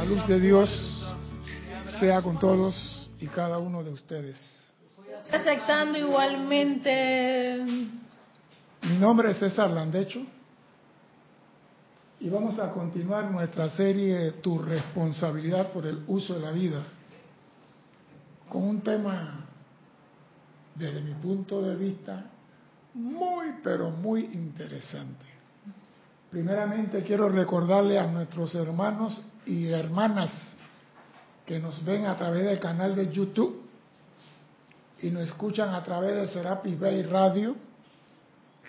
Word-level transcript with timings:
La 0.00 0.06
luz 0.06 0.26
de 0.26 0.40
Dios 0.40 1.06
sea 1.98 2.22
con 2.22 2.38
todos 2.38 3.10
y 3.20 3.26
cada 3.26 3.58
uno 3.58 3.84
de 3.84 3.90
ustedes. 3.90 4.64
Aceptando 5.30 5.98
igualmente. 5.98 7.66
Mi 8.80 8.96
nombre 8.96 9.32
es 9.32 9.36
César 9.36 9.68
Landecho 9.68 10.22
y 12.18 12.30
vamos 12.30 12.58
a 12.58 12.70
continuar 12.70 13.30
nuestra 13.30 13.68
serie 13.68 14.32
Tu 14.40 14.58
responsabilidad 14.58 15.70
por 15.70 15.84
el 15.84 16.02
uso 16.06 16.32
de 16.32 16.40
la 16.40 16.52
vida 16.52 16.82
con 18.48 18.62
un 18.62 18.80
tema 18.80 19.44
desde 20.76 21.02
mi 21.02 21.12
punto 21.12 21.60
de 21.60 21.76
vista 21.76 22.24
muy 22.94 23.48
pero 23.62 23.90
muy 23.90 24.30
interesante. 24.32 25.26
Primeramente 26.30 27.02
quiero 27.02 27.28
recordarle 27.28 27.98
a 27.98 28.06
nuestros 28.06 28.54
hermanos 28.54 29.26
y 29.50 29.68
hermanas 29.72 30.30
que 31.44 31.58
nos 31.58 31.84
ven 31.84 32.06
a 32.06 32.16
través 32.16 32.44
del 32.44 32.60
canal 32.60 32.94
de 32.94 33.10
YouTube 33.10 33.62
y 35.02 35.10
nos 35.10 35.22
escuchan 35.22 35.74
a 35.74 35.82
través 35.82 36.14
de 36.14 36.28
Serapis 36.28 36.78
Bay 36.78 37.02
Radio, 37.02 37.56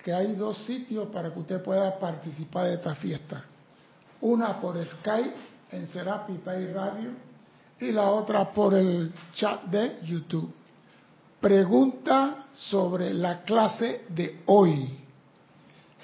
que 0.03 0.11
hay 0.11 0.33
dos 0.33 0.57
sitios 0.65 1.09
para 1.09 1.31
que 1.31 1.39
usted 1.39 1.61
pueda 1.61 1.99
participar 1.99 2.65
de 2.65 2.73
esta 2.75 2.95
fiesta. 2.95 3.43
Una 4.21 4.59
por 4.59 4.83
Skype 4.83 5.35
en 5.71 5.87
Serapis 5.87 6.43
Bay 6.43 6.65
Radio 6.73 7.11
y 7.79 7.91
la 7.91 8.09
otra 8.09 8.51
por 8.51 8.73
el 8.73 9.13
chat 9.35 9.63
de 9.65 9.99
YouTube. 10.03 10.51
Pregunta 11.39 12.45
sobre 12.55 13.13
la 13.13 13.43
clase 13.43 14.05
de 14.09 14.41
hoy. 14.47 14.97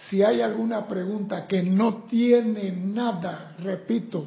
Si 0.10 0.22
hay 0.22 0.42
alguna 0.42 0.88
pregunta 0.88 1.48
que 1.48 1.64
no 1.64 2.04
tiene 2.04 2.72
nada, 2.72 3.56
repito, 3.60 4.26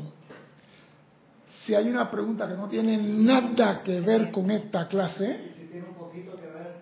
si 1.50 1.74
hay 1.74 1.88
una 1.88 2.10
pregunta 2.10 2.48
que 2.48 2.54
no 2.54 2.68
tiene 2.68 2.96
nada 2.96 3.82
que 3.82 4.00
ver 4.00 4.30
con 4.30 4.50
esta 4.50 4.86
clase, 4.88 5.52
si 5.56 5.66
tiene 5.66 5.88
un 5.88 5.94
poquito 5.94 6.36
que 6.36 6.46
ver. 6.46 6.76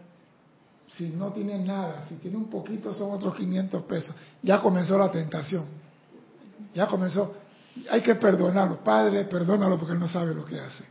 Si 0.89 1.09
no 1.11 1.33
tiene 1.33 1.59
nada, 1.59 2.05
si 2.09 2.17
tiene 2.17 2.37
un 2.37 2.51
poquito 2.51 2.93
son 2.93 3.13
otros 3.13 3.35
500 3.37 3.83
pesos. 3.85 4.15
Ya 4.43 4.61
comenzó 4.61 4.99
la 4.99 5.11
tentación. 5.11 5.65
Ya 6.75 6.87
comenzó. 6.87 7.35
Hay 7.91 8.03
que 8.03 8.15
perdonarlo. 8.17 8.83
Padre, 8.83 9.25
perdónalo 9.25 9.79
porque 9.79 9.95
él 9.95 10.01
no 10.01 10.09
sabe 10.09 10.35
lo 10.35 10.45
que 10.45 10.61
hace. 10.61 10.85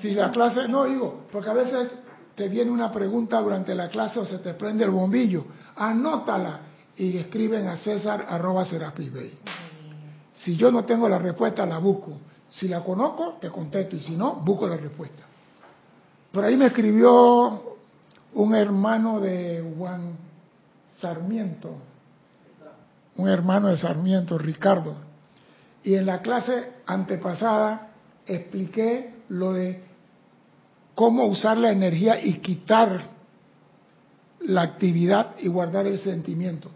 Si 0.00 0.12
la 0.12 0.30
clase, 0.30 0.68
no 0.68 0.84
digo, 0.84 1.26
porque 1.30 1.50
a 1.50 1.54
veces 1.54 1.92
te 2.34 2.48
viene 2.48 2.70
una 2.70 2.90
pregunta 2.90 3.40
durante 3.40 3.74
la 3.74 3.88
clase 3.88 4.18
o 4.18 4.24
se 4.24 4.38
te 4.38 4.54
prende 4.54 4.84
el 4.84 4.90
bombillo, 4.90 5.46
anótala 5.76 6.60
y 6.96 7.16
escriben 7.16 7.68
a 7.68 7.76
César 7.76 8.26
arroba 8.28 8.64
Bay. 8.64 9.38
Si 10.34 10.56
yo 10.56 10.70
no 10.70 10.84
tengo 10.84 11.08
la 11.08 11.18
respuesta, 11.18 11.64
la 11.64 11.78
busco. 11.78 12.12
Si 12.48 12.68
la 12.68 12.82
conozco, 12.82 13.38
te 13.40 13.50
contesto 13.50 13.96
y 13.96 14.00
si 14.00 14.16
no, 14.16 14.36
busco 14.36 14.66
la 14.66 14.76
respuesta. 14.76 15.22
Por 16.32 16.44
ahí 16.44 16.56
me 16.56 16.66
escribió 16.66 17.76
un 18.34 18.54
hermano 18.54 19.20
de 19.20 19.74
Juan 19.76 20.16
Sarmiento, 21.00 21.76
un 23.16 23.28
hermano 23.28 23.68
de 23.68 23.76
Sarmiento, 23.76 24.36
Ricardo. 24.38 24.94
Y 25.82 25.94
en 25.94 26.06
la 26.06 26.22
clase 26.22 26.72
antepasada 26.86 27.90
expliqué 28.26 29.14
lo 29.28 29.52
de 29.52 29.84
cómo 30.94 31.26
usar 31.26 31.56
la 31.56 31.70
energía 31.70 32.20
y 32.24 32.38
quitar 32.38 33.02
la 34.40 34.62
actividad 34.62 35.36
y 35.38 35.48
guardar 35.48 35.86
el 35.86 35.98
sentimiento. 35.98 36.70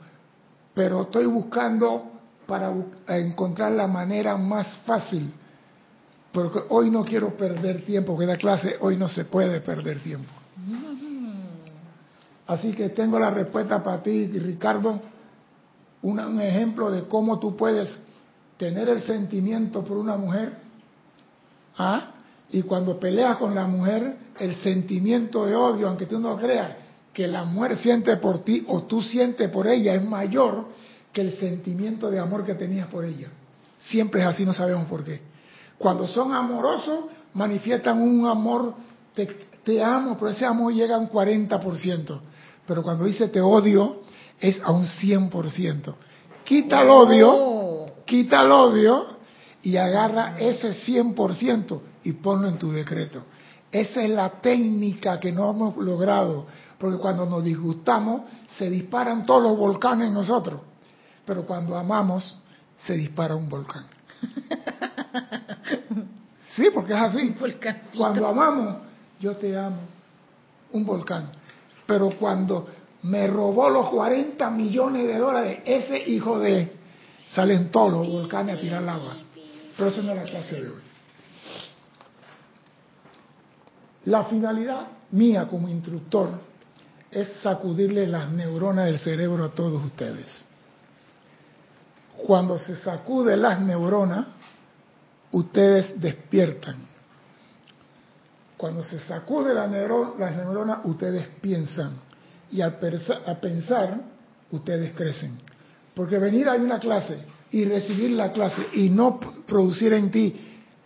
Pero 0.75 1.03
estoy 1.03 1.27
buscando 1.27 2.18
para 2.49 2.73
encontrar 3.09 3.73
la 3.73 3.87
manera 3.87 4.35
más 4.39 4.79
fácil, 4.87 5.31
porque 6.33 6.61
hoy 6.71 6.91
no 6.91 7.05
quiero 7.05 7.37
perder 7.37 7.85
tiempo, 7.85 8.13
porque 8.13 8.25
la 8.25 8.39
clase 8.39 8.77
hoy 8.81 8.97
no 8.97 9.07
se 9.07 9.27
puede 9.27 9.61
perder 9.61 10.03
tiempo. 10.03 10.31
Así 12.47 12.73
que 12.73 12.89
tengo 12.89 13.19
la 13.19 13.29
respuesta 13.29 13.85
para 13.85 14.03
ti, 14.03 14.27
Ricardo, 14.29 14.99
un 16.01 16.41
ejemplo 16.41 16.91
de 16.91 17.03
cómo 17.03 17.39
tú 17.39 17.55
puedes 17.55 17.99
tener 18.57 18.89
el 18.89 19.03
sentimiento 19.03 19.85
por 19.85 19.99
una 19.99 20.17
mujer, 20.17 20.57
¿ah? 21.77 22.15
y 22.49 22.63
cuando 22.63 22.99
peleas 22.99 23.37
con 23.37 23.55
la 23.55 23.67
mujer, 23.67 24.17
el 24.41 24.55
sentimiento 24.57 25.45
de 25.45 25.55
odio, 25.55 25.87
aunque 25.87 26.07
tú 26.07 26.19
no 26.19 26.35
creas, 26.39 26.73
que 27.13 27.27
la 27.27 27.45
mujer 27.45 27.77
siente 27.77 28.17
por 28.17 28.43
ti 28.43 28.65
o 28.69 28.85
tú 28.85 29.03
sientes 29.03 29.51
por 29.51 29.67
ella 29.67 29.95
es 29.95 30.03
mayor 30.03 30.69
que 31.13 31.21
el 31.21 31.39
sentimiento 31.39 32.11
de 32.11 32.19
amor 32.19 32.45
que 32.45 32.55
tenías 32.55 32.89
por 32.89 33.05
ella. 33.05 33.29
Siempre 33.79 34.21
es 34.21 34.27
así, 34.27 34.45
no 34.45 34.53
sabemos 34.53 34.87
por 34.89 35.05
qué. 35.05 35.23
Cuando 35.79 36.07
son 36.07 36.35
amorosos, 36.35 37.05
manifiestan 37.35 38.01
un 38.01 38.27
amor, 38.27 38.75
te, 39.15 39.27
te 39.65 39.83
amo, 39.83 40.17
pero 40.19 40.31
ese 40.31 40.45
amor 40.45 40.73
llega 40.73 40.97
a 40.97 40.99
un 40.99 41.09
40%. 41.09 42.21
Pero 42.67 42.83
cuando 42.83 43.05
dice 43.05 43.29
te 43.29 43.41
odio, 43.41 44.03
es 44.41 44.61
a 44.63 44.71
un 44.71 44.85
100%. 44.85 45.95
Quita 46.45 46.83
el 46.83 46.91
odio, 46.91 47.87
quita 48.05 48.43
el 48.43 48.53
odio 48.53 49.07
y 49.63 49.77
agarra 49.77 50.39
ese 50.39 50.73
100% 50.73 51.81
y 52.05 52.13
ponlo 52.13 52.49
en 52.49 52.59
tu 52.59 52.71
decreto. 52.73 53.23
Esa 53.71 54.03
es 54.03 54.11
la 54.11 54.41
técnica 54.41 55.21
que 55.21 55.31
no 55.31 55.51
hemos 55.51 55.77
logrado, 55.77 56.47
porque 56.79 56.97
cuando 56.97 57.27
nos 57.27 57.45
disgustamos 57.45 58.23
se 58.57 58.71
disparan 58.71 59.27
todos 59.27 59.43
los 59.43 59.59
volcanes 59.59 60.09
en 60.09 60.15
nosotros, 60.15 60.63
pero 61.29 61.45
cuando 61.45 61.77
amamos 61.77 62.39
se 62.79 62.95
dispara 62.95 63.37
un 63.37 63.49
volcán. 63.49 63.85
Sí, 66.57 66.71
porque 66.75 66.93
es 66.93 66.99
así. 66.99 67.37
Cuando 67.97 68.27
amamos, 68.27 68.79
yo 69.21 69.37
te 69.37 69.57
amo, 69.57 69.77
un 70.73 70.85
volcán. 70.85 71.31
Pero 71.87 72.11
cuando 72.19 72.67
me 73.03 73.29
robó 73.29 73.71
los 73.71 73.91
40 73.91 74.51
millones 74.51 75.07
de 75.07 75.19
dólares, 75.19 75.61
ese 75.65 76.11
hijo 76.11 76.41
de... 76.41 76.73
Salen 77.29 77.71
todos 77.71 77.93
los 77.93 78.09
volcanes 78.09 78.57
a 78.57 78.61
tirar 78.61 78.89
agua. 78.89 79.19
Pero 79.77 79.91
esa 79.91 80.03
no 80.03 80.13
es 80.13 80.17
la 80.17 80.25
clase 80.25 80.61
de 80.61 80.69
hoy. 80.69 80.83
La 84.07 84.25
finalidad 84.25 84.89
mía 85.13 85.47
como 85.47 85.69
instructor 85.69 86.31
es 87.11 87.29
sacudirle 87.43 88.09
las 88.09 88.33
neuronas 88.33 88.87
del 88.87 88.99
cerebro 88.99 89.45
a 89.45 89.51
todos 89.51 89.85
ustedes. 89.85 90.48
Cuando 92.27 92.59
se 92.59 92.77
sacude 92.77 93.37
las 93.37 93.61
neuronas, 93.61 94.27
ustedes 95.33 96.01
despiertan. 96.01 96.87
Cuando 98.57 98.83
se 98.83 98.99
sacude 98.99 99.55
las 99.55 99.71
neuronas, 99.71 100.79
ustedes 100.85 101.27
piensan. 101.41 101.93
Y 102.51 102.61
al 102.61 102.79
pensar, 102.79 104.01
ustedes 104.51 104.93
crecen. 104.95 105.39
Porque 105.95 106.19
venir 106.19 106.49
a 106.49 106.55
una 106.55 106.79
clase 106.79 107.19
y 107.51 107.65
recibir 107.65 108.11
la 108.11 108.33
clase 108.33 108.67
y 108.75 108.91
no 108.91 109.19
producir 109.47 109.93
en 109.93 110.11
ti 110.11 110.37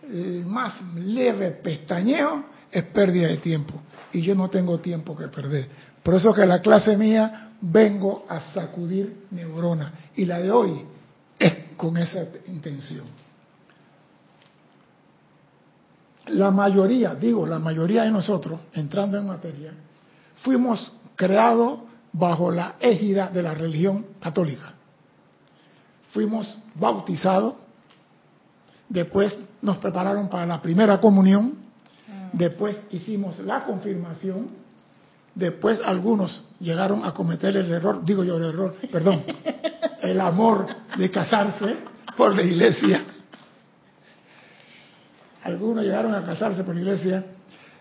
el 0.03 0.45
más 0.45 0.81
leve 0.95 1.51
pestañeo, 1.51 2.45
es 2.71 2.83
pérdida 2.85 3.27
de 3.27 3.37
tiempo 3.37 3.73
y 4.13 4.21
yo 4.21 4.35
no 4.35 4.49
tengo 4.49 4.79
tiempo 4.79 5.15
que 5.15 5.27
perder. 5.27 5.67
Por 6.01 6.15
eso 6.15 6.33
que 6.33 6.45
la 6.45 6.61
clase 6.61 6.95
mía 6.95 7.51
vengo 7.61 8.25
a 8.29 8.41
sacudir 8.41 9.25
neuronas 9.31 9.91
y 10.15 10.25
la 10.25 10.39
de 10.39 10.51
hoy 10.51 10.85
con 11.83 11.97
esa 11.97 12.25
intención. 12.47 13.05
La 16.27 16.49
mayoría, 16.49 17.13
digo, 17.13 17.45
la 17.45 17.59
mayoría 17.59 18.03
de 18.03 18.11
nosotros, 18.11 18.57
entrando 18.71 19.17
en 19.17 19.27
materia, 19.27 19.73
fuimos 20.43 20.93
creados 21.17 21.79
bajo 22.13 22.51
la 22.51 22.75
égida 22.79 23.27
de 23.27 23.41
la 23.41 23.53
religión 23.53 24.05
católica. 24.21 24.71
Fuimos 26.11 26.57
bautizados, 26.75 27.55
después 28.87 29.43
nos 29.61 29.77
prepararon 29.79 30.29
para 30.29 30.45
la 30.45 30.61
primera 30.61 31.01
comunión, 31.01 31.55
después 32.31 32.77
hicimos 32.91 33.39
la 33.39 33.65
confirmación, 33.65 34.47
después 35.35 35.81
algunos 35.83 36.45
llegaron 36.61 37.03
a 37.03 37.13
cometer 37.13 37.57
el 37.57 37.69
error, 37.69 38.05
digo 38.05 38.23
yo 38.23 38.37
el 38.37 38.43
error, 38.45 38.77
perdón, 38.89 39.25
el 40.03 40.19
amor 40.19 40.67
de 40.97 41.09
casarse 41.09 41.77
por 42.17 42.35
la 42.35 42.43
iglesia. 42.43 43.03
Algunos 45.43 45.83
llegaron 45.83 46.13
a 46.13 46.23
casarse 46.23 46.63
por 46.63 46.75
la 46.75 46.81
iglesia. 46.81 47.25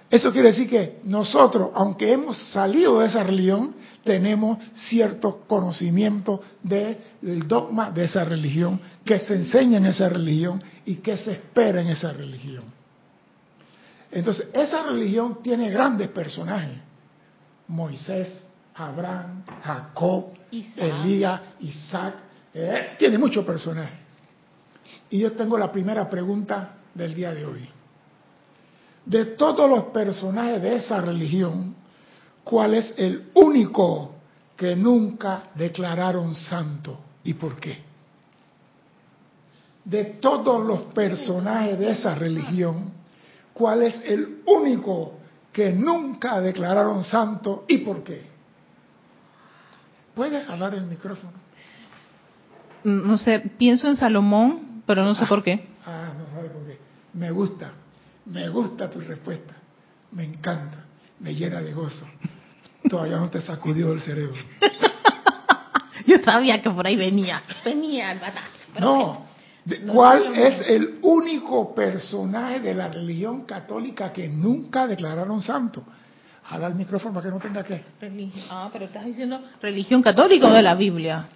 Eso 0.09 0.33
quiere 0.33 0.49
decir 0.49 0.69
que 0.69 1.01
nosotros, 1.05 1.71
aunque 1.75 2.13
hemos 2.13 2.37
salido 2.51 3.01
de 3.01 3.07
esa 3.07 3.23
religión, 3.25 3.75
tenemos 4.05 4.59
cierto 4.75 5.45
conocimiento 5.47 6.43
del 6.63 7.47
dogma 7.47 7.91
de 7.91 8.05
esa 8.05 8.25
religión, 8.25 8.81
que 9.05 9.19
se 9.21 9.35
enseña 9.35 9.79
en 9.79 9.87
esa 9.87 10.09
religión 10.09 10.63
y 10.85 10.97
que 10.97 11.17
se 11.17 11.33
espera 11.33 11.81
en 11.81 11.89
esa 11.89 12.13
religión. 12.13 12.65
Entonces, 14.11 14.49
esa 14.53 14.83
religión 14.83 15.43
tiene 15.43 15.71
grandes 15.71 16.09
personajes. 16.09 16.79
Moisés, 17.69 18.42
Abraham, 18.75 19.45
Jacob, 19.63 20.33
Elías, 20.51 21.41
Isaac, 21.61 22.15
eh, 22.55 22.97
tiene 22.99 23.19
muchos 23.19 23.45
personajes. 23.45 23.99
Y 25.11 25.19
yo 25.19 25.33
tengo 25.33 25.59
la 25.59 25.71
primera 25.71 26.09
pregunta 26.09 26.77
del 26.95 27.15
día 27.15 27.33
de 27.35 27.45
hoy. 27.45 27.69
De 29.05 29.25
todos 29.25 29.69
los 29.69 29.85
personajes 29.87 30.63
de 30.63 30.77
esa 30.77 31.01
religión, 31.01 31.75
¿cuál 32.45 32.75
es 32.75 32.95
el 32.97 33.31
único 33.35 34.15
que 34.57 34.77
nunca 34.77 35.45
declararon 35.55 36.35
santo 36.35 36.99
y 37.25 37.35
por 37.35 37.59
qué? 37.59 37.79
De 39.85 40.05
todos 40.05 40.65
los 40.65 40.83
personajes 40.95 41.79
de 41.79 41.91
esa 41.91 42.15
religión, 42.15 42.93
¿cuál 43.53 43.83
es 43.83 44.01
el 44.05 44.43
único 44.47 45.15
que 45.53 45.73
nunca 45.73 46.41
declararon 46.41 47.03
santo 47.03 47.65
y 47.67 47.79
por 47.79 48.05
qué? 48.05 48.32
¿Puedes 50.15 50.49
hablar 50.49 50.75
el 50.75 50.85
micrófono? 50.85 51.33
Mm, 52.85 53.09
no 53.09 53.17
sé, 53.19 53.41
pienso 53.41 53.89
en 53.89 53.97
Salomón, 53.97 54.83
pero 54.87 55.05
no 55.05 55.15
sé 55.15 55.27
por 55.27 55.43
qué. 55.43 55.69
Ah, 55.87 56.13
no 56.19 56.25
sabe 56.27 56.49
por 56.51 56.67
qué. 56.67 56.79
Me 57.15 57.31
gusta, 57.31 57.73
me 58.27 58.49
gusta 58.49 58.91
tu 58.91 59.01
respuesta. 59.01 59.55
Me 60.13 60.25
encanta, 60.25 60.85
me 61.21 61.35
llena 61.35 61.61
de 61.61 61.73
gozo. 61.73 62.07
Todavía 62.89 63.17
no 63.17 63.31
te 63.31 63.41
sacudió 63.41 63.93
el 63.93 64.01
cerebro. 64.01 64.41
Yo 66.07 66.19
sabía 66.23 66.61
que 66.61 66.71
por 66.71 66.87
ahí 66.87 66.97
venía, 66.97 67.43
venía 67.65 68.13
el 68.13 68.19
batazo. 68.19 68.51
No, 68.81 69.27
¿cuál 69.93 70.35
es 70.35 70.69
el 70.69 70.99
único 71.03 71.75
personaje 71.75 72.61
de 72.61 72.75
la 72.75 72.89
religión 72.89 73.45
católica 73.45 74.13
que 74.13 74.29
nunca 74.29 74.87
declararon 74.87 75.41
santo? 75.43 75.85
Jala 76.53 76.67
el 76.67 76.75
micrófono 76.75 77.15
para 77.15 77.25
que 77.25 77.33
no 77.33 77.41
tenga 77.41 77.65
que. 77.65 77.83
Ah, 78.51 78.69
pero 78.71 78.85
estás 78.85 79.07
diciendo 79.07 79.41
religión 79.63 80.03
católica 80.03 80.49
o 80.49 80.53
de 80.53 80.61
la 80.61 80.75
Biblia. 80.75 81.27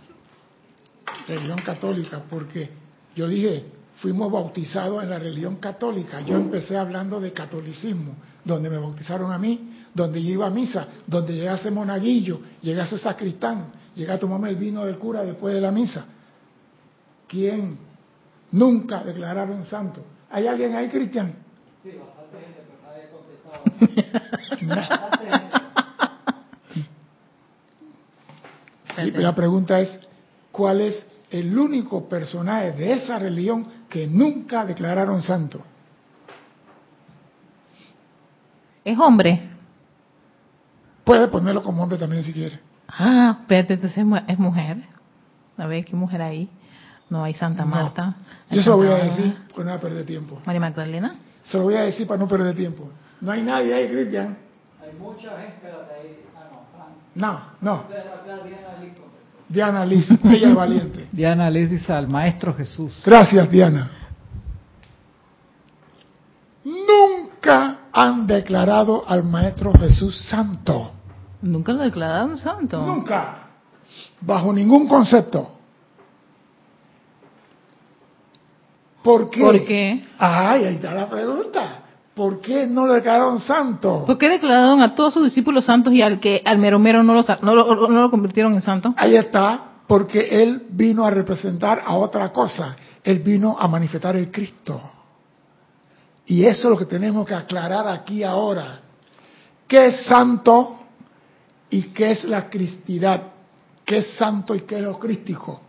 Religión 1.27 1.59
católica, 1.63 2.23
porque 2.29 2.69
yo 3.15 3.27
dije, 3.27 3.65
fuimos 3.97 4.31
bautizados 4.31 5.03
en 5.03 5.09
la 5.09 5.19
religión 5.19 5.57
católica. 5.57 6.21
Yo 6.21 6.37
empecé 6.37 6.77
hablando 6.77 7.19
de 7.19 7.33
catolicismo, 7.33 8.15
donde 8.45 8.69
me 8.69 8.77
bautizaron 8.77 9.33
a 9.33 9.39
mí, 9.39 9.87
donde 9.95 10.23
yo 10.23 10.35
iba 10.35 10.49
a 10.49 10.51
misa, 10.51 10.87
donde 11.07 11.35
llegase 11.35 11.71
monaguillo, 11.71 12.41
llegase 12.61 12.99
sacristán, 12.99 13.69
llega 13.95 14.15
a 14.15 14.19
tomarme 14.19 14.51
el 14.51 14.57
vino 14.57 14.85
del 14.85 14.99
cura 14.99 15.23
después 15.23 15.55
de 15.55 15.63
la 15.63 15.73
misa. 15.73 16.05
¿Quién 17.27 17.79
nunca 18.53 19.03
declararon 19.03 19.65
santo? 19.65 20.05
¿Hay 20.31 20.47
alguien 20.47 20.75
ahí, 20.75 20.89
Cristian? 20.89 21.37
Sí, 21.83 21.93
bastante 21.93 22.46
la 29.15 29.35
pregunta 29.35 29.81
es, 29.81 29.99
¿cuál 30.53 30.81
es 30.81 31.07
el 31.31 31.57
único 31.59 32.09
personaje 32.09 32.73
de 32.73 32.93
esa 32.95 33.19
religión 33.19 33.67
que 33.89 34.07
nunca 34.07 34.65
declararon 34.65 35.23
santo? 35.23 35.61
¿Es 38.85 38.99
hombre? 38.99 39.51
Puede 41.05 41.29
ponerlo 41.29 41.63
como 41.63 41.83
hombre 41.83 41.99
también 41.99 42.23
si 42.23 42.33
quiere. 42.33 42.61
Ah, 42.89 43.39
espérate, 43.41 43.75
entonces 43.75 44.05
es 44.29 44.39
mujer. 44.39 44.79
A 45.57 45.67
ver, 45.67 45.85
¿qué 45.85 45.97
mujer 45.97 46.23
hay? 46.23 46.49
No 47.09 47.25
hay 47.25 47.35
Santa 47.35 47.65
Marta. 47.65 48.17
Yo 48.51 48.63
se 48.63 48.69
lo 48.69 48.79
voy 48.79 48.89
a 48.89 48.97
decir 48.97 49.37
para 49.55 49.75
no 49.75 49.81
perder 49.81 50.07
tiempo. 50.07 50.41
María 50.45 50.61
Magdalena. 50.61 51.17
Se 51.45 51.57
lo 51.57 51.65
voy 51.65 51.75
a 51.75 51.83
decir 51.83 52.07
para 52.07 52.19
no 52.19 52.29
perder 52.29 52.55
tiempo. 52.57 52.89
No 53.21 53.33
hay 53.33 53.43
nadie 53.43 53.75
ahí, 53.75 53.89
Cristian. 53.89 54.39
Hay 54.83 54.93
mucha 54.99 55.31
gente, 55.41 55.67
ahí. 55.67 56.25
Ah, 56.35 56.49
no, 57.15 57.41
no. 57.61 57.85
Diana 59.49 59.85
Liz, 59.85 60.09
ella 60.25 60.49
es 60.49 60.55
valiente. 60.55 61.09
Diana 61.13 61.51
Liz 61.51 61.71
dice 61.71 61.93
al 61.93 62.09
Maestro 62.09 62.53
Jesús. 62.55 63.03
Gracias, 63.05 63.51
Diana. 63.51 63.91
Nunca 66.65 67.79
han 67.93 68.27
declarado 68.27 69.05
al 69.09 69.23
Maestro 69.25 69.73
Jesús 69.73 70.21
santo. 70.29 70.93
Nunca 71.43 71.73
lo 71.73 71.83
declararon 71.83 72.37
santo. 72.37 72.85
Nunca. 72.85 73.47
Bajo 74.21 74.53
ningún 74.53 74.89
concepto. 74.89 75.53
¿Por 79.03 79.31
qué? 79.31 79.41
¿Por 79.41 79.65
qué? 79.65 80.05
Ay, 80.19 80.65
ahí 80.65 80.75
está 80.75 80.93
la 80.93 81.09
pregunta. 81.09 81.86
¿Por 82.17 82.41
qué 82.41 82.67
no 82.67 82.87
lo 82.87 82.95
declararon 82.95 83.39
santo? 83.39 84.07
¿Por 84.07 84.17
qué 84.17 84.31
declararon 84.31 84.81
a 84.81 84.95
todos 84.95 85.13
sus 85.13 85.25
discípulos 85.25 85.67
santos 85.67 85.93
y 85.93 86.01
al 86.01 86.19
que 86.19 86.41
al 86.47 86.57
mero 86.57 86.79
mero 86.79 87.03
no 87.03 87.13
lo, 87.13 87.23
no 87.43 87.55
lo, 87.55 87.89
no 87.89 88.01
lo 88.01 88.11
convirtieron 88.11 88.55
en 88.55 88.63
santo? 88.63 88.95
Ahí 88.97 89.17
está, 89.17 89.83
porque 89.87 90.43
él 90.43 90.63
vino 90.71 91.05
a 91.05 91.11
representar 91.11 91.83
a 91.85 91.95
otra 91.95 92.33
cosa. 92.33 92.75
Él 93.05 93.19
vino 93.19 93.55
a 93.61 93.69
manifestar 93.69 94.17
el 94.17 94.31
Cristo. 94.31 94.81
Y 96.25 96.47
eso 96.47 96.69
es 96.69 96.71
lo 96.71 96.79
que 96.79 96.87
tenemos 96.87 97.27
que 97.27 97.35
aclarar 97.35 97.87
aquí 97.87 98.25
ahora. 98.25 98.81
¿Qué 99.69 99.89
es 99.89 100.07
santo 100.07 100.79
y 101.69 101.83
qué 101.89 102.13
es 102.13 102.25
la 102.25 102.49
cristidad? 102.49 103.25
¿Qué 103.85 103.99
es 103.99 104.17
santo 104.17 104.55
y 104.55 104.61
qué 104.61 104.77
es 104.77 104.83
lo 104.83 104.99
crístico? 104.99 105.61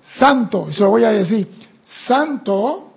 Santo, 0.00 0.66
y 0.68 0.72
se 0.72 0.82
lo 0.84 0.90
voy 0.90 1.02
a 1.02 1.10
decir, 1.10 1.50
santo 2.06 2.93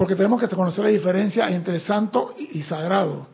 porque 0.00 0.16
tenemos 0.16 0.40
que 0.40 0.48
conocer 0.48 0.82
la 0.82 0.90
diferencia 0.90 1.50
entre 1.50 1.78
santo 1.78 2.34
y 2.38 2.62
sagrado. 2.62 3.26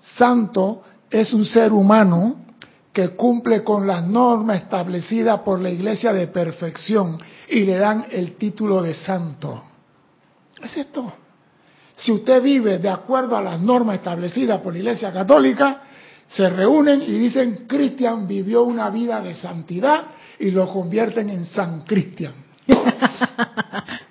Santo 0.00 0.82
es 1.10 1.34
un 1.34 1.44
ser 1.44 1.70
humano 1.70 2.46
que 2.94 3.10
cumple 3.10 3.62
con 3.62 3.86
las 3.86 4.06
normas 4.06 4.62
establecidas 4.62 5.40
por 5.40 5.60
la 5.60 5.68
iglesia 5.68 6.14
de 6.14 6.28
perfección 6.28 7.18
y 7.50 7.60
le 7.64 7.76
dan 7.76 8.06
el 8.10 8.36
título 8.36 8.80
de 8.80 8.94
santo. 8.94 9.64
Es 10.62 10.74
esto. 10.78 11.12
Si 11.94 12.10
usted 12.10 12.42
vive 12.42 12.78
de 12.78 12.88
acuerdo 12.88 13.36
a 13.36 13.42
las 13.42 13.60
normas 13.60 13.96
establecidas 13.96 14.62
por 14.62 14.72
la 14.72 14.78
iglesia 14.78 15.12
católica, 15.12 15.82
se 16.26 16.48
reúnen 16.48 17.02
y 17.02 17.18
dicen, 17.18 17.66
Cristian 17.68 18.26
vivió 18.26 18.62
una 18.62 18.88
vida 18.88 19.20
de 19.20 19.34
santidad 19.34 20.04
y 20.38 20.52
lo 20.52 20.72
convierten 20.72 21.28
en 21.28 21.44
San 21.44 21.82
Cristian. 21.82 22.32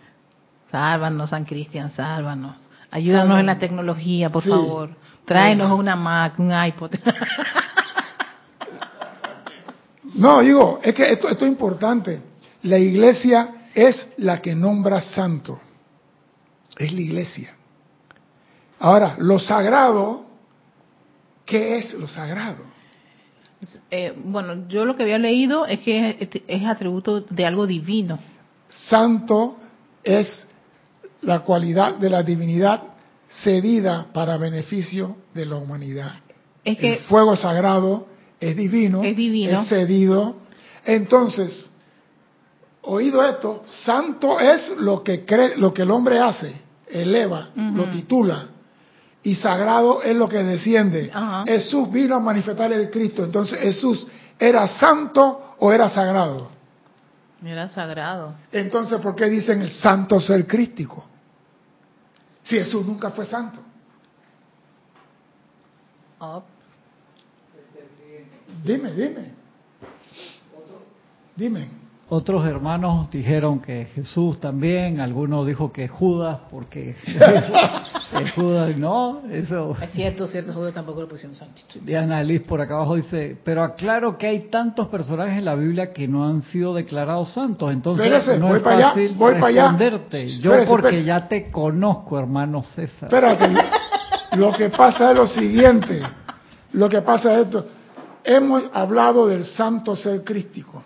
Sálvanos, 0.74 1.30
San 1.30 1.46
Cristian, 1.46 1.92
sálvanos. 1.92 2.56
Ayúdanos 2.90 3.40
en 3.40 3.46
la 3.46 3.60
tecnología, 3.60 4.32
por 4.32 4.44
favor. 4.44 4.90
Tráenos 5.24 5.78
una 5.78 5.96
Mac, 5.96 6.40
un 6.40 6.52
iPod. 6.52 6.96
no, 10.16 10.42
digo, 10.42 10.80
es 10.82 10.96
que 10.96 11.14
esto, 11.14 11.30
esto 11.30 11.46
es 11.46 11.52
importante. 11.52 12.24
La 12.64 12.80
iglesia 12.80 13.68
es 13.76 14.14
la 14.18 14.42
que 14.42 14.56
nombra 14.56 15.00
santo. 15.04 15.60
Es 16.76 16.92
la 16.92 17.02
iglesia. 17.02 17.54
Ahora, 18.80 19.14
lo 19.20 19.38
sagrado, 19.38 20.26
¿qué 21.46 21.78
es 21.78 21.94
lo 21.94 22.08
sagrado? 22.08 22.64
Eh, 23.92 24.12
bueno, 24.26 24.68
yo 24.70 24.86
lo 24.86 24.96
que 24.96 25.04
había 25.04 25.20
leído 25.20 25.68
es 25.68 25.82
que 25.82 26.44
es 26.48 26.66
atributo 26.66 27.22
de 27.22 27.46
algo 27.46 27.68
divino. 27.68 28.18
Santo 28.70 29.60
es 30.04 30.48
la 31.24 31.40
cualidad 31.42 31.96
de 31.96 32.10
la 32.10 32.24
divinidad 32.24 32.82
cedida 33.30 34.08
para 34.14 34.38
beneficio 34.38 35.18
de 35.34 35.46
la 35.46 35.56
humanidad. 35.56 36.14
Es 36.64 36.78
que 36.78 36.94
el 36.94 37.00
fuego 37.00 37.36
sagrado 37.36 38.08
es 38.40 38.56
divino, 38.56 39.04
es, 39.04 39.16
divino. 39.16 39.62
es 39.62 39.68
cedido. 39.68 40.36
Entonces, 40.86 41.70
oído 42.84 43.24
esto, 43.24 43.64
santo 43.66 44.40
es 44.40 44.74
lo 44.78 45.04
que 45.04 45.26
cree, 45.26 45.58
lo 45.58 45.74
que 45.74 45.82
el 45.82 45.92
hombre 45.92 46.20
hace, 46.20 46.54
eleva, 46.90 47.50
lo 47.56 47.86
titula, 47.86 48.48
y 49.24 49.36
sagrado 49.36 50.04
es 50.04 50.16
lo 50.16 50.28
que 50.28 50.44
desciende. 50.44 51.12
Jesús 51.46 51.92
vino 51.92 52.16
a 52.16 52.20
manifestar 52.20 52.72
el 52.74 52.90
Cristo. 52.90 53.24
Entonces, 53.24 53.60
Jesús 53.60 54.06
era 54.38 54.68
santo 54.68 55.56
o 55.60 55.72
era 55.72 55.90
sagrado. 55.90 56.50
Era 57.44 57.68
sagrado. 57.70 58.36
Entonces, 58.52 59.00
¿por 59.00 59.16
qué 59.16 59.30
dicen 59.30 59.62
el 59.62 59.72
santo 59.72 60.20
ser 60.20 60.46
crístico? 60.46 61.06
Si 62.44 62.58
Jesús 62.58 62.86
nunca 62.86 63.12
fue 63.12 63.26
santo. 63.26 63.60
Oh. 66.20 66.44
Dime, 68.64 68.92
dime. 68.94 69.34
Dime. 71.36 71.83
Otros 72.16 72.46
hermanos 72.46 73.10
dijeron 73.10 73.60
que 73.60 73.86
Jesús 73.86 74.40
también, 74.40 75.02
algunos 75.02 75.48
dijo 75.48 75.72
que 75.72 75.88
Judas, 75.88 76.42
porque 76.52 76.96
Judas 78.36 78.78
no, 78.78 79.22
eso. 79.32 79.76
Es 79.82 79.90
cierto, 79.94 80.28
cierto, 80.28 80.54
Judas 80.54 80.76
tampoco 80.76 81.02
lo 81.02 81.08
pusieron 81.08 81.36
santo. 81.36 81.62
Diana 81.82 82.22
Liz 82.22 82.42
por 82.42 82.62
acá 82.62 82.76
abajo 82.76 82.98
dice, 82.98 83.36
pero 83.44 83.64
aclaro 83.64 84.16
que 84.16 84.28
hay 84.28 84.42
tantos 84.52 84.90
personajes 84.90 85.40
en 85.40 85.46
la 85.46 85.56
Biblia 85.56 85.92
que 85.92 86.08
no 86.08 86.24
han 86.24 86.44
sido 86.44 86.76
declarados 86.76 87.34
santos, 87.34 87.72
entonces 87.72 88.40
no 88.40 88.50
voy 88.50 88.58
es 88.58 88.64
para 88.64 88.90
fácil 88.90 89.06
allá, 89.06 89.18
voy 89.18 89.34
responderte. 89.34 90.38
Yo 90.38 90.54
porque 90.68 91.04
ya 91.04 91.28
te 91.28 91.50
conozco, 91.50 92.20
hermano 92.20 92.62
César. 92.62 93.12
Espérate, 93.12 93.48
lo 94.34 94.54
que 94.54 94.70
pasa 94.70 95.10
es 95.10 95.18
lo 95.18 95.26
siguiente, 95.26 96.00
lo 96.74 96.88
que 96.88 97.02
pasa 97.02 97.34
es 97.34 97.46
esto, 97.48 97.66
hemos 98.24 98.66
hablado 98.72 99.28
del 99.28 99.46
santo 99.46 99.96
ser 99.96 100.24
crístico 100.24 100.84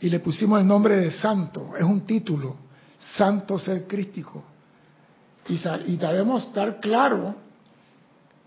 y 0.00 0.10
le 0.10 0.20
pusimos 0.20 0.60
el 0.60 0.66
nombre 0.66 0.96
de 0.96 1.10
santo, 1.10 1.72
es 1.76 1.82
un 1.82 2.02
título. 2.02 2.56
santo 2.98 3.58
ser 3.58 3.86
crístico. 3.86 4.42
Y, 5.48 5.54
y 5.92 5.96
debemos 5.96 6.46
estar 6.46 6.80
claro 6.80 7.36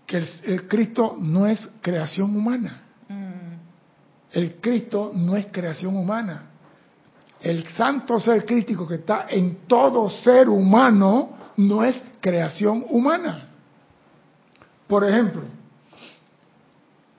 que 0.06 0.18
el, 0.44 0.68
Cristo 0.68 1.16
no 1.18 1.46
es 1.46 1.70
creación 1.80 2.36
humana. 2.36 2.82
Mm. 3.08 4.32
El 4.32 4.56
Cristo 4.60 5.12
no 5.14 5.36
es 5.36 5.46
creación 5.50 5.96
humana. 5.96 6.50
El 7.40 7.66
santo 7.68 8.20
ser 8.20 8.44
crítico 8.44 8.86
que 8.86 8.96
está 8.96 9.26
en 9.30 9.66
todo 9.66 10.10
ser 10.10 10.48
humano 10.48 11.30
no 11.56 11.84
es 11.84 12.02
creación 12.20 12.84
humana. 12.90 13.48
Por 14.86 15.08
ejemplo, 15.08 15.42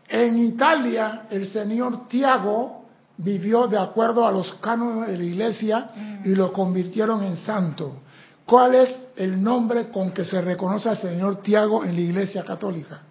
en 0.08 0.38
Italia 0.38 1.28
el 1.30 1.48
señor 1.48 2.08
Tiago 2.08 2.81
vivió 3.18 3.68
de 3.68 3.78
acuerdo 3.78 4.26
a 4.26 4.32
los 4.32 4.54
cánones 4.56 5.10
de 5.10 5.18
la 5.18 5.24
iglesia 5.24 5.90
y 6.24 6.34
lo 6.36 6.52
convirtieron 6.52 7.24
en 7.24 7.38
santo. 7.38 7.98
¿Cuál 8.46 8.76
es 8.76 9.08
el 9.16 9.42
nombre 9.42 9.90
con 9.90 10.12
que 10.12 10.26
se 10.26 10.42
reconoce 10.42 10.90
al 10.90 10.98
señor 10.98 11.38
Tiago 11.42 11.84
en 11.86 11.96
la 11.96 12.02
iglesia 12.02 12.44
católica? 12.44 13.02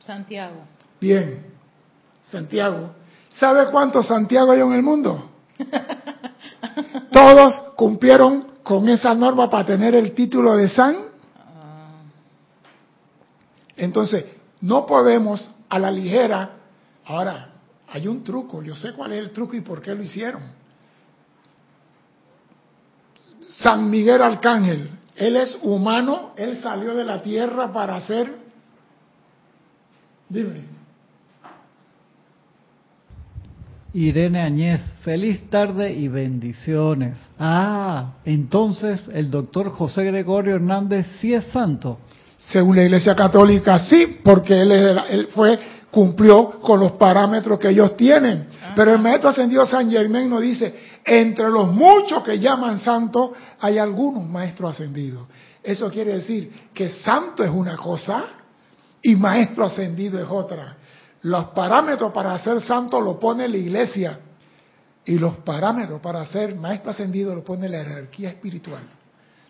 Santiago. 0.00 0.56
Bien, 1.00 1.46
Santiago. 2.30 2.90
¿Sabe 3.30 3.70
cuántos 3.70 4.06
Santiago 4.06 4.52
hay 4.52 4.60
en 4.60 4.72
el 4.72 4.82
mundo? 4.82 5.30
Todos 7.12 7.54
cumplieron 7.76 8.46
con 8.62 8.88
esa 8.88 9.14
norma 9.14 9.50
para 9.50 9.66
tener 9.66 9.94
el 9.94 10.12
título 10.14 10.56
de 10.56 10.68
San. 10.68 10.96
Ah. 11.36 12.02
Entonces, 13.76 14.24
no 14.60 14.86
podemos 14.86 15.50
a 15.68 15.78
la 15.78 15.90
ligera. 15.90 16.50
Ahora, 17.04 17.48
hay 17.88 18.08
un 18.08 18.24
truco, 18.24 18.62
yo 18.62 18.74
sé 18.74 18.92
cuál 18.92 19.12
es 19.12 19.18
el 19.20 19.30
truco 19.30 19.54
y 19.54 19.60
por 19.60 19.80
qué 19.80 19.94
lo 19.94 20.02
hicieron. 20.02 20.42
San 23.40 23.88
Miguel 23.88 24.22
Arcángel, 24.22 24.90
él 25.14 25.36
es 25.36 25.58
humano, 25.62 26.32
él 26.36 26.60
salió 26.62 26.94
de 26.94 27.04
la 27.04 27.22
tierra 27.22 27.72
para 27.72 28.00
ser, 28.00 28.30
dime. 30.28 30.76
Irene 33.94 34.42
Añez, 34.42 34.82
feliz 35.02 35.48
tarde 35.48 35.90
y 35.90 36.08
bendiciones. 36.08 37.16
Ah, 37.38 38.16
entonces 38.26 39.02
el 39.14 39.30
doctor 39.30 39.70
José 39.70 40.04
Gregorio 40.04 40.56
Hernández 40.56 41.06
sí 41.20 41.32
es 41.32 41.44
santo. 41.46 41.98
Según 42.36 42.76
la 42.76 42.82
Iglesia 42.82 43.14
Católica, 43.14 43.78
sí, 43.78 44.18
porque 44.22 44.60
él, 44.60 44.70
él 45.08 45.28
fue 45.28 45.58
cumplió 45.96 46.60
con 46.60 46.78
los 46.78 46.92
parámetros 46.92 47.58
que 47.58 47.70
ellos 47.70 47.96
tienen. 47.96 48.48
Pero 48.76 48.92
el 48.92 48.98
maestro 48.98 49.30
ascendido 49.30 49.64
San 49.64 49.90
Germán 49.90 50.28
nos 50.28 50.42
dice, 50.42 50.74
entre 51.02 51.48
los 51.48 51.72
muchos 51.72 52.22
que 52.22 52.38
llaman 52.38 52.78
santos, 52.80 53.30
hay 53.60 53.78
algunos 53.78 54.22
maestros 54.28 54.72
ascendidos. 54.72 55.26
Eso 55.62 55.90
quiere 55.90 56.16
decir 56.16 56.52
que 56.74 56.90
santo 56.90 57.42
es 57.42 57.48
una 57.48 57.78
cosa 57.78 58.24
y 59.00 59.16
maestro 59.16 59.64
ascendido 59.64 60.20
es 60.20 60.26
otra. 60.28 60.76
Los 61.22 61.46
parámetros 61.46 62.12
para 62.12 62.38
ser 62.40 62.60
santo 62.60 63.00
lo 63.00 63.18
pone 63.18 63.48
la 63.48 63.56
iglesia 63.56 64.20
y 65.02 65.18
los 65.18 65.38
parámetros 65.38 66.02
para 66.02 66.26
ser 66.26 66.54
maestro 66.56 66.90
ascendido 66.90 67.34
lo 67.34 67.42
pone 67.42 67.70
la 67.70 67.82
jerarquía 67.82 68.28
espiritual. 68.28 68.82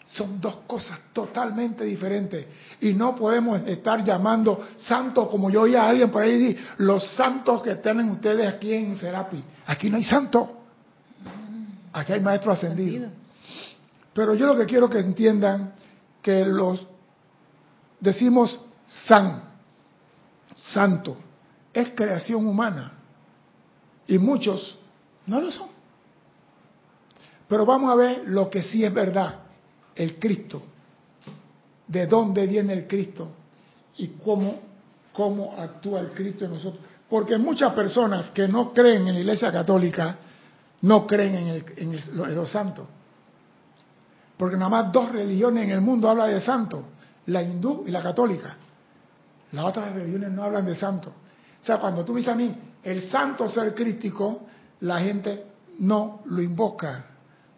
Son 0.06 0.40
dos 0.40 0.60
cosas 0.68 1.00
totalmente 1.12 1.84
diferentes. 1.84 2.46
Y 2.80 2.94
no 2.94 3.16
podemos 3.16 3.60
estar 3.66 4.04
llamando 4.04 4.68
santo 4.78 5.26
como 5.28 5.50
yo 5.50 5.62
oía 5.62 5.82
a 5.82 5.88
alguien 5.88 6.12
por 6.12 6.22
ahí 6.22 6.32
decir, 6.32 6.66
los 6.78 7.04
santos 7.16 7.60
que 7.60 7.74
tienen 7.74 8.10
ustedes 8.10 8.46
aquí 8.46 8.72
en 8.72 8.96
Serapi. 8.96 9.42
Aquí 9.66 9.90
no 9.90 9.96
hay 9.96 10.04
santo. 10.04 10.58
Aquí 11.92 12.12
hay 12.12 12.20
maestro 12.20 12.52
ascendido. 12.52 13.08
Pero 14.14 14.34
yo 14.34 14.46
lo 14.46 14.56
que 14.56 14.64
quiero 14.64 14.88
que 14.88 15.00
entiendan 15.00 15.74
que 16.22 16.44
los 16.44 16.86
decimos 17.98 18.60
san, 18.86 19.42
santo, 20.54 21.16
es 21.72 21.90
creación 21.96 22.46
humana. 22.46 22.92
Y 24.06 24.18
muchos 24.18 24.78
no 25.26 25.40
lo 25.40 25.50
son. 25.50 25.68
Pero 27.48 27.66
vamos 27.66 27.90
a 27.90 27.96
ver 27.96 28.22
lo 28.28 28.48
que 28.48 28.62
sí 28.62 28.84
es 28.84 28.94
verdad 28.94 29.45
el 29.96 30.18
Cristo, 30.18 30.62
de 31.88 32.06
dónde 32.06 32.46
viene 32.46 32.72
el 32.74 32.86
Cristo 32.86 33.28
y 33.96 34.08
cómo, 34.22 34.60
cómo 35.12 35.54
actúa 35.56 36.00
el 36.00 36.08
Cristo 36.08 36.44
en 36.44 36.52
nosotros. 36.52 36.84
Porque 37.08 37.38
muchas 37.38 37.72
personas 37.72 38.30
que 38.30 38.46
no 38.46 38.72
creen 38.72 39.08
en 39.08 39.14
la 39.14 39.20
Iglesia 39.20 39.50
Católica 39.50 40.16
no 40.82 41.06
creen 41.06 41.34
en, 41.36 41.48
el, 41.48 41.64
en, 41.76 42.34
los 42.34 42.50
santos. 42.50 42.86
Porque 44.36 44.56
nada 44.56 44.68
más 44.68 44.92
dos 44.92 45.12
religiones 45.12 45.64
en 45.64 45.70
el 45.70 45.80
mundo 45.80 46.10
hablan 46.10 46.30
de 46.30 46.40
santos, 46.40 46.84
la 47.26 47.42
hindú 47.42 47.84
y 47.86 47.90
la 47.90 48.02
católica. 48.02 48.56
Las 49.52 49.64
otras 49.64 49.94
religiones 49.94 50.30
no 50.30 50.42
hablan 50.42 50.66
de 50.66 50.74
santos. 50.74 51.12
O 51.62 51.64
sea, 51.64 51.78
cuando 51.78 52.04
tú 52.04 52.14
dices 52.14 52.32
a 52.32 52.36
mí, 52.36 52.54
el 52.82 53.02
santo 53.04 53.48
ser 53.48 53.74
crítico, 53.74 54.42
la 54.80 55.00
gente 55.00 55.46
no 55.78 56.20
lo 56.26 56.42
invoca, 56.42 57.06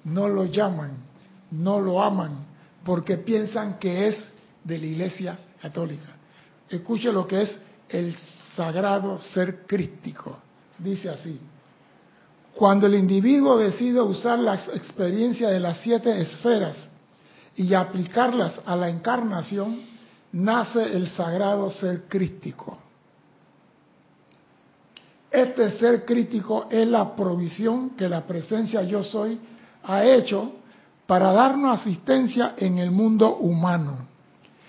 no 0.04 0.28
lo 0.28 0.44
llaman, 0.44 1.07
no 1.50 1.80
lo 1.80 2.02
aman 2.02 2.46
porque 2.84 3.18
piensan 3.18 3.78
que 3.78 4.08
es 4.08 4.24
de 4.64 4.78
la 4.78 4.86
Iglesia 4.86 5.38
Católica. 5.60 6.16
Escuche 6.68 7.12
lo 7.12 7.26
que 7.26 7.42
es 7.42 7.60
el 7.88 8.14
sagrado 8.56 9.18
ser 9.18 9.66
crístico. 9.66 10.38
Dice 10.78 11.08
así, 11.08 11.38
cuando 12.54 12.86
el 12.86 12.94
individuo 12.94 13.56
decide 13.56 14.00
usar 14.00 14.38
las 14.38 14.68
experiencias 14.68 15.50
de 15.50 15.60
las 15.60 15.78
siete 15.78 16.20
esferas 16.20 16.88
y 17.56 17.72
aplicarlas 17.74 18.60
a 18.64 18.76
la 18.76 18.88
encarnación, 18.88 19.80
nace 20.32 20.82
el 20.96 21.08
sagrado 21.10 21.70
ser 21.70 22.04
crístico. 22.08 22.78
Este 25.30 25.72
ser 25.72 26.04
crítico 26.04 26.68
es 26.70 26.86
la 26.86 27.14
provisión 27.14 27.90
que 27.90 28.08
la 28.08 28.26
presencia 28.26 28.82
yo 28.82 29.02
soy 29.02 29.38
ha 29.84 30.04
hecho 30.04 30.52
para 31.08 31.32
darnos 31.32 31.80
asistencia 31.80 32.52
en 32.58 32.76
el 32.76 32.90
mundo 32.90 33.36
humano. 33.38 33.96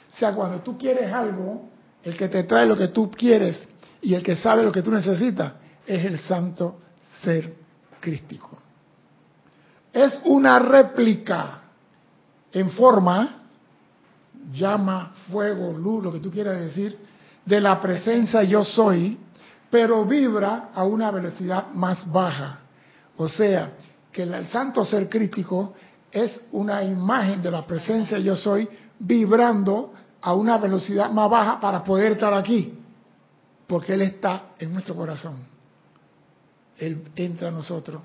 O 0.09 0.15
sea, 0.15 0.33
cuando 0.33 0.61
tú 0.61 0.77
quieres 0.77 1.11
algo, 1.11 1.67
el 2.01 2.15
que 2.15 2.29
te 2.29 2.43
trae 2.43 2.65
lo 2.65 2.77
que 2.77 2.87
tú 2.87 3.11
quieres 3.11 3.67
y 4.01 4.13
el 4.13 4.23
que 4.23 4.37
sabe 4.37 4.63
lo 4.63 4.71
que 4.71 4.81
tú 4.81 4.89
necesitas 4.89 5.51
es 5.85 6.05
el 6.05 6.17
santo 6.17 6.79
ser 7.21 7.53
crístico. 7.99 8.57
Es 9.91 10.21
una 10.23 10.59
réplica 10.59 11.59
en 12.53 12.71
forma, 12.71 13.41
llama, 14.53 15.11
fuego, 15.29 15.77
luz, 15.77 16.05
lo 16.05 16.13
que 16.13 16.21
tú 16.21 16.31
quieras 16.31 16.57
decir, 16.57 16.97
de 17.43 17.59
la 17.59 17.81
presencia 17.81 18.43
yo 18.43 18.63
soy, 18.63 19.17
pero 19.69 20.05
vibra 20.05 20.69
a 20.73 20.85
una 20.85 21.11
velocidad 21.11 21.67
más 21.73 22.09
baja. 22.09 22.59
O 23.17 23.27
sea, 23.27 23.73
que 24.09 24.23
el 24.23 24.47
santo 24.47 24.85
ser 24.85 25.09
crítico 25.09 25.73
es 26.11 26.41
una 26.51 26.83
imagen 26.83 27.41
de 27.41 27.51
la 27.51 27.65
presencia 27.65 28.17
yo 28.19 28.35
soy 28.35 28.67
vibrando 28.99 29.93
a 30.21 30.33
una 30.33 30.57
velocidad 30.57 31.11
más 31.11 31.29
baja 31.29 31.59
para 31.59 31.83
poder 31.83 32.13
estar 32.13 32.33
aquí, 32.33 32.77
porque 33.67 33.93
Él 33.93 34.01
está 34.01 34.49
en 34.59 34.73
nuestro 34.73 34.95
corazón. 34.95 35.37
Él 36.77 37.03
entra 37.15 37.49
a 37.49 37.51
nosotros 37.51 38.01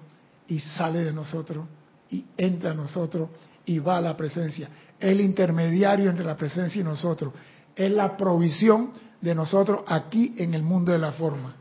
y 0.46 0.61
sale 0.61 1.04
de 1.04 1.12
nosotros 1.12 1.66
y 2.11 2.25
entra 2.37 2.73
a 2.73 2.75
nosotros 2.75 3.30
y 3.64 3.78
va 3.78 3.96
a 3.96 4.00
la 4.00 4.16
presencia. 4.16 4.68
Es 4.99 5.11
el 5.11 5.20
intermediario 5.20 6.11
entre 6.11 6.25
la 6.25 6.37
presencia 6.37 6.80
y 6.80 6.84
nosotros. 6.84 7.32
Es 7.75 7.90
la 7.90 8.16
provisión 8.16 8.90
de 9.20 9.34
nosotros 9.34 9.82
aquí 9.87 10.34
en 10.38 10.54
el 10.54 10.62
mundo 10.62 10.92
de 10.92 10.99
la 10.99 11.12
forma. 11.12 11.56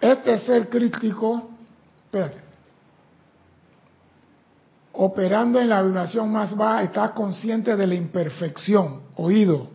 Este 0.00 0.40
ser 0.40 0.68
crítico 0.68 1.57
Espérate. 2.08 2.38
Operando 4.94 5.60
en 5.60 5.68
la 5.68 5.82
vibración 5.82 6.32
más 6.32 6.56
baja, 6.56 6.82
está 6.84 7.12
consciente 7.12 7.76
de 7.76 7.86
la 7.86 7.94
imperfección, 7.94 9.02
oído. 9.16 9.68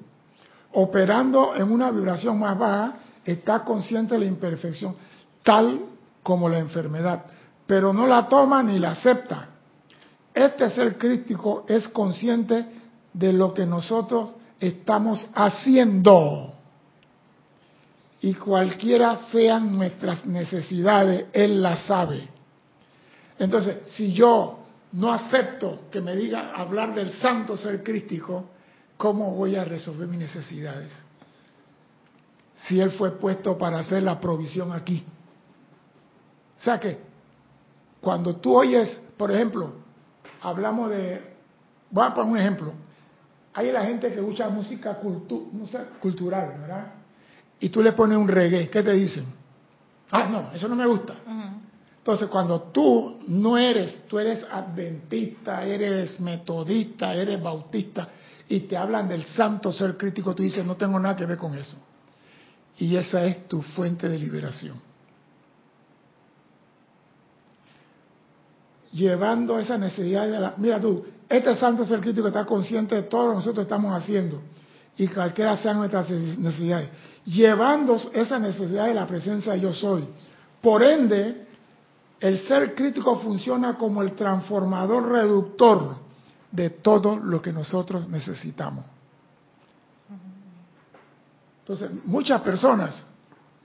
Operando 0.72 1.56
en 1.56 1.72
una 1.72 1.92
vibración 1.92 2.40
más 2.40 2.58
baja, 2.58 2.96
está 3.24 3.64
consciente 3.64 4.16
de 4.16 4.22
la 4.22 4.26
imperfección, 4.26 4.96
tal 5.44 5.80
como 6.24 6.50
la 6.50 6.58
enfermedad, 6.58 7.26
pero 7.68 7.94
no 7.94 8.08
la 8.08 8.28
toma 8.28 8.64
ni 8.64 8.80
la 8.80 8.92
acepta. 8.92 9.50
Este 10.34 10.72
ser 10.72 10.98
crítico 10.98 11.66
es 11.68 11.88
consciente 11.90 12.66
de 13.14 13.32
lo 13.32 13.54
que 13.54 13.68
nosotros 13.68 14.32
estamos 14.60 15.28
haciendo. 15.36 16.53
Y 18.24 18.36
cualquiera 18.36 19.18
sean 19.34 19.76
nuestras 19.76 20.26
necesidades, 20.26 21.26
Él 21.34 21.62
las 21.62 21.82
sabe. 21.82 22.26
Entonces, 23.38 23.80
si 23.88 24.14
yo 24.14 24.60
no 24.94 25.12
acepto 25.12 25.90
que 25.92 26.00
me 26.00 26.16
diga 26.16 26.54
hablar 26.56 26.96
del 26.96 27.12
santo 27.12 27.58
ser 27.58 27.84
crístico, 27.84 28.46
¿cómo 28.96 29.32
voy 29.32 29.58
a 29.58 29.66
resolver 29.66 30.08
mis 30.08 30.20
necesidades? 30.20 30.90
Si 32.56 32.80
Él 32.80 32.92
fue 32.92 33.12
puesto 33.20 33.58
para 33.58 33.80
hacer 33.80 34.02
la 34.04 34.18
provisión 34.22 34.72
aquí. 34.72 35.04
O 36.58 36.62
sea 36.62 36.80
que 36.80 36.98
cuando 38.00 38.38
tú 38.38 38.56
oyes, 38.56 39.02
por 39.18 39.32
ejemplo, 39.32 39.74
hablamos 40.40 40.92
de, 40.92 41.22
voy 41.92 42.06
a 42.08 42.14
poner 42.14 42.32
un 42.32 42.38
ejemplo, 42.38 42.74
hay 43.54 43.70
la 43.70 43.84
gente 43.84 44.08
que 44.08 44.22
escucha 44.22 44.48
música, 44.48 44.98
cultural, 46.00 46.56
¿verdad? 46.62 47.03
Y 47.64 47.70
tú 47.70 47.82
le 47.82 47.94
pones 47.94 48.18
un 48.18 48.28
reggae, 48.28 48.70
¿qué 48.70 48.84
te 48.84 48.92
dicen? 48.92 49.24
Ah, 50.12 50.28
no, 50.30 50.52
eso 50.54 50.68
no 50.68 50.76
me 50.76 50.86
gusta. 50.86 51.16
Entonces, 51.98 52.28
cuando 52.28 52.64
tú 52.64 53.20
no 53.30 53.58
eres, 53.58 54.04
tú 54.10 54.20
eres 54.20 54.46
adventista, 54.52 55.66
eres 55.66 56.20
metodista, 56.20 57.16
eres 57.16 57.42
bautista, 57.42 58.10
y 58.50 58.60
te 58.68 58.76
hablan 58.76 59.08
del 59.08 59.24
santo 59.24 59.72
ser 59.72 59.96
crítico, 59.96 60.36
tú 60.36 60.44
dices, 60.44 60.66
no 60.66 60.76
tengo 60.76 61.00
nada 61.00 61.16
que 61.16 61.26
ver 61.26 61.38
con 61.38 61.56
eso. 61.56 61.78
Y 62.80 62.98
esa 62.98 63.24
es 63.24 63.48
tu 63.48 63.62
fuente 63.62 64.10
de 64.10 64.20
liberación. 64.20 64.82
Llevando 68.92 69.58
esa 69.58 69.78
necesidad 69.78 70.28
de 70.28 70.38
la... 70.38 70.54
Mira 70.58 70.82
tú, 70.82 71.06
este 71.30 71.56
santo 71.56 71.86
ser 71.86 72.02
crítico 72.02 72.28
está 72.28 72.44
consciente 72.44 72.96
de 72.96 73.04
todo 73.04 73.28
lo 73.28 73.30
que 73.30 73.38
nosotros 73.38 73.64
estamos 73.64 73.96
haciendo 73.96 74.42
y 74.98 75.08
cualquiera 75.08 75.58
sean 75.58 75.78
nuestras 75.78 76.10
necesidades. 76.10 76.90
Llevando 77.26 77.96
esa 78.14 78.38
necesidad 78.38 78.88
de 78.88 78.94
la 78.94 79.08
presencia 79.08 79.54
de 79.54 79.62
yo 79.62 79.74
soy. 79.74 80.06
Por 80.62 80.84
ende, 80.84 81.48
el 82.20 82.40
ser 82.48 82.76
crítico 82.76 83.20
funciona 83.20 83.76
como 83.76 84.02
el 84.02 84.14
transformador 84.14 85.10
reductor 85.10 85.98
de 86.52 86.70
todo 86.70 87.18
lo 87.18 87.42
que 87.42 87.52
nosotros 87.52 88.08
necesitamos. 88.08 88.86
Entonces, 91.60 91.90
muchas 92.06 92.42
personas 92.42 93.06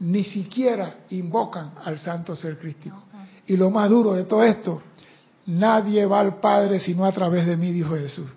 ni 0.00 0.24
siquiera 0.24 1.00
invocan 1.10 1.72
al 1.84 1.98
santo 1.98 2.34
ser 2.36 2.58
crítico. 2.58 3.02
Y 3.46 3.56
lo 3.56 3.70
más 3.70 3.90
duro 3.90 4.14
de 4.14 4.24
todo 4.24 4.44
esto, 4.44 4.82
nadie 5.46 6.06
va 6.06 6.20
al 6.20 6.38
Padre 6.38 6.78
sino 6.78 7.04
a 7.04 7.12
través 7.12 7.46
de 7.46 7.56
mí, 7.56 7.72
dijo 7.72 7.96
Jesús. 7.96 8.28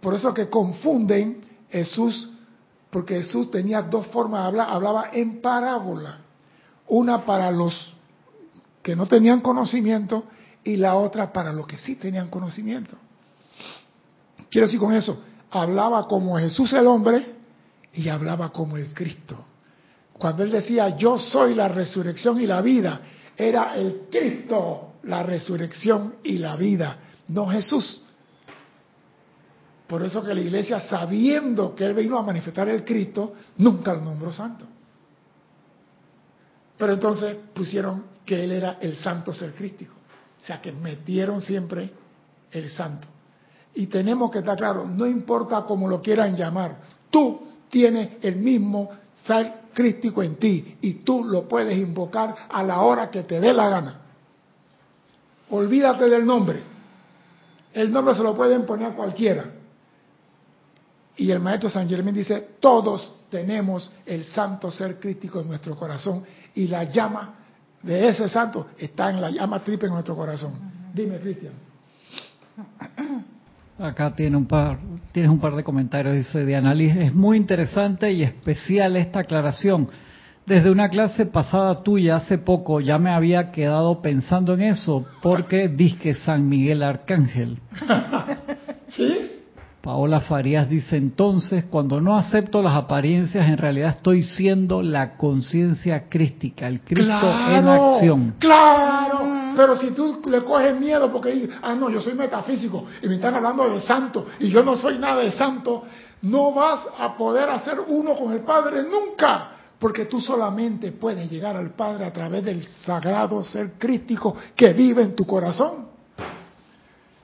Por 0.00 0.14
eso 0.14 0.32
que 0.32 0.48
confunden 0.48 1.40
Jesús, 1.70 2.28
porque 2.90 3.22
Jesús 3.22 3.50
tenía 3.50 3.82
dos 3.82 4.06
formas 4.08 4.42
de 4.42 4.46
hablar, 4.48 4.68
hablaba 4.70 5.10
en 5.12 5.40
parábola, 5.40 6.18
una 6.88 7.24
para 7.24 7.50
los 7.50 7.94
que 8.82 8.94
no 8.94 9.06
tenían 9.06 9.40
conocimiento 9.40 10.24
y 10.62 10.76
la 10.76 10.94
otra 10.96 11.32
para 11.32 11.52
los 11.52 11.66
que 11.66 11.76
sí 11.78 11.96
tenían 11.96 12.28
conocimiento. 12.28 12.96
Quiero 14.50 14.66
decir 14.66 14.80
con 14.80 14.92
eso, 14.92 15.22
hablaba 15.50 16.06
como 16.06 16.38
Jesús 16.38 16.72
el 16.72 16.86
hombre 16.86 17.34
y 17.92 18.08
hablaba 18.08 18.50
como 18.50 18.76
el 18.76 18.92
Cristo. 18.94 19.44
Cuando 20.12 20.42
él 20.42 20.50
decía, 20.50 20.96
yo 20.96 21.18
soy 21.18 21.54
la 21.54 21.68
resurrección 21.68 22.40
y 22.40 22.46
la 22.46 22.62
vida, 22.62 23.00
era 23.36 23.76
el 23.76 24.06
Cristo 24.10 24.86
la 25.06 25.22
resurrección 25.22 26.16
y 26.22 26.38
la 26.38 26.56
vida, 26.56 26.98
no 27.28 27.46
Jesús. 27.46 28.02
Por 29.86 30.02
eso 30.02 30.22
que 30.22 30.34
la 30.34 30.40
iglesia, 30.40 30.80
sabiendo 30.80 31.74
que 31.74 31.84
él 31.84 31.94
vino 31.94 32.18
a 32.18 32.22
manifestar 32.22 32.68
el 32.68 32.84
Cristo, 32.84 33.34
nunca 33.58 33.94
lo 33.94 34.00
nombró 34.00 34.32
santo. 34.32 34.66
Pero 36.76 36.92
entonces 36.92 37.36
pusieron 37.54 38.04
que 38.24 38.42
él 38.42 38.52
era 38.52 38.78
el 38.80 38.96
santo 38.96 39.32
ser 39.32 39.54
crístico. 39.54 39.94
O 40.40 40.44
sea 40.44 40.60
que 40.60 40.72
metieron 40.72 41.40
siempre 41.40 41.90
el 42.50 42.68
santo. 42.68 43.06
Y 43.74 43.86
tenemos 43.86 44.30
que 44.30 44.38
estar 44.38 44.56
claros, 44.56 44.88
no 44.88 45.06
importa 45.06 45.64
cómo 45.66 45.88
lo 45.88 46.00
quieran 46.00 46.36
llamar, 46.36 46.76
tú 47.10 47.42
tienes 47.70 48.12
el 48.22 48.36
mismo 48.36 48.90
ser 49.26 49.66
crístico 49.72 50.22
en 50.22 50.36
ti 50.36 50.78
y 50.80 50.94
tú 50.94 51.24
lo 51.24 51.46
puedes 51.46 51.76
invocar 51.78 52.34
a 52.48 52.62
la 52.62 52.80
hora 52.80 53.10
que 53.10 53.22
te 53.22 53.38
dé 53.38 53.52
la 53.52 53.68
gana. 53.68 54.00
Olvídate 55.50 56.08
del 56.08 56.24
nombre. 56.24 56.60
El 57.72 57.92
nombre 57.92 58.14
se 58.14 58.22
lo 58.22 58.34
pueden 58.34 58.64
poner 58.64 58.94
cualquiera. 58.94 59.55
Y 61.16 61.30
el 61.30 61.40
maestro 61.40 61.70
San 61.70 61.88
Germán 61.88 62.14
dice, 62.14 62.56
todos 62.60 63.14
tenemos 63.30 63.90
el 64.04 64.24
santo 64.24 64.70
ser 64.70 65.00
crítico 65.00 65.40
en 65.40 65.48
nuestro 65.48 65.76
corazón 65.76 66.24
y 66.54 66.68
la 66.68 66.84
llama 66.84 67.34
de 67.82 68.08
ese 68.08 68.28
santo 68.28 68.68
está 68.78 69.10
en 69.10 69.20
la 69.20 69.30
llama 69.30 69.62
triple 69.62 69.88
en 69.88 69.94
nuestro 69.94 70.16
corazón. 70.16 70.54
Dime, 70.92 71.18
Cristian. 71.18 71.52
Acá 73.78 74.14
tiene 74.14 74.36
un 74.36 74.46
par, 74.46 74.78
tienes 75.12 75.30
un 75.30 75.38
par 75.38 75.54
de 75.54 75.62
comentarios, 75.62 76.14
dice 76.14 76.44
Diana 76.44 76.72
Liz. 76.74 76.96
Es 76.96 77.14
muy 77.14 77.36
interesante 77.36 78.10
y 78.10 78.22
especial 78.22 78.96
esta 78.96 79.20
aclaración. 79.20 79.88
Desde 80.46 80.70
una 80.70 80.88
clase 80.88 81.26
pasada 81.26 81.82
tuya 81.82 82.16
hace 82.16 82.38
poco 82.38 82.80
ya 82.80 82.98
me 82.98 83.10
había 83.10 83.50
quedado 83.50 84.00
pensando 84.00 84.54
en 84.54 84.62
eso, 84.62 85.06
porque 85.20 85.68
disque 85.68 86.14
San 86.14 86.48
Miguel 86.48 86.82
Arcángel. 86.82 87.58
¿Sí? 88.88 89.35
Paola 89.86 90.20
Farías 90.20 90.68
dice 90.68 90.96
entonces, 90.96 91.66
cuando 91.66 92.00
no 92.00 92.16
acepto 92.16 92.60
las 92.60 92.74
apariencias, 92.74 93.46
en 93.46 93.56
realidad 93.56 93.90
estoy 93.90 94.24
siendo 94.24 94.82
la 94.82 95.16
conciencia 95.16 96.08
crística, 96.08 96.66
el 96.66 96.80
Cristo 96.80 97.32
en 97.50 97.68
acción. 97.68 98.34
Claro, 98.40 99.20
pero 99.54 99.76
si 99.76 99.92
tú 99.92 100.22
le 100.28 100.42
coges 100.42 100.76
miedo 100.76 101.12
porque 101.12 101.30
dices, 101.30 101.50
ah, 101.62 101.76
no, 101.76 101.88
yo 101.88 102.00
soy 102.00 102.14
metafísico 102.14 102.84
y 103.00 103.06
me 103.06 103.14
están 103.14 103.36
hablando 103.36 103.72
de 103.72 103.80
santo 103.80 104.26
y 104.40 104.48
yo 104.48 104.64
no 104.64 104.74
soy 104.74 104.98
nada 104.98 105.22
de 105.22 105.30
santo, 105.30 105.84
no 106.22 106.50
vas 106.52 106.80
a 106.98 107.16
poder 107.16 107.48
hacer 107.48 107.76
uno 107.86 108.16
con 108.16 108.32
el 108.32 108.40
Padre 108.40 108.82
nunca. 108.82 109.52
Porque 109.78 110.06
tú 110.06 110.20
solamente 110.20 110.90
puedes 110.90 111.30
llegar 111.30 111.54
al 111.54 111.74
Padre 111.76 112.06
a 112.06 112.12
través 112.12 112.44
del 112.44 112.66
sagrado 112.66 113.44
ser 113.44 113.74
crístico 113.78 114.34
que 114.56 114.72
vive 114.72 115.02
en 115.02 115.14
tu 115.14 115.24
corazón. 115.24 115.95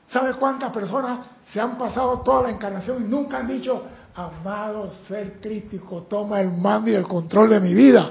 ¿Sabes 0.04 0.36
cuántas 0.36 0.72
personas 0.72 1.20
se 1.52 1.60
han 1.60 1.78
pasado 1.78 2.20
toda 2.20 2.42
la 2.42 2.50
encarnación 2.50 3.04
y 3.04 3.08
nunca 3.08 3.38
han 3.38 3.48
dicho, 3.48 3.84
amado 4.14 4.90
ser 5.08 5.40
crítico, 5.40 6.02
toma 6.02 6.40
el 6.40 6.50
mando 6.50 6.90
y 6.90 6.94
el 6.94 7.06
control 7.06 7.50
de 7.50 7.60
mi 7.60 7.74
vida? 7.74 8.10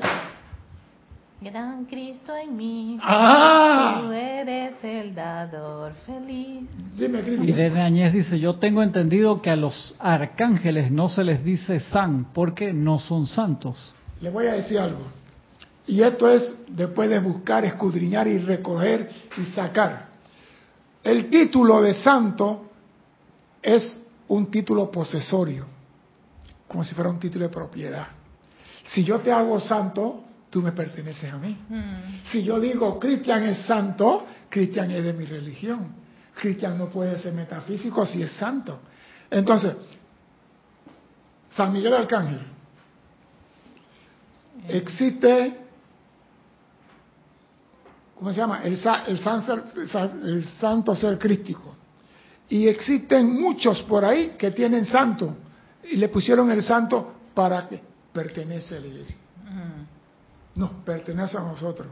Gran 1.42 1.86
Cristo 1.86 2.36
en 2.36 2.56
mí. 2.56 3.00
¡Ah! 3.02 4.02
Tú 4.04 4.12
eres 4.12 4.74
el 4.84 5.16
dador 5.16 5.94
feliz. 6.06 6.70
Dime, 6.96 7.22
Cristo. 7.22 7.44
Irene 7.44 7.82
Añez 7.82 8.14
dice, 8.14 8.40
yo 8.40 8.58
tengo 8.58 8.84
entendido 8.84 9.42
que 9.42 9.50
a 9.50 9.56
los 9.56 9.96
arcángeles 9.98 10.92
no 10.92 11.10
se 11.10 11.24
les 11.24 11.44
dice 11.44 11.80
san 11.80 12.26
porque 12.32 12.74
no 12.74 13.00
son 13.00 13.26
santos. 13.26 13.92
Le 14.22 14.30
voy 14.30 14.46
a 14.46 14.54
decir 14.54 14.78
algo. 14.78 15.02
Y 15.88 16.04
esto 16.04 16.30
es 16.30 16.56
después 16.68 17.10
de 17.10 17.18
buscar, 17.18 17.66
escudriñar 17.66 18.28
y 18.28 18.38
recoger 18.38 19.10
y 19.36 19.46
sacar. 19.48 20.11
El 21.04 21.30
título 21.30 21.82
de 21.82 21.96
santo 21.96 22.70
es 23.62 24.00
un 24.28 24.50
título 24.52 24.92
posesorio, 24.92 25.66
como 26.68 26.84
si 26.84 26.94
fuera 26.94 27.10
un 27.10 27.20
título 27.20 27.46
de 27.46 27.54
propiedad. 27.54 28.08
Si 28.86 29.04
yo 29.04 29.20
te 29.20 29.32
hago 29.32 29.60
santo, 29.60 30.24
tú 30.50 30.62
me 30.62 30.72
perteneces 30.72 31.32
a 31.32 31.38
mí. 31.38 31.58
Mm. 31.70 32.26
Si 32.26 32.44
yo 32.44 32.60
digo 32.60 33.00
Cristian 33.00 33.44
es 33.44 33.60
santo, 33.66 34.26
Cristian 34.50 34.92
es 34.92 35.04
de 35.04 35.14
mi 35.14 35.26
religión. 35.26 35.96
Cristian 36.36 36.78
no 36.78 36.90
puede 36.90 37.18
ser 37.20 37.34
metafísico 37.34 38.06
si 38.06 38.22
es 38.22 38.32
santo. 38.34 38.80
Entonces, 39.30 39.76
San 41.50 41.74
Miguel 41.74 41.94
Arcángel, 41.94 42.40
existe 44.68 45.61
¿cómo 48.22 48.32
se 48.32 48.40
llama? 48.40 48.62
El, 48.64 48.74
el, 48.74 50.46
santo 50.46 50.96
ser 50.96 51.18
crístico. 51.18 51.76
Y 52.50 52.68
existen 52.68 53.34
muchos 53.34 53.82
por 53.82 54.06
ahí 54.06 54.36
que 54.38 54.52
tienen 54.52 54.86
santo 54.86 55.38
y 55.92 55.96
le 55.96 56.08
pusieron 56.08 56.52
el 56.52 56.62
santo 56.62 57.16
para 57.34 57.68
que 57.68 57.82
pertenece 58.14 58.78
a 58.78 58.80
la 58.80 58.86
iglesia. 58.86 59.18
No, 60.54 60.84
pertenece 60.86 61.36
a 61.36 61.42
nosotros. 61.42 61.88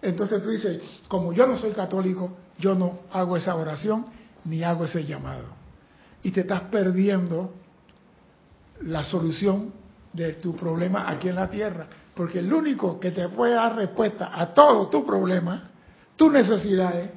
Entonces 0.00 0.42
tú 0.42 0.48
dices, 0.48 0.80
como 1.06 1.34
yo 1.34 1.46
no 1.46 1.54
soy 1.54 1.72
católico, 1.72 2.34
yo 2.58 2.74
no 2.74 3.00
hago 3.12 3.36
esa 3.36 3.54
oración 3.54 4.06
ni 4.46 4.62
hago 4.62 4.86
ese 4.86 5.04
llamado. 5.04 5.48
Y 6.22 6.30
te 6.30 6.40
estás 6.40 6.62
perdiendo 6.62 7.52
la 8.80 9.04
solución 9.04 9.70
de 10.14 10.32
tu 10.32 10.56
problema 10.56 11.10
aquí 11.10 11.28
en 11.28 11.34
la 11.34 11.50
tierra. 11.50 11.86
Porque 12.14 12.38
el 12.38 12.50
único 12.50 12.98
que 12.98 13.10
te 13.10 13.28
puede 13.28 13.52
dar 13.52 13.76
respuesta 13.76 14.30
a 14.32 14.54
todo 14.54 14.88
tu 14.88 15.04
problema 15.04 15.72
tus 16.16 16.32
necesidades 16.32 17.10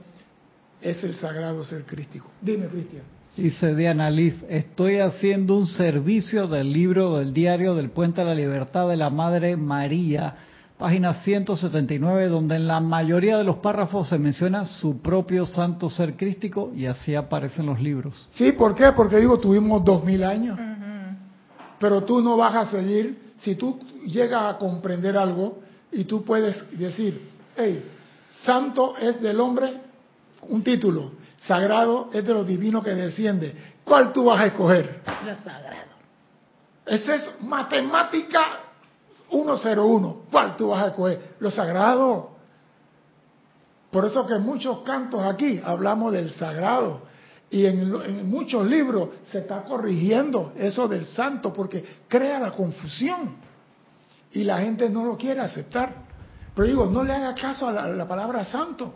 es 0.82 1.04
el 1.04 1.16
sagrado 1.16 1.64
ser 1.64 1.84
crístico. 1.86 2.30
Dime, 2.42 2.68
Cristian. 2.68 3.04
Dice 3.36 3.76
Diana 3.76 4.10
Liz, 4.10 4.44
estoy 4.50 4.98
haciendo 4.98 5.58
un 5.58 5.68
servicio 5.68 6.48
del 6.48 6.74
libro 6.74 7.20
del 7.20 7.34
diario 7.34 7.76
del 7.76 7.92
Puente 7.92 8.22
a 8.22 8.24
la 8.24 8.34
Libertad 8.34 8.90
de 8.90 8.98
la 8.98 9.12
Madre 9.12 9.56
María, 9.56 10.36
página 10.76 11.14
179, 11.22 12.30
donde 12.30 12.56
en 12.56 12.66
la 12.66 12.80
mayoría 12.80 13.38
de 13.38 13.44
los 13.44 13.58
párrafos 13.58 14.10
se 14.10 14.18
menciona 14.18 14.66
su 14.66 15.04
propio 15.04 15.46
santo 15.46 15.88
ser 15.92 16.16
crístico 16.16 16.72
y 16.76 16.88
así 16.88 17.14
aparecen 17.14 17.68
los 17.68 17.80
libros. 17.80 18.28
Sí, 18.32 18.54
¿por 18.54 18.74
qué? 18.74 18.92
Porque 18.96 19.18
digo, 19.18 19.38
tuvimos 19.38 19.86
dos 19.86 20.04
mil 20.04 20.24
años, 20.24 20.58
pero 21.80 22.04
tú 22.04 22.22
no 22.22 22.38
vas 22.38 22.56
a 22.56 22.72
seguir, 22.72 23.34
si 23.38 23.54
tú 23.54 23.78
llegas 24.08 24.56
a 24.56 24.58
comprender 24.58 25.16
algo 25.16 25.60
y 25.92 26.06
tú 26.06 26.24
puedes 26.24 26.76
decir, 26.76 27.22
hey, 27.56 27.84
santo 28.30 28.96
es 28.98 29.22
del 29.22 29.40
hombre 29.40 29.82
un 30.42 30.64
título. 30.64 31.12
Sagrado 31.38 32.10
es 32.14 32.26
de 32.26 32.34
lo 32.34 32.44
divino 32.44 32.82
que 32.82 32.92
desciende. 32.92 33.56
¿Cuál 33.84 34.12
tú 34.12 34.26
vas 34.26 34.42
a 34.42 34.48
escoger? 34.48 35.02
Lo 35.26 35.38
sagrado. 35.38 35.88
Esa 36.86 37.16
es 37.16 37.42
matemática 37.42 38.60
101. 39.30 40.22
¿Cuál 40.32 40.56
tú 40.56 40.70
vas 40.70 40.84
a 40.84 40.88
escoger? 40.88 41.36
Lo 41.40 41.52
sagrado. 41.52 42.32
Por 43.92 44.06
eso 44.06 44.26
que 44.26 44.34
en 44.34 44.44
muchos 44.44 44.80
cantos 44.80 45.22
aquí 45.24 45.62
hablamos 45.64 46.14
del 46.14 46.32
sagrado. 46.32 47.02
Y 47.50 47.66
en, 47.66 47.96
en, 48.04 48.30
muchos 48.30 48.66
libros 48.66 49.10
se 49.24 49.40
está 49.40 49.64
corrigiendo 49.64 50.52
eso 50.58 50.88
del 50.88 51.06
santo 51.06 51.54
porque 51.54 51.84
crea 52.08 52.40
la 52.40 52.52
confusión. 52.52 53.38
Y 54.34 54.44
la 54.44 54.60
gente 54.60 54.90
no 54.90 55.06
lo 55.06 55.18
quiere 55.18 55.40
aceptar. 55.40 56.07
Pero 56.58 56.68
digo, 56.68 56.86
no 56.88 57.04
le 57.04 57.14
haga 57.14 57.36
caso 57.36 57.68
a 57.68 57.72
la, 57.72 57.84
a 57.84 57.88
la 57.88 58.08
palabra 58.08 58.44
santo. 58.44 58.96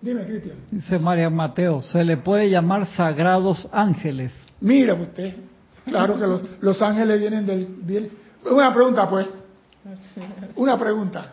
Dime, 0.00 0.24
Cristian. 0.24 0.56
Dice 0.72 0.98
María 0.98 1.30
Mateo, 1.30 1.80
se 1.82 2.02
le 2.02 2.16
puede 2.16 2.50
llamar 2.50 2.84
sagrados 2.96 3.68
ángeles. 3.70 4.32
Mira 4.60 4.94
usted, 4.94 5.36
claro 5.84 6.18
que 6.18 6.26
los, 6.26 6.42
los 6.60 6.82
ángeles 6.82 7.20
vienen 7.20 7.46
del, 7.46 7.86
del... 7.86 8.10
Una 8.44 8.74
pregunta 8.74 9.08
pues, 9.08 9.28
una 10.56 10.76
pregunta. 10.76 11.30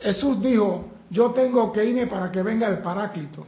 Jesús 0.00 0.42
dijo, 0.42 0.90
yo 1.08 1.30
tengo 1.30 1.70
que 1.70 1.84
irme 1.84 2.08
para 2.08 2.28
que 2.32 2.42
venga 2.42 2.66
el 2.66 2.78
Paráclito, 2.78 3.46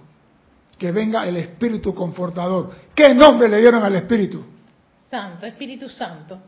que 0.79 0.93
venga 0.93 1.27
el 1.27 1.37
Espíritu 1.37 1.93
Confortador. 1.93 2.71
¿Qué 2.95 3.13
nombre 3.13 3.49
le 3.49 3.59
dieron 3.59 3.83
al 3.83 3.97
Espíritu? 3.97 4.45
Santo, 5.11 5.47
Espíritu 5.47 5.89
Santo. 5.89 6.39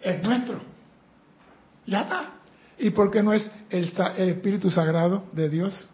Es 0.00 0.22
nuestro. 0.22 0.75
Ya 1.86 2.02
está. 2.02 2.32
¿Y 2.78 2.90
por 2.90 3.10
qué 3.10 3.22
no 3.22 3.32
es 3.32 3.50
el, 3.70 3.92
Espíritu 4.28 4.70
Sagrado 4.70 5.24
de 5.32 5.48
Dios? 5.48 5.90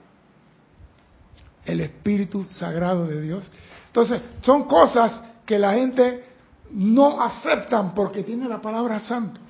el 1.64 1.81
Espíritu 1.81 2.46
Sagrado 2.50 3.07
de 3.07 3.20
Dios. 3.20 3.48
Entonces, 3.87 4.20
son 4.40 4.64
cosas 4.64 5.22
que 5.46 5.59
la 5.59 5.74
gente 5.74 6.24
no 6.72 7.22
aceptan 7.22 7.94
porque 7.94 8.22
tiene 8.22 8.48
la 8.48 8.61
palabra 8.61 8.98
santo. 9.00 9.40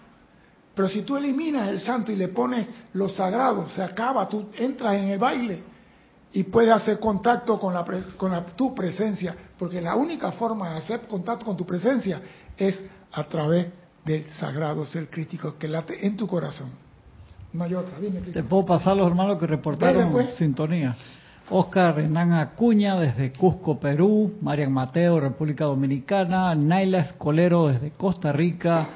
Pero 0.75 0.89
si 0.89 1.03
tú 1.03 1.17
eliminas 1.17 1.69
el 1.69 1.81
santo 1.81 2.13
y 2.13 2.17
le 2.17 2.29
pones 2.29 2.67
lo 2.95 3.09
sagrado, 3.09 3.69
se 3.69 3.83
acaba, 3.83 4.29
tú 4.29 4.49
entras 4.57 4.95
en 4.95 5.09
el 5.09 5.19
baile 5.19 5.63
y 6.33 6.45
puedes 6.45 6.73
hacer 6.73 6.99
contacto 6.99 7.61
con, 7.61 7.75
tu 8.57 8.75
presencia, 8.75 9.37
porque 9.59 9.81
la 9.81 9.95
única 9.95 10.33
forma 10.33 10.71
de 10.71 10.79
hacer 10.79 11.01
contacto 11.03 11.45
con 11.45 11.57
tu 11.57 11.67
presencia 11.67 12.23
es 12.57 12.85
a 13.13 13.25
través 13.25 13.67
del 14.05 14.27
sagrado 14.33 14.85
ser 14.85 15.09
crítico 15.09 15.57
que 15.59 15.69
late 15.69 16.07
en 16.07 16.17
tu 16.17 16.27
corazón. 16.27 16.71
No 17.53 17.65
hay 17.65 17.75
otra, 17.75 17.99
dime. 18.01 18.21
Te 18.21 18.43
puedo 18.43 18.65
pasar 18.65 18.97
los 18.97 19.07
hermanos 19.07 19.39
que 19.39 19.47
reportaron 19.47 20.11
pues. 20.11 20.35
sintonía. 20.37 20.97
Oscar 21.51 21.99
Hernán 21.99 22.33
Acuña 22.33 22.97
desde 22.97 23.33
Cusco, 23.33 23.79
Perú, 23.79 24.35
Marian 24.41 24.73
Mateo, 24.73 25.21
República 25.21 25.65
Dominicana, 25.65 26.55
Naila 26.55 27.01
Escolero 27.01 27.69
desde 27.69 27.91
Costa 27.91 28.33
Rica, 28.33 28.89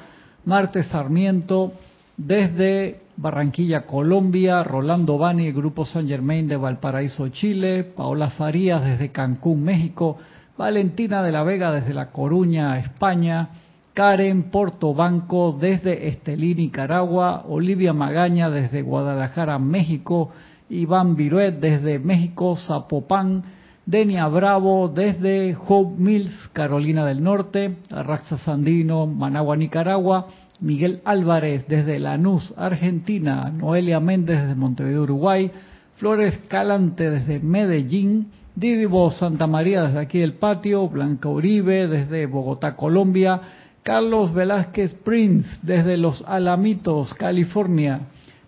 Marte 0.45 0.83
Sarmiento 0.83 1.73
desde 2.15 3.01
Barranquilla, 3.17 3.85
Colombia, 3.85 4.63
Rolando 4.63 5.17
Bani, 5.17 5.47
el 5.47 5.53
Grupo 5.53 5.85
San 5.85 6.07
Germain 6.07 6.47
de 6.47 6.57
Valparaíso, 6.57 7.29
Chile, 7.29 7.83
Paola 7.83 8.31
Farías 8.31 8.83
desde 8.83 9.11
Cancún, 9.11 9.63
México, 9.63 10.17
Valentina 10.57 11.21
de 11.21 11.31
la 11.31 11.43
Vega 11.43 11.71
desde 11.71 11.93
La 11.93 12.11
Coruña, 12.11 12.79
España, 12.79 13.49
Karen 13.97 14.51
Portobanco 14.51 15.57
desde 15.59 16.09
Estelí, 16.09 16.53
Nicaragua, 16.53 17.45
Olivia 17.47 17.93
Magaña 17.93 18.51
desde 18.51 18.83
Guadalajara, 18.83 19.57
México, 19.57 20.29
Iván 20.69 21.15
Viruet 21.15 21.53
desde 21.59 21.97
México, 21.97 22.55
Zapopan, 22.55 23.41
Denia 23.87 24.27
Bravo 24.27 24.87
desde 24.87 25.57
Hope 25.67 25.99
Mills, 25.99 26.31
Carolina 26.53 27.07
del 27.07 27.23
Norte, 27.23 27.77
Arraxa 27.89 28.37
Sandino, 28.37 29.07
Managua, 29.07 29.57
Nicaragua, 29.57 30.27
Miguel 30.59 31.01
Álvarez 31.03 31.65
desde 31.67 31.97
Lanús, 31.97 32.53
Argentina, 32.55 33.49
Noelia 33.49 33.99
Méndez 33.99 34.41
desde 34.41 34.53
Montevideo, 34.53 35.01
Uruguay, 35.01 35.49
Flores 35.95 36.37
Calante 36.47 37.09
desde 37.09 37.39
Medellín, 37.39 38.27
Didivo 38.53 39.09
Santa 39.09 39.47
María 39.47 39.85
desde 39.85 39.99
aquí 39.99 40.19
del 40.19 40.33
patio, 40.33 40.87
Blanca 40.87 41.29
Uribe 41.29 41.87
desde 41.87 42.27
Bogotá, 42.27 42.75
Colombia, 42.75 43.41
Carlos 43.87 44.33
Velázquez 44.33 44.93
Prince 44.95 45.47
desde 45.61 45.95
Los 45.95 46.21
Alamitos, 46.27 47.13
California, 47.13 48.01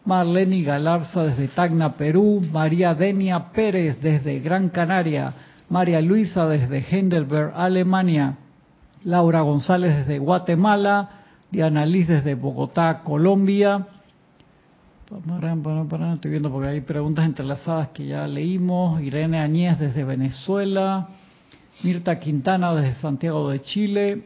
Marlene 0.04 0.63
Galarza 0.63 1.23
desde 1.23 1.47
Tacna, 1.47 1.93
Perú, 1.93 2.45
María 2.52 2.93
Denia 2.93 3.54
Pérez 3.54 4.02
desde 4.02 4.41
Gran 4.41 4.67
Canaria, 4.67 5.34
María 5.69 6.02
Luisa 6.02 6.45
desde 6.45 6.80
Heidelberg, 6.80 7.54
Alemania, 7.56 8.36
Laura 9.06 9.39
González 9.39 9.95
desde 9.95 10.19
Guatemala, 10.19 11.10
Diana 11.49 11.86
Liz 11.86 12.10
desde 12.10 12.36
Bogotá, 12.36 12.99
Colombia. 13.06 13.88
Estoy 16.15 16.32
viendo 16.32 16.52
porque 16.52 16.67
hay 16.67 16.82
preguntas 16.82 17.23
entrelazadas 17.23 17.88
que 17.89 18.08
ya 18.08 18.28
leímos. 18.28 19.02
Irene 19.02 19.39
Añez 19.39 19.80
desde 19.80 20.04
Venezuela, 20.04 21.08
Mirta 21.82 22.19
Quintana 22.19 22.75
desde 22.75 22.99
Santiago 22.99 23.49
de 23.49 23.62
Chile, 23.62 24.23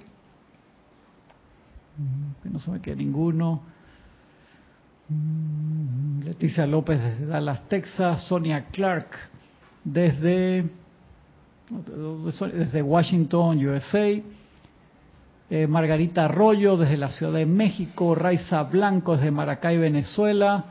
que 2.41 2.49
no 2.49 2.60
se 2.60 2.71
me 2.71 2.79
queda 2.82 2.95
ninguno. 2.95 3.62
Leticia 6.23 6.65
López 6.65 7.01
desde 7.01 7.25
Dallas, 7.25 7.67
Texas, 7.67 8.23
Sonia 8.23 8.65
Clark 8.71 9.08
desde, 9.84 10.65
desde 12.53 12.82
Washington, 12.82 13.65
USA, 13.65 14.21
eh, 15.49 15.67
Margarita 15.67 16.25
Arroyo 16.25 16.77
desde 16.77 16.97
la 16.97 17.10
Ciudad 17.10 17.34
de 17.34 17.45
México, 17.45 18.15
Raiza 18.15 18.63
Blanco 18.63 19.15
desde 19.15 19.32
Maracay, 19.32 19.77
Venezuela, 19.77 20.65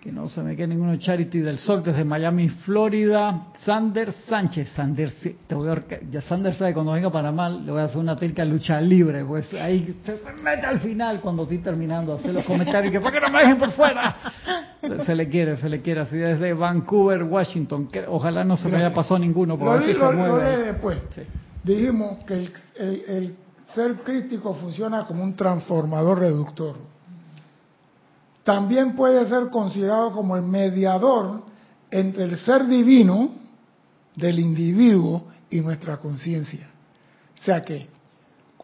que 0.00 0.12
no 0.12 0.28
se 0.28 0.42
me 0.42 0.54
quede 0.54 0.68
ninguno, 0.68 0.96
Charity 0.96 1.40
del 1.40 1.58
Sol 1.58 1.82
desde 1.82 2.04
Miami, 2.04 2.48
Florida, 2.48 3.48
Sander 3.64 4.12
Sánchez, 4.12 4.68
Sander, 4.74 5.12
te 5.46 5.54
voy 5.54 5.68
a, 5.68 5.82
ya 6.08 6.20
Sander 6.20 6.54
sabe 6.54 6.72
cuando 6.72 6.92
venga 6.92 7.08
a 7.08 7.12
Panamá 7.12 7.48
le 7.48 7.72
voy 7.72 7.80
a 7.80 7.84
hacer 7.84 7.98
una 7.98 8.14
técnica 8.16 8.44
lucha 8.44 8.80
libre, 8.80 9.24
pues 9.24 9.52
ahí 9.54 9.98
se 10.04 10.20
mete 10.42 10.66
al 10.66 10.78
final 10.80 11.20
cuando 11.20 11.42
estoy 11.42 11.58
terminando, 11.58 12.14
hacer 12.14 12.32
los 12.32 12.44
comentarios 12.44 12.92
que 12.92 13.00
¿por 13.00 13.12
qué 13.12 13.20
no 13.20 13.28
me 13.28 13.40
dejen 13.40 13.58
por 13.58 13.72
fuera? 13.72 14.16
Se 15.04 15.14
le 15.14 15.28
quiere, 15.28 15.56
se 15.56 15.68
le 15.68 15.82
quiere, 15.82 16.02
así 16.02 16.16
desde 16.16 16.54
Vancouver, 16.54 17.24
Washington, 17.24 17.88
que 17.88 18.04
ojalá 18.06 18.44
no 18.44 18.56
se 18.56 18.68
me 18.68 18.76
haya 18.76 18.94
pasado 18.94 19.18
ninguno, 19.18 19.58
por 19.58 19.80
ver 19.80 19.92
si 19.92 19.98
se 19.98 19.98
mueve. 19.98 20.56
después. 20.58 20.98
Sí. 21.16 21.22
Dijimos 21.64 22.18
que 22.18 22.34
el, 22.34 22.52
el, 22.76 23.04
el 23.08 23.36
ser 23.74 23.96
crítico 24.04 24.54
funciona 24.54 25.04
como 25.04 25.24
un 25.24 25.34
transformador 25.34 26.20
reductor 26.20 26.76
también 28.48 28.96
puede 28.96 29.28
ser 29.28 29.50
considerado 29.50 30.10
como 30.10 30.34
el 30.34 30.40
mediador 30.40 31.42
entre 31.90 32.24
el 32.24 32.38
ser 32.38 32.66
divino 32.66 33.32
del 34.16 34.38
individuo 34.38 35.26
y 35.50 35.60
nuestra 35.60 35.98
conciencia. 35.98 36.66
O 37.38 37.42
sea 37.42 37.60
que, 37.60 37.90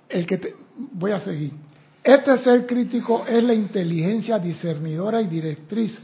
el 0.08 0.26
que 0.26 0.38
te, 0.38 0.54
voy 0.92 1.10
a 1.10 1.20
seguir. 1.20 1.52
Este 2.02 2.38
ser 2.38 2.64
crítico 2.64 3.26
es 3.26 3.44
la 3.44 3.52
inteligencia 3.52 4.38
discernidora 4.38 5.20
y 5.20 5.26
directriz 5.26 6.00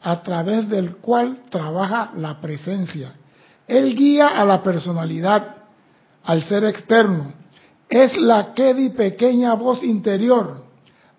a 0.00 0.22
través 0.22 0.66
del 0.70 0.96
cual 0.96 1.42
trabaja 1.50 2.12
la 2.14 2.40
presencia. 2.40 3.12
Él 3.66 3.94
guía 3.94 4.28
a 4.28 4.44
la 4.46 4.62
personalidad, 4.62 5.54
al 6.24 6.44
ser 6.44 6.64
externo. 6.64 7.34
Es 7.90 8.16
la 8.16 8.54
quedi 8.54 8.88
pequeña 8.88 9.52
voz 9.52 9.82
interior 9.82 10.64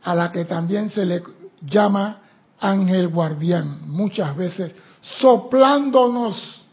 a 0.01 0.15
la 0.15 0.31
que 0.31 0.45
también 0.45 0.89
se 0.89 1.05
le 1.05 1.21
llama 1.61 2.21
ángel 2.59 3.07
guardián, 3.07 3.89
muchas 3.89 4.35
veces 4.35 4.73
soplándonos 5.01 6.65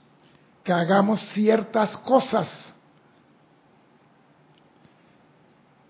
que 0.65 0.73
hagamos 0.73 1.21
ciertas 1.33 1.97
cosas. 1.99 2.75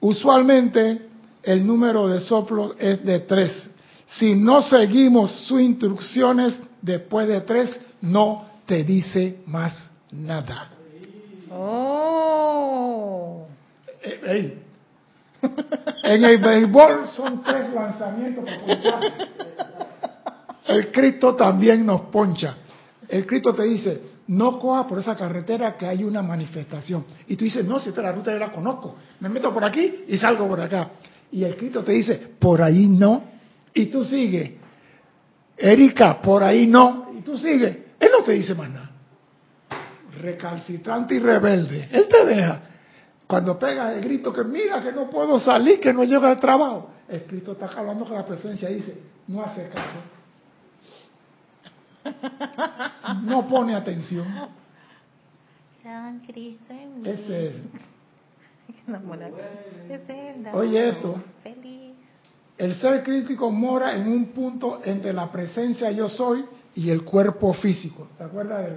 Usualmente 0.01 1.09
el 1.43 1.67
número 1.67 2.09
de 2.09 2.21
soplos 2.21 2.73
es 2.79 3.05
de 3.05 3.21
tres. 3.21 3.71
Si 4.07 4.35
no 4.35 4.63
seguimos 4.63 5.33
sus 5.47 5.61
instrucciones 5.61 6.59
después 6.83 7.27
de 7.27 7.41
tres, 7.41 7.81
no 8.03 8.47
te 8.67 8.85
dice 8.85 9.41
más 9.47 9.89
nada. 10.11 10.71
Oh. 11.51 13.47
Hey, 14.03 14.66
en 16.03 16.25
el 16.25 16.39
béisbol 16.39 17.09
son 17.09 17.43
tres 17.43 17.73
lanzamientos 17.73 18.45
para 18.45 18.61
ponchar. 18.61 19.01
El 20.67 20.91
Cristo 20.91 21.35
también 21.35 21.87
nos 21.87 22.03
poncha. 22.03 22.57
El 23.09 23.27
Cristo 23.27 23.55
te 23.55 23.63
dice, 23.65 24.03
no 24.29 24.59
coja 24.59 24.87
por 24.87 24.99
esa 24.99 25.15
carretera 25.15 25.77
que 25.77 25.87
hay 25.87 26.03
una 26.03 26.23
manifestación. 26.23 27.05
Y 27.29 27.37
tú 27.37 27.45
dices, 27.45 27.65
no, 27.65 27.79
si 27.79 27.91
esta 27.91 28.03
la 28.03 28.13
ruta 28.13 28.33
yo 28.33 28.39
la 28.39 28.51
conozco. 28.51 28.97
Me 29.21 29.29
meto 29.29 29.53
por 29.53 29.65
aquí 29.65 30.05
y 30.09 30.19
salgo 30.19 30.49
por 30.49 30.61
acá. 30.61 30.91
Y 31.31 31.45
el 31.45 31.57
Cristo 31.57 31.85
te 31.85 31.93
dice, 31.93 32.35
por 32.39 32.63
ahí 32.63 32.89
no. 32.89 33.23
Y 33.73 33.87
tú 33.87 34.05
sigues. 34.05 34.53
Erika, 35.57 36.21
por 36.21 36.43
ahí 36.43 36.67
no. 36.67 37.11
Y 37.17 37.21
tú 37.21 37.39
sigues. 37.39 37.77
Él 38.01 38.09
no 38.17 38.25
te 38.25 38.33
dice 38.33 38.55
más 38.55 38.71
nada. 38.71 38.91
Recalcitrante 40.21 41.15
y 41.15 41.19
rebelde. 41.21 41.89
Él 41.93 42.09
te 42.09 42.25
deja. 42.25 42.63
Cuando 43.27 43.59
pega 43.59 43.93
el 43.93 44.01
grito 44.01 44.33
que 44.33 44.45
mira 44.45 44.81
que 44.81 44.93
no 44.93 45.11
puedo 45.11 45.41
salir, 45.41 45.81
que 45.81 45.93
no 45.93 46.05
llega 46.05 46.31
al 46.31 46.41
trabajo, 46.41 46.91
el 47.09 47.25
Cristo 47.25 47.53
está 47.53 47.67
hablando 47.67 48.05
con 48.05 48.15
la 48.15 48.25
presencia 48.25 48.71
y 48.71 48.75
dice, 48.77 49.03
no 49.29 49.43
hace 49.43 49.69
caso. 49.69 49.99
No 53.23 53.47
pone 53.47 53.75
atención. 53.75 54.27
Ese 57.05 57.47
es. 57.47 57.57
Oye 60.53 60.89
esto. 60.89 61.23
El 62.59 62.75
ser 62.81 63.03
crítico 63.03 63.51
mora 63.51 63.95
en 63.95 64.09
un 64.09 64.27
punto 64.27 64.81
entre 64.85 65.13
la 65.13 65.31
presencia 65.31 65.91
yo 65.91 66.09
soy 66.09 66.45
y 66.75 66.91
el 66.91 67.05
cuerpo 67.05 67.53
físico. 67.55 68.09
¿Te 68.19 68.25
acuerdas 68.25 68.71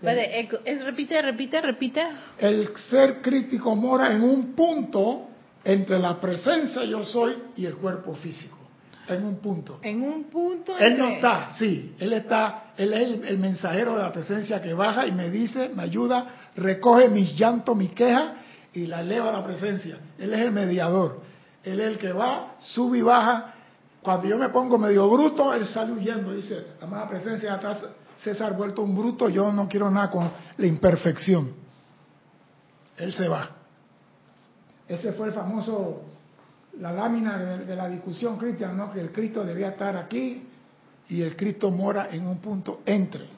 de, 0.00 0.48
repite, 0.84 1.22
repite, 1.22 1.60
repite. 1.60 2.06
El 2.38 2.70
ser 2.90 3.20
crítico 3.22 3.74
mora 3.74 4.12
en 4.12 4.22
un 4.22 4.54
punto 4.54 5.28
entre 5.64 5.98
la 5.98 6.20
presencia 6.20 6.84
yo 6.84 7.02
soy 7.04 7.34
y 7.56 7.66
el 7.66 7.76
cuerpo 7.76 8.14
físico. 8.14 8.58
En 9.06 9.24
un 9.24 9.36
punto. 9.36 9.80
En 9.82 10.02
un 10.02 10.24
punto. 10.24 10.78
Él 10.78 10.96
no 10.96 11.08
está, 11.08 11.50
sí. 11.58 11.94
Él 11.98 12.12
está, 12.14 12.72
él 12.76 12.92
es 12.92 13.30
el, 13.30 13.38
mensajero 13.38 13.96
de 13.96 14.02
la 14.02 14.12
presencia 14.12 14.62
que 14.62 14.72
baja 14.72 15.06
y 15.06 15.12
me 15.12 15.30
dice, 15.30 15.70
me 15.74 15.82
ayuda, 15.82 16.50
recoge 16.56 17.08
mis 17.10 17.38
llantos, 17.38 17.76
mis 17.76 17.92
quejas 17.92 18.32
y 18.72 18.86
la 18.86 19.02
eleva 19.02 19.28
a 19.28 19.32
la 19.32 19.44
presencia. 19.44 19.98
Él 20.18 20.32
es 20.32 20.40
el 20.40 20.52
mediador. 20.52 21.20
Él 21.62 21.80
es 21.80 21.86
el 21.86 21.98
que 21.98 22.12
va, 22.12 22.54
sube 22.58 22.98
y 22.98 23.02
baja. 23.02 23.54
Cuando 24.02 24.26
yo 24.26 24.38
me 24.38 24.48
pongo 24.48 24.78
medio 24.78 25.08
bruto, 25.08 25.52
él 25.52 25.66
sale 25.66 25.92
huyendo. 25.92 26.32
Dice, 26.32 26.66
amada 26.80 27.08
presencia, 27.08 27.54
atrás 27.54 27.84
César 28.16 28.56
vuelto 28.56 28.82
un 28.82 28.96
bruto, 28.96 29.28
yo 29.28 29.52
no 29.52 29.68
quiero 29.68 29.90
nada 29.90 30.10
con 30.10 30.30
la 30.56 30.66
imperfección. 30.66 31.52
Él 32.96 33.12
se 33.12 33.28
va. 33.28 33.50
Ese 34.86 35.12
fue 35.12 35.28
el 35.28 35.32
famoso, 35.32 36.02
la 36.78 36.92
lámina 36.92 37.38
de, 37.38 37.74
la 37.74 37.88
discusión 37.88 38.36
cristiana, 38.36 38.74
¿no? 38.74 38.92
que 38.92 39.00
el 39.00 39.10
Cristo 39.12 39.44
debía 39.44 39.70
estar 39.70 39.96
aquí 39.96 40.42
y 41.08 41.22
el 41.22 41.36
Cristo 41.36 41.70
mora 41.70 42.08
en 42.10 42.26
un 42.26 42.38
punto 42.38 42.82
entre. 42.84 43.28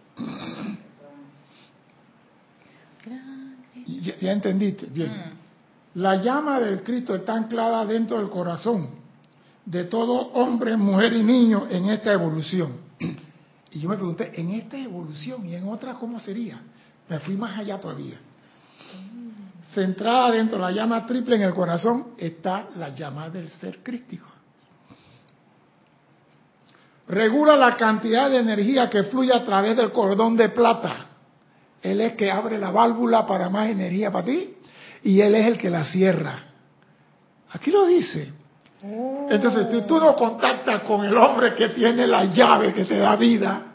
Ya, 4.21 4.33
entendiste, 4.33 4.87
bien. 4.87 5.11
Mm. 5.11 6.01
La 6.01 6.17
llama 6.17 6.61
del 6.61 6.83
Cristo 6.83 7.15
está 7.15 7.35
anclada 7.35 7.85
dentro 7.87 8.19
del 8.19 8.29
corazón 8.29 9.07
de 9.67 9.85
todo 9.85 10.13
hombre, 10.33 10.77
mujer 10.77 11.13
y 11.13 11.23
niño 11.23 11.67
en 11.69 11.87
esta 11.91 12.13
evolución. 12.13 12.86
Y 13.77 13.81
yo 13.81 13.91
me 13.91 13.97
pregunté, 13.97 14.33
en 14.41 14.53
esta 14.53 14.79
evolución 14.79 15.47
y 15.47 15.55
en 15.55 15.69
otra, 15.69 15.93
¿cómo 15.97 16.19
sería? 16.19 16.63
Me 17.11 17.19
fui 17.19 17.37
más 17.37 17.59
allá 17.59 17.79
todavía. 17.79 18.17
Centrada 19.75 20.31
dentro 20.31 20.57
de 20.57 20.65
la 20.65 20.71
llama 20.71 21.05
triple 21.05 21.37
en 21.37 21.43
el 21.43 21.53
corazón 21.53 22.15
está 22.17 22.69
la 22.77 22.95
llama 22.95 23.29
del 23.29 23.51
ser 23.51 23.83
crístico. 23.83 24.29
Regula 27.09 27.55
la 27.55 27.77
cantidad 27.77 28.31
de 28.31 28.39
energía 28.39 28.89
que 28.89 29.03
fluye 29.03 29.35
a 29.35 29.45
través 29.45 29.77
del 29.77 29.93
cordón 29.93 30.39
de 30.39 30.49
plata. 30.49 31.09
Él 31.83 32.01
es 32.01 32.15
que 32.15 32.33
abre 32.33 32.57
la 32.57 32.71
válvula 32.71 33.27
para 33.27 33.51
más 33.51 33.69
energía 33.69 34.11
para 34.11 34.25
ti 34.25 34.55
y 35.03 35.21
Él 35.21 35.35
es 35.35 35.49
el 35.49 35.59
que 35.59 35.69
la 35.69 35.85
cierra. 35.85 36.45
Aquí 37.51 37.71
lo 37.71 37.85
dice. 37.85 38.33
Entonces, 38.83 39.67
si 39.71 39.83
tú 39.83 40.01
no 40.01 40.17
contactas 40.17 40.81
con 40.85 41.05
el 41.05 41.15
hombre 41.15 41.55
que 41.55 41.69
tiene 41.71 42.07
la 42.07 42.25
llave 42.25 42.73
que 42.73 42.87
te 42.87 42.97
da 42.97 43.17
vida, 43.17 43.66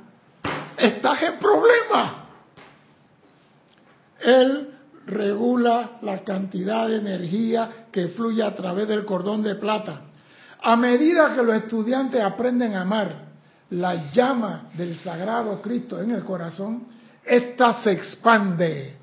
estás 0.81 1.21
en 1.23 1.37
problema. 1.37 2.25
Él 4.19 4.73
regula 5.05 5.97
la 6.01 6.23
cantidad 6.23 6.87
de 6.87 6.97
energía 6.97 7.87
que 7.91 8.09
fluye 8.09 8.43
a 8.43 8.55
través 8.55 8.87
del 8.87 9.05
cordón 9.05 9.43
de 9.43 9.55
plata. 9.55 10.01
A 10.61 10.75
medida 10.75 11.35
que 11.35 11.43
los 11.43 11.55
estudiantes 11.55 12.21
aprenden 12.21 12.75
a 12.75 12.81
amar 12.81 13.31
la 13.71 14.11
llama 14.11 14.69
del 14.75 14.97
Sagrado 14.99 15.61
Cristo 15.61 15.99
en 16.01 16.11
el 16.11 16.23
corazón, 16.23 16.87
ésta 17.25 17.81
se 17.81 17.91
expande. 17.91 18.97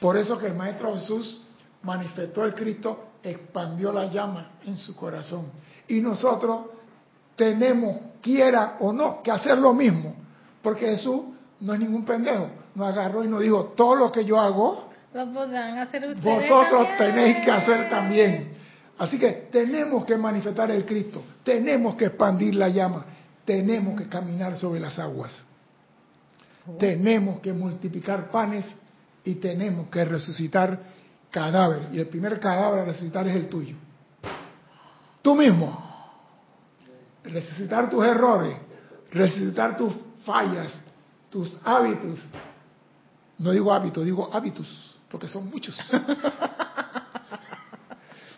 Por 0.00 0.16
eso 0.16 0.38
que 0.38 0.46
el 0.46 0.54
Maestro 0.54 0.94
Jesús 0.94 1.40
manifestó 1.82 2.44
el 2.44 2.54
Cristo, 2.54 3.10
expandió 3.22 3.92
la 3.92 4.06
llama 4.06 4.48
en 4.64 4.76
su 4.76 4.96
corazón. 4.96 5.50
Y 5.86 6.00
nosotros 6.00 6.66
tenemos, 7.36 7.96
quiera 8.20 8.76
o 8.80 8.92
no, 8.92 9.22
que 9.22 9.30
hacer 9.30 9.58
lo 9.58 9.72
mismo. 9.72 10.23
Porque 10.64 10.86
Jesús 10.86 11.20
no 11.60 11.74
es 11.74 11.78
ningún 11.78 12.06
pendejo. 12.06 12.48
Nos 12.74 12.88
agarró 12.88 13.22
y 13.22 13.28
nos 13.28 13.42
dijo, 13.42 13.74
todo 13.76 13.94
lo 13.94 14.10
que 14.10 14.24
yo 14.24 14.40
hago, 14.40 14.88
vosotros 15.12 16.88
tenéis 16.98 17.44
que 17.44 17.50
hacer 17.50 17.88
también. 17.88 18.48
Así 18.98 19.18
que 19.18 19.48
tenemos 19.52 20.04
que 20.04 20.16
manifestar 20.16 20.70
el 20.70 20.84
Cristo, 20.86 21.22
tenemos 21.44 21.96
que 21.96 22.06
expandir 22.06 22.54
la 22.54 22.68
llama, 22.68 23.04
tenemos 23.44 24.00
que 24.00 24.08
caminar 24.08 24.56
sobre 24.56 24.80
las 24.80 24.98
aguas, 24.98 25.44
oh. 26.66 26.76
tenemos 26.78 27.40
que 27.40 27.52
multiplicar 27.52 28.30
panes 28.30 28.64
y 29.24 29.34
tenemos 29.34 29.88
que 29.90 30.04
resucitar 30.04 30.80
cadáveres. 31.30 31.88
Y 31.92 31.98
el 31.98 32.06
primer 32.06 32.40
cadáver 32.40 32.80
a 32.80 32.84
resucitar 32.86 33.26
es 33.28 33.36
el 33.36 33.48
tuyo. 33.48 33.76
Tú 35.22 35.34
mismo. 35.34 35.82
Resucitar 37.24 37.88
tus 37.88 38.04
errores, 38.04 38.54
resucitar 39.10 39.76
tus 39.76 39.94
fallas, 40.24 40.80
tus 41.30 41.56
hábitos. 41.64 42.20
No 43.38 43.50
digo 43.50 43.72
hábitos, 43.72 44.04
digo 44.04 44.30
hábitos, 44.32 44.96
porque 45.10 45.28
son 45.28 45.50
muchos. 45.50 45.76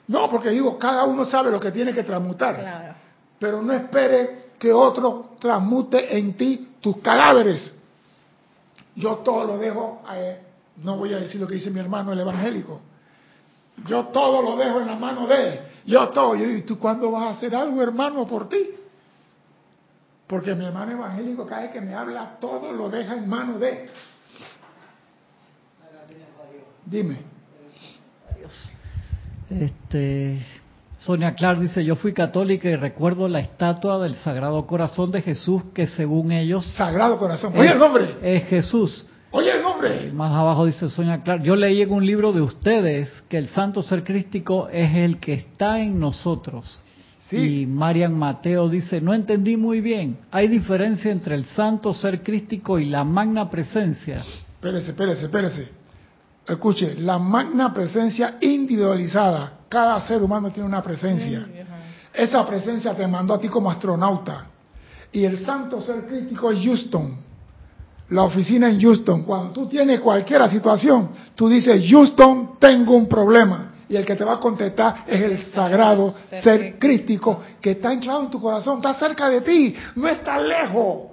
no, 0.09 0.31
porque 0.31 0.51
digo, 0.51 0.79
cada 0.79 1.05
uno 1.05 1.25
sabe 1.25 1.51
lo 1.51 1.61
que 1.61 1.71
tiene 1.71 1.93
que 1.93 2.03
transmutar. 2.03 2.97
Pero 3.39 3.63
no 3.63 3.73
espere 3.73 4.47
que 4.59 4.73
otro 4.73 5.37
transmute 5.39 6.17
en 6.17 6.35
ti 6.35 6.77
tus 6.81 6.99
cadáveres. 6.99 7.75
Yo 8.95 9.17
todo 9.17 9.45
lo 9.45 9.59
dejo, 9.59 10.03
no 10.83 10.97
voy 10.97 11.13
a 11.13 11.19
decir 11.19 11.41
lo 11.41 11.47
que 11.47 11.55
dice 11.55 11.71
mi 11.71 11.81
hermano 11.81 12.13
el 12.13 12.21
evangélico. 12.21 12.81
Yo 13.87 14.07
todo 14.07 14.41
lo 14.41 14.57
dejo 14.57 14.81
en 14.81 14.87
la 14.87 14.97
mano 14.97 15.27
de 15.27 15.49
él. 15.49 15.61
Yo 15.85 16.09
todo. 16.09 16.35
¿Y 16.35 16.63
tú 16.63 16.79
cuándo 16.79 17.11
vas 17.11 17.25
a 17.25 17.31
hacer 17.31 17.55
algo, 17.55 17.83
hermano, 17.83 18.27
por 18.27 18.49
ti? 18.49 18.71
Porque 20.27 20.55
mi 20.55 20.65
hermano 20.65 20.93
evangélico 20.93 21.47
cada 21.47 21.63
vez 21.63 21.71
que 21.71 21.81
me 21.81 21.95
habla, 21.95 22.37
todo 22.41 22.73
lo 22.73 22.91
deja 22.91 23.15
en 23.15 23.29
mano 23.29 23.59
de. 23.59 23.89
Dime. 26.85 27.17
Este, 29.51 30.45
Sonia 30.99 31.35
Clark 31.35 31.61
dice, 31.61 31.85
yo 31.85 31.97
fui 31.97 32.13
católica 32.13 32.69
y 32.69 32.77
recuerdo 32.77 33.29
la 33.29 33.41
estatua 33.41 33.99
del 34.01 34.17
Sagrado 34.17 34.67
Corazón 34.67 35.13
de 35.13 35.23
Jesús 35.23 35.63
que 35.75 35.87
según 35.87 36.33
ellos... 36.33 36.67
Sagrado 36.77 37.19
Corazón. 37.19 37.53
Oye 37.57 37.73
el 37.73 37.79
nombre. 37.79 38.17
Es 38.23 38.45
Jesús. 38.45 39.07
Oye 39.31 39.53
el 39.53 39.63
nombre. 39.63 40.13
más 40.13 40.33
abajo 40.33 40.65
dice 40.67 40.89
Sonia 40.89 41.23
Clark, 41.23 41.43
yo 41.43 41.55
leí 41.57 41.83
en 41.83 41.93
un 41.93 42.07
libro 42.07 42.33
de 42.33 42.41
ustedes 42.41 43.11
que 43.29 43.39
el 43.39 43.49
santo 43.49 43.83
ser 43.83 44.03
crístico 44.03 44.69
es 44.69 44.95
el 44.97 45.19
que 45.21 45.35
está 45.35 45.81
en 45.81 46.01
nosotros. 46.01 46.81
Y 47.33 47.67
Marian 47.67 48.17
Mateo 48.17 48.69
dice, 48.69 49.01
no 49.01 49.13
entendí 49.13 49.57
muy 49.57 49.81
bien, 49.81 50.19
¿hay 50.31 50.47
diferencia 50.47 51.11
entre 51.11 51.35
el 51.35 51.45
santo 51.47 51.93
ser 51.93 52.23
crístico 52.23 52.79
y 52.79 52.85
la 52.85 53.03
magna 53.03 53.51
presencia? 53.51 54.25
Espérese, 54.55 54.91
espérese, 54.91 55.25
espérese. 55.25 55.69
Escuche, 56.47 56.95
la 56.95 57.19
magna 57.19 57.75
presencia 57.75 58.37
individualizada, 58.41 59.61
cada 59.69 60.01
ser 60.03 60.23
humano 60.23 60.51
tiene 60.51 60.69
una 60.69 60.83
presencia. 60.83 61.47
Esa 62.15 62.47
presencia 62.47 62.95
te 62.95 63.07
mandó 63.07 63.35
a 63.35 63.41
ti 63.41 63.49
como 63.49 63.71
astronauta. 63.71 64.47
Y 65.11 65.25
el 65.25 65.45
santo 65.45 65.81
ser 65.81 66.07
crítico 66.07 66.53
es 66.53 66.65
Houston, 66.65 67.17
la 68.11 68.23
oficina 68.23 68.71
en 68.71 68.81
Houston. 68.81 69.25
Cuando 69.25 69.53
tú 69.53 69.67
tienes 69.67 70.01
cualquier 70.01 70.49
situación, 70.49 71.11
tú 71.35 71.49
dices, 71.49 71.85
Houston, 71.91 72.53
tengo 72.61 72.97
un 72.97 73.09
problema 73.09 73.73
y 73.89 73.97
el 73.97 74.05
que 74.05 74.17
te 74.17 74.25
va 74.25 74.35
a 74.35 74.41
contestar 74.41 75.05
es 75.07 75.23
el 75.23 75.43
sagrado 75.53 76.15
ser, 76.43 76.79
crítico 76.79 77.43
que 77.61 77.73
está 77.73 77.91
anclado 77.91 78.25
en 78.25 78.31
tu 78.31 78.41
corazón, 78.41 78.77
está 78.77 78.95
cerca 78.95 79.29
de 79.29 79.41
ti, 79.43 79.75
no 79.95 80.09
está 80.09 80.41
lejos. 80.41 81.13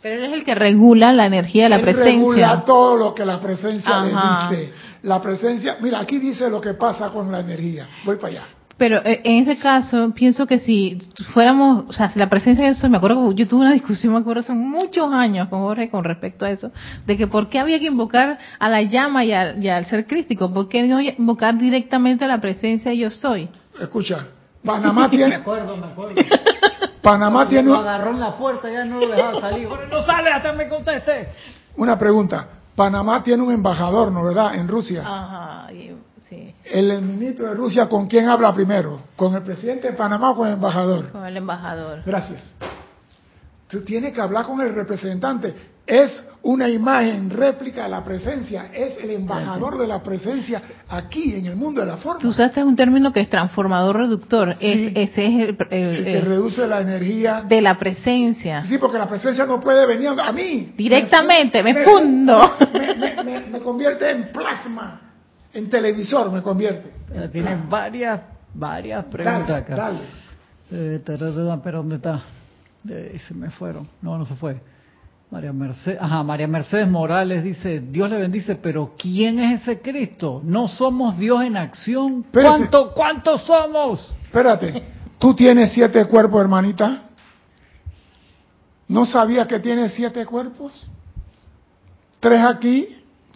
Pero 0.00 0.16
él 0.16 0.32
es 0.32 0.32
el 0.34 0.44
que 0.44 0.54
regula 0.54 1.12
la 1.12 1.26
energía 1.26 1.64
de 1.64 1.70
la 1.70 1.80
presencia. 1.80 2.12
Regula 2.12 2.64
todo 2.66 2.96
lo 2.96 3.14
que 3.14 3.24
la 3.24 3.40
presencia 3.40 4.02
le 4.02 4.10
dice. 4.10 4.72
La 5.02 5.20
presencia, 5.20 5.78
mira, 5.80 6.00
aquí 6.00 6.18
dice 6.18 6.50
lo 6.50 6.60
que 6.60 6.74
pasa 6.74 7.10
con 7.10 7.32
la 7.32 7.40
energía. 7.40 7.88
Voy 8.04 8.16
para 8.16 8.28
allá. 8.28 8.46
Pero 8.76 8.98
eh, 9.04 9.20
en 9.24 9.42
ese 9.42 9.56
caso, 9.58 10.10
pienso 10.14 10.46
que 10.46 10.58
si 10.58 10.98
fuéramos, 11.32 11.84
o 11.88 11.92
sea, 11.92 12.10
si 12.10 12.18
la 12.18 12.28
presencia 12.28 12.64
de 12.64 12.72
eso, 12.72 12.88
me 12.88 12.96
acuerdo 12.96 13.28
que 13.30 13.36
yo 13.36 13.48
tuve 13.48 13.60
una 13.62 13.72
discusión, 13.80 14.12
me 14.14 14.18
acuerdo 14.20 14.40
hace 14.40 14.52
muchos 14.52 15.12
años 15.12 15.48
con 15.48 15.60
Jorge 15.60 15.90
con 15.90 16.02
respecto 16.04 16.44
a 16.44 16.50
eso, 16.50 16.70
de 17.06 17.16
que 17.16 17.26
por 17.26 17.48
qué 17.48 17.58
había 17.60 17.78
que 17.78 17.86
invocar 17.86 18.38
a 18.58 18.68
la 18.68 18.82
llama 18.82 19.24
y, 19.24 19.32
al 19.32 19.84
ser 19.86 20.06
crístico, 20.06 20.52
por 20.52 20.68
qué 20.68 20.82
no 20.82 21.00
invocar 21.00 21.56
directamente 21.56 22.24
a 22.24 22.28
la 22.28 22.40
presencia 22.40 22.90
de 22.90 22.98
yo 22.98 23.10
soy. 23.10 23.48
Escucha, 23.80 24.26
Panamá 24.64 25.08
tiene... 25.10 25.28
me 25.28 25.34
acuerdo, 25.36 25.76
me 25.76 25.86
acuerdo. 25.86 26.20
Panamá 27.00 27.48
tiene... 27.48 27.68
Lo 27.68 27.76
agarró 27.76 28.10
en 28.10 28.20
la 28.20 28.36
puerta, 28.36 28.70
ya 28.70 28.84
no 28.84 28.98
lo 28.98 29.08
dejaba 29.08 29.40
salir. 29.40 29.68
no 29.90 30.02
sale 30.02 30.30
hasta 30.30 30.52
me 30.52 30.68
conteste. 30.68 31.28
Una 31.76 31.98
pregunta. 31.98 32.48
Panamá 32.74 33.22
tiene 33.22 33.42
un 33.42 33.52
embajador, 33.52 34.10
¿no 34.10 34.24
verdad? 34.24 34.56
En 34.56 34.66
Rusia. 34.66 35.02
Ajá, 35.06 35.72
y- 35.72 35.92
sí, 36.28 36.54
El, 36.64 37.00
ministro 37.02 37.46
de 37.48 37.54
Rusia, 37.54 37.88
¿con 37.88 38.06
quién 38.06 38.28
habla 38.28 38.52
primero? 38.54 39.00
¿Con 39.16 39.34
el 39.34 39.42
presidente 39.42 39.88
de 39.90 39.94
Panamá 39.96 40.30
o 40.30 40.36
con 40.36 40.48
el 40.48 40.54
embajador? 40.54 41.10
con 41.10 41.24
el 41.26 41.36
embajador. 41.36 42.02
Gracias. 42.04 42.54
Tú 43.68 43.82
tienes 43.82 44.12
que 44.12 44.20
hablar 44.20 44.44
con 44.46 44.60
el 44.60 44.74
representante. 44.74 45.54
Es 45.86 46.24
una 46.42 46.68
imagen 46.68 47.28
réplica 47.28 47.82
de 47.84 47.88
la 47.90 48.02
presencia. 48.04 48.70
Es 48.72 48.96
el 49.02 49.10
embajador 49.10 49.76
de 49.78 49.86
la 49.86 50.02
presencia 50.02 50.62
aquí 50.88 51.34
en 51.34 51.46
el 51.46 51.56
mundo 51.56 51.80
de 51.82 51.86
la 51.88 51.96
forma. 51.98 52.20
Tú 52.20 52.28
usaste 52.28 52.62
un 52.64 52.74
término 52.76 53.12
que 53.12 53.20
es 53.20 53.28
transformador 53.28 53.96
reductor. 53.96 54.56
Sí. 54.60 54.92
Es, 54.94 55.10
ese 55.10 55.26
es 55.26 55.48
el, 55.48 55.58
el- 55.70 55.96
el 55.96 56.04
que 56.04 56.18
el- 56.18 56.24
reduce 56.24 56.66
la 56.66 56.80
energía. 56.80 57.42
de 57.46 57.60
la 57.60 57.76
presencia. 57.76 58.64
Sí, 58.64 58.78
porque 58.78 58.96
la 58.98 59.08
presencia 59.08 59.44
no 59.44 59.60
puede 59.60 59.84
venir 59.86 60.08
a 60.22 60.32
mí. 60.32 60.72
Directamente, 60.76 61.62
me 61.62 61.74
fundo. 61.84 62.56
Me, 62.72 62.94
me- 62.94 63.22
me- 63.24 63.40
me 63.48 63.58
convierte 63.60 64.10
en 64.10 64.32
plasma. 64.32 65.00
En 65.54 65.70
televisor 65.70 66.30
me 66.32 66.42
convierte. 66.42 66.90
Eh, 67.12 67.28
Tienen 67.30 67.70
varias, 67.70 68.20
varias 68.52 69.04
preguntas 69.04 69.46
Dale, 69.48 69.58
acá. 69.60 69.76
dale. 69.76 70.00
Eh, 70.70 71.00
tararara, 71.04 71.62
pero 71.62 71.78
¿dónde 71.78 71.96
está? 71.96 72.22
Eh, 72.88 73.20
se 73.26 73.34
me 73.34 73.50
fueron. 73.50 73.88
No, 74.02 74.18
no 74.18 74.24
se 74.24 74.34
fue. 74.34 74.60
María 75.30 75.52
Mercedes, 75.52 75.98
ajá, 76.00 76.22
María 76.22 76.46
Mercedes 76.46 76.88
Morales 76.88 77.42
dice, 77.42 77.80
Dios 77.80 78.10
le 78.10 78.18
bendice, 78.18 78.54
pero 78.56 78.92
¿quién 78.96 79.38
es 79.40 79.62
ese 79.62 79.80
Cristo? 79.80 80.40
No 80.44 80.68
somos 80.68 81.18
Dios 81.18 81.42
en 81.42 81.56
acción. 81.56 82.24
¿Cuánto, 82.32 82.92
¿Cuántos 82.92 83.42
somos? 83.42 84.12
Espérate, 84.26 84.84
¿tú 85.18 85.34
tienes 85.34 85.72
siete 85.72 86.04
cuerpos, 86.06 86.40
hermanita? 86.40 87.02
¿No 88.86 89.06
sabías 89.06 89.46
que 89.46 89.58
tienes 89.60 89.94
siete 89.94 90.24
cuerpos? 90.26 90.86
Tres 92.20 92.44
aquí, 92.44 92.88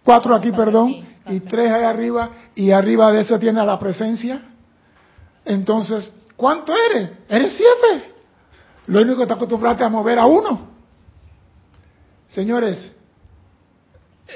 cuatro 0.04 0.35
aquí, 0.35 0.52
perdón, 0.52 1.07
y 1.30 1.40
tres 1.40 1.70
ahí 1.70 1.84
arriba, 1.84 2.30
y 2.54 2.70
arriba 2.70 3.12
de 3.12 3.22
ese 3.22 3.38
tiene 3.38 3.64
la 3.64 3.78
presencia. 3.78 4.42
Entonces, 5.44 6.12
¿cuánto 6.36 6.72
eres? 6.74 7.10
Eres 7.28 7.54
siete. 7.56 8.12
Lo 8.86 9.02
único 9.02 9.20
que 9.20 9.26
te 9.26 9.32
acostumbraste 9.32 9.84
a 9.84 9.88
mover 9.88 10.18
a 10.18 10.26
uno. 10.26 10.68
Señores, 12.28 12.94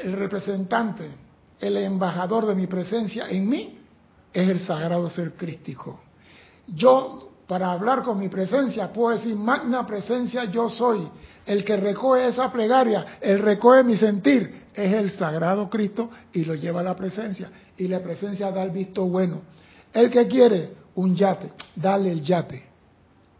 el 0.02 0.14
representante, 0.14 1.11
el 1.61 1.76
embajador 1.76 2.46
de 2.46 2.55
mi 2.55 2.66
presencia 2.66 3.28
en 3.28 3.48
mí 3.48 3.78
es 4.33 4.48
el 4.48 4.61
sagrado 4.61 5.09
ser 5.11 5.35
crístico. 5.35 6.00
Yo, 6.66 7.33
para 7.46 7.72
hablar 7.72 8.02
con 8.02 8.18
mi 8.18 8.28
presencia, 8.28 8.92
puedo 8.92 9.16
decir, 9.16 9.37
magna 9.37 9.87
presencia 9.87 10.44
yo 10.46 10.70
soy. 10.70 11.09
El 11.44 11.64
que 11.64 11.76
recoge 11.76 12.28
esa 12.28 12.50
plegaria, 12.50 13.18
el 13.20 13.40
recoge 13.40 13.85
mi 13.85 13.96
sentir, 13.96 14.62
es 14.74 14.94
el 14.94 15.11
sagrado 15.12 15.68
Cristo 15.68 16.11
y 16.32 16.44
lo 16.44 16.54
lleva 16.54 16.80
a 16.80 16.85
la 16.85 16.96
presencia. 16.96 17.50
Y 17.76 17.88
la 17.88 18.00
presencia 18.00 18.50
da 18.50 18.62
el 18.62 18.70
visto 18.70 19.04
bueno. 19.06 19.42
El 19.92 20.11
que 20.11 20.26
quiere 20.26 20.72
un 20.94 21.14
yate, 21.14 21.52
dale 21.76 22.11
el 22.11 22.22
yate. 22.22 22.62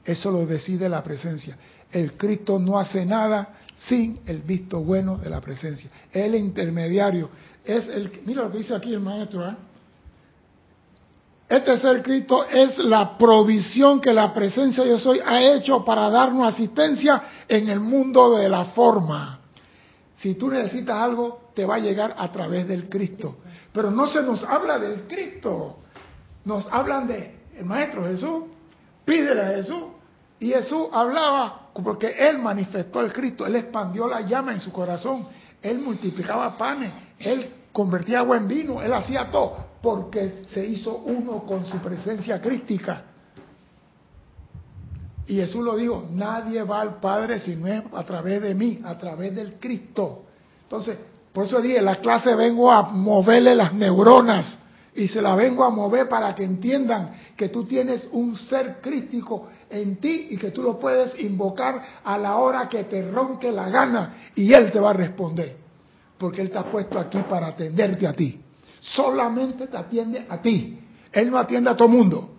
Eso 0.05 0.31
lo 0.31 0.47
decide 0.47 0.89
la 0.89 1.03
presencia. 1.03 1.57
El 1.91 2.17
Cristo 2.17 2.59
no 2.59 2.79
hace 2.79 3.05
nada 3.07 3.55
sin 3.89 4.21
el 4.27 4.43
visto 4.43 4.83
bueno 4.83 5.19
de 5.19 5.31
la 5.31 5.41
presencia. 5.41 5.91
El 6.11 6.35
intermediario 6.35 7.31
es 7.65 7.89
el... 7.89 8.23
Mira 8.25 8.43
lo 8.43 8.51
que 8.51 8.59
dice 8.59 8.75
aquí 8.75 8.93
el 8.93 9.01
maestro. 9.01 9.49
¿eh? 9.49 9.55
Este 11.49 11.79
ser 11.79 12.03
Cristo 12.03 12.47
es 12.47 12.79
la 12.79 13.17
provisión 13.19 14.01
que 14.01 14.13
la 14.13 14.33
presencia 14.33 14.85
yo 14.85 14.99
soy 14.99 15.21
ha 15.25 15.41
hecho 15.41 15.85
para 15.85 16.09
darnos 16.09 16.49
asistencia 16.49 17.23
en 17.47 17.69
el 17.69 17.79
mundo 17.79 18.37
de 18.37 18.49
la 18.49 18.67
forma. 18.67 19.42
Si 20.23 20.37
tú 20.37 20.49
necesitas 20.49 20.97
algo, 20.97 21.51
te 21.53 21.65
va 21.67 21.75
a 21.75 21.79
llegar 21.81 22.15
a 22.17 22.31
través 22.31 22.69
del 22.69 22.89
Cristo. 22.89 23.39
Pero 23.73 23.91
no 23.91 24.07
se 24.07 24.23
nos 24.23 24.45
habla 24.45 24.79
del 24.79 25.09
Cristo. 25.09 25.79
Nos 26.45 26.69
hablan 26.73 27.09
de 27.09 27.41
el 27.59 27.65
Maestro 27.65 28.05
Jesús. 28.05 28.45
Pídele 29.05 29.43
a 29.43 29.49
Jesús. 29.49 29.83
Y 30.39 30.51
Jesús 30.51 30.87
hablaba 30.93 31.71
porque 31.75 32.15
Él 32.17 32.39
manifestó 32.39 33.01
el 33.01 33.13
Cristo. 33.13 33.45
Él 33.47 33.57
expandió 33.57 34.07
la 34.07 34.21
llama 34.21 34.53
en 34.53 34.61
su 34.61 34.71
corazón. 34.71 35.27
Él 35.61 35.81
multiplicaba 35.81 36.57
panes. 36.57 36.93
Él 37.19 37.55
convertía 37.73 38.21
agua 38.21 38.37
en 38.37 38.47
vino. 38.47 38.81
Él 38.81 38.93
hacía 38.93 39.29
todo 39.29 39.73
porque 39.83 40.45
se 40.47 40.65
hizo 40.65 40.99
uno 40.99 41.43
con 41.45 41.67
su 41.67 41.79
presencia 41.79 42.41
crística. 42.41 43.07
Y 45.27 45.37
Jesús 45.37 45.65
lo 45.65 45.77
dijo, 45.77 46.07
nadie 46.11 46.63
va 46.63 46.81
al 46.81 47.01
Padre 47.01 47.39
si 47.39 47.55
no 47.55 47.67
es 47.67 47.83
a 47.93 48.03
través 48.05 48.43
de 48.43 48.55
mí, 48.55 48.81
a 48.85 48.99
través 48.99 49.35
del 49.35 49.55
Cristo. 49.55 50.25
Entonces, 50.65 50.99
por 51.33 51.47
eso 51.47 51.61
dije, 51.61 51.81
la 51.81 51.97
clase 51.97 52.35
vengo 52.35 52.71
a 52.71 52.83
moverle 52.83 53.55
las 53.55 53.73
neuronas 53.73 54.59
y 54.95 55.09
se 55.09 55.23
las 55.23 55.37
vengo 55.37 55.65
a 55.65 55.71
mover 55.71 56.09
para 56.09 56.35
que 56.35 56.45
entiendan 56.45 57.13
que 57.37 57.49
tú 57.49 57.65
tienes 57.65 58.09
un 58.13 58.37
ser 58.37 58.81
crístico 58.83 59.49
en 59.71 59.97
ti 59.97 60.29
y 60.31 60.37
que 60.37 60.51
tú 60.51 60.63
lo 60.63 60.79
puedes 60.79 61.19
invocar 61.19 61.83
a 62.05 62.19
la 62.19 62.37
hora 62.37 62.69
que 62.69 62.85
te 62.85 63.11
ronque 63.11 63.51
la 63.51 63.71
gana 63.71 64.15
y 64.35 64.53
Él 64.53 64.71
te 64.71 64.81
va 64.81 64.91
a 64.91 64.95
responder. 64.95 65.57
Porque 66.19 66.43
Él 66.43 66.51
te 66.51 66.59
ha 66.59 66.65
puesto 66.65 66.99
aquí 66.99 67.19
para 67.29 67.49
atenderte 67.49 68.07
a 68.07 68.13
ti. 68.13 68.41
Solamente 68.81 69.69
te 69.69 69.77
atiende 69.77 70.27
a 70.29 70.43
ti. 70.43 70.79
Él 71.11 71.31
no 71.31 71.39
atiende 71.39 71.71
a 71.71 71.77
todo 71.77 71.89
mundo. 71.89 72.32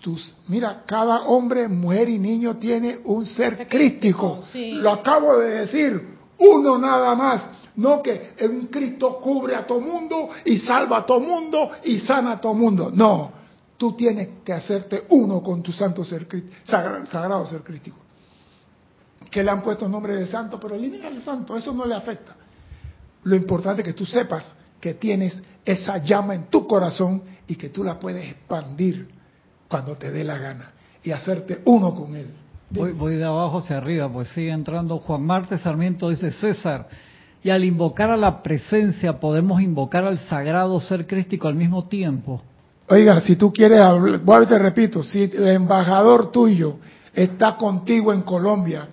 Tus, 0.00 0.34
mira, 0.48 0.82
cada 0.86 1.24
hombre, 1.24 1.68
mujer 1.68 2.08
y 2.08 2.18
niño 2.18 2.56
tiene 2.56 3.00
un 3.04 3.26
ser 3.26 3.68
crístico. 3.68 4.40
sí. 4.52 4.72
Lo 4.72 4.92
acabo 4.92 5.38
de 5.38 5.60
decir. 5.60 6.18
Uno 6.38 6.78
nada 6.78 7.14
más. 7.14 7.46
No 7.76 8.02
que 8.02 8.34
un 8.42 8.66
Cristo 8.68 9.20
cubre 9.20 9.54
a 9.54 9.66
todo 9.66 9.80
mundo 9.80 10.30
y 10.44 10.58
salva 10.58 10.98
a 10.98 11.06
todo 11.06 11.20
mundo 11.20 11.70
y 11.84 12.00
sana 12.00 12.32
a 12.32 12.40
todo 12.40 12.54
mundo. 12.54 12.90
No. 12.92 13.32
Tú 13.76 13.92
tienes 13.94 14.28
que 14.44 14.52
hacerte 14.52 15.04
uno 15.10 15.42
con 15.42 15.62
tu 15.62 15.72
santo 15.72 16.04
ser 16.04 16.26
sagrado 16.64 17.46
ser 17.46 17.62
crístico. 17.62 17.98
Que 19.30 19.44
le 19.44 19.50
han 19.50 19.62
puesto 19.62 19.88
nombre 19.88 20.16
de 20.16 20.26
santo, 20.26 20.58
pero 20.58 20.74
elimina 20.74 21.08
el 21.08 21.22
santo, 21.22 21.56
eso 21.56 21.72
no 21.72 21.84
le 21.84 21.94
afecta. 21.94 22.34
Lo 23.22 23.36
importante 23.36 23.82
es 23.82 23.88
que 23.88 23.94
tú 23.94 24.04
sepas 24.04 24.56
que 24.80 24.94
tienes 24.94 25.40
esa 25.64 25.98
llama 25.98 26.34
en 26.34 26.46
tu 26.48 26.66
corazón 26.66 27.22
y 27.46 27.54
que 27.54 27.68
tú 27.68 27.84
la 27.84 27.98
puedes 27.98 28.24
expandir 28.24 29.08
cuando 29.70 29.96
te 29.96 30.10
dé 30.10 30.24
la 30.24 30.36
gana 30.36 30.72
y 31.02 31.12
hacerte 31.12 31.62
uno 31.64 31.94
con 31.94 32.16
él. 32.16 32.26
Voy, 32.70 32.92
voy 32.92 33.16
de 33.16 33.24
abajo 33.24 33.58
hacia 33.58 33.78
arriba, 33.78 34.12
pues 34.12 34.28
sigue 34.30 34.50
entrando. 34.50 34.98
Juan 34.98 35.22
Marte 35.22 35.58
Sarmiento 35.58 36.10
dice, 36.10 36.32
César, 36.32 36.88
y 37.42 37.50
al 37.50 37.64
invocar 37.64 38.10
a 38.10 38.16
la 38.16 38.42
presencia 38.42 39.18
podemos 39.18 39.62
invocar 39.62 40.04
al 40.04 40.18
sagrado 40.18 40.78
ser 40.80 41.06
crístico 41.06 41.48
al 41.48 41.54
mismo 41.54 41.86
tiempo. 41.86 42.42
Oiga, 42.88 43.20
si 43.20 43.36
tú 43.36 43.52
quieres 43.52 43.80
hablar, 43.80 44.42
a 44.42 44.46
te 44.46 44.58
repito, 44.58 45.02
si 45.04 45.22
el 45.22 45.48
embajador 45.48 46.32
tuyo 46.32 46.78
está 47.14 47.56
contigo 47.56 48.12
en 48.12 48.22
Colombia 48.22 48.88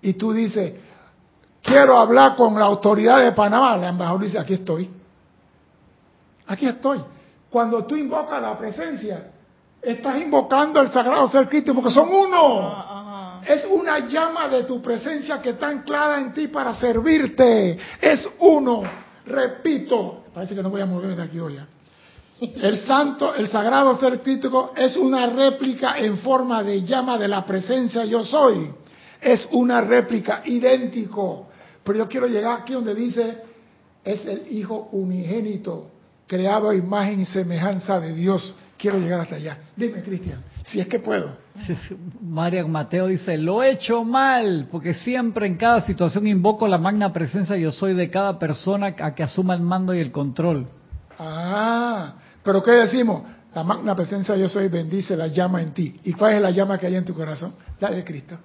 y 0.00 0.14
tú 0.14 0.32
dices, 0.32 0.72
quiero 1.62 1.98
hablar 1.98 2.34
con 2.36 2.58
la 2.58 2.64
autoridad 2.64 3.22
de 3.22 3.32
Panamá, 3.32 3.76
el 3.76 3.84
embajador 3.84 4.22
dice, 4.22 4.38
aquí 4.38 4.54
estoy. 4.54 4.88
Aquí 6.46 6.66
estoy. 6.66 7.00
Cuando 7.50 7.84
tú 7.84 7.94
invocas 7.94 8.40
la 8.40 8.58
presencia, 8.58 9.30
estás 9.82 10.16
invocando 10.18 10.80
el 10.80 10.90
sagrado 10.90 11.26
ser 11.28 11.48
crístico 11.48 11.74
porque 11.74 11.90
son 11.90 12.08
uno. 12.08 13.40
Es 13.44 13.66
una 13.66 14.06
llama 14.08 14.48
de 14.48 14.62
tu 14.62 14.80
presencia 14.80 15.42
que 15.42 15.50
está 15.50 15.68
anclada 15.68 16.18
en 16.18 16.32
ti 16.32 16.46
para 16.48 16.74
servirte. 16.76 17.76
Es 18.00 18.28
uno. 18.38 18.82
Repito, 19.26 20.24
parece 20.32 20.54
que 20.54 20.62
no 20.62 20.70
voy 20.70 20.80
a 20.80 20.86
moverme 20.86 21.16
de 21.16 21.22
aquí 21.22 21.40
hoy. 21.40 21.56
¿eh? 21.56 21.66
El 22.62 22.78
santo, 22.80 23.34
el 23.34 23.48
sagrado 23.48 23.96
ser 23.98 24.20
crítico 24.20 24.72
es 24.76 24.96
una 24.96 25.26
réplica 25.26 25.98
en 25.98 26.18
forma 26.18 26.62
de 26.64 26.82
llama 26.82 27.16
de 27.18 27.28
la 27.28 27.44
presencia 27.44 28.04
yo 28.04 28.24
soy. 28.24 28.70
Es 29.20 29.48
una 29.52 29.80
réplica 29.80 30.42
idéntico. 30.44 31.48
Pero 31.84 31.98
yo 31.98 32.08
quiero 32.08 32.26
llegar 32.26 32.60
aquí 32.60 32.72
donde 32.72 32.94
dice, 32.94 33.42
es 34.04 34.24
el 34.26 34.44
Hijo 34.50 34.88
unigénito, 34.92 35.90
creado 36.26 36.70
a 36.70 36.74
imagen 36.74 37.20
y 37.20 37.24
semejanza 37.24 38.00
de 38.00 38.12
Dios. 38.12 38.56
Quiero 38.82 38.98
llegar 38.98 39.20
hasta 39.20 39.36
allá. 39.36 39.58
Dime, 39.76 40.02
Cristian, 40.02 40.42
si 40.64 40.80
es 40.80 40.88
que 40.88 40.98
puedo. 40.98 41.36
Marian 42.20 42.68
Mateo 42.68 43.06
dice, 43.06 43.38
lo 43.38 43.62
he 43.62 43.70
hecho 43.70 44.02
mal, 44.02 44.66
porque 44.72 44.92
siempre 44.92 45.46
en 45.46 45.56
cada 45.56 45.82
situación 45.82 46.26
invoco 46.26 46.66
la 46.66 46.78
magna 46.78 47.12
presencia 47.12 47.56
yo 47.56 47.70
soy 47.70 47.94
de 47.94 48.10
cada 48.10 48.40
persona 48.40 48.96
a 48.98 49.14
que 49.14 49.22
asuma 49.22 49.54
el 49.54 49.62
mando 49.62 49.94
y 49.94 50.00
el 50.00 50.10
control. 50.10 50.66
Ah, 51.16 52.14
pero 52.42 52.60
¿qué 52.60 52.72
decimos? 52.72 53.22
La 53.54 53.62
magna 53.62 53.94
presencia 53.94 54.34
yo 54.34 54.48
soy 54.48 54.66
bendice 54.66 55.16
la 55.16 55.28
llama 55.28 55.62
en 55.62 55.72
ti. 55.72 56.00
¿Y 56.02 56.14
cuál 56.14 56.32
es 56.32 56.42
la 56.42 56.50
llama 56.50 56.76
que 56.76 56.88
hay 56.88 56.96
en 56.96 57.04
tu 57.04 57.14
corazón? 57.14 57.54
La 57.78 57.88
de 57.88 58.02
Cristo, 58.02 58.36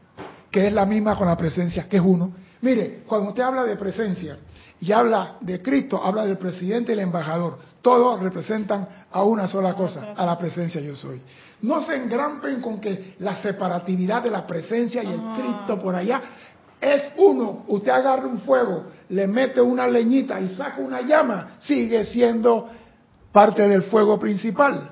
que 0.52 0.68
es 0.68 0.72
la 0.72 0.86
misma 0.86 1.18
con 1.18 1.26
la 1.26 1.36
presencia, 1.36 1.90
que 1.90 1.98
es 1.98 2.04
uno. 2.06 2.32
Mire, 2.62 3.00
cuando 3.08 3.30
usted 3.30 3.42
habla 3.42 3.64
de 3.64 3.76
presencia 3.76 4.38
y 4.80 4.92
habla 4.92 5.38
de 5.42 5.64
Cristo, 5.64 6.00
habla 6.06 6.28
del 6.28 6.38
presidente 6.38 6.92
y 6.92 6.94
el 6.94 7.00
embajador. 7.00 7.58
Todos 7.88 8.20
representan 8.20 8.86
a 9.10 9.24
una 9.24 9.48
sola 9.48 9.74
cosa, 9.74 10.08
a 10.14 10.26
la 10.26 10.38
presencia 10.38 10.82
yo 10.82 10.94
soy. 10.94 11.22
No 11.62 11.82
se 11.84 11.96
engrampen 11.96 12.60
con 12.60 12.82
que 12.82 13.16
la 13.20 13.42
separatividad 13.42 14.22
de 14.22 14.30
la 14.30 14.46
presencia 14.46 15.02
y 15.02 15.08
el 15.08 15.22
Cristo 15.38 15.82
por 15.82 15.96
allá. 15.96 16.22
es 16.82 17.14
uno. 17.16 17.64
Usted 17.66 17.90
agarra 17.90 18.28
un 18.28 18.40
fuego, 18.40 18.88
le 19.08 19.26
mete 19.26 19.62
una 19.62 19.88
leñita 19.88 20.38
y 20.42 20.50
saca 20.50 20.82
una 20.82 21.00
llama, 21.00 21.56
sigue 21.60 22.04
siendo 22.04 22.68
parte 23.32 23.66
del 23.66 23.84
fuego 23.84 24.20
principal. 24.20 24.92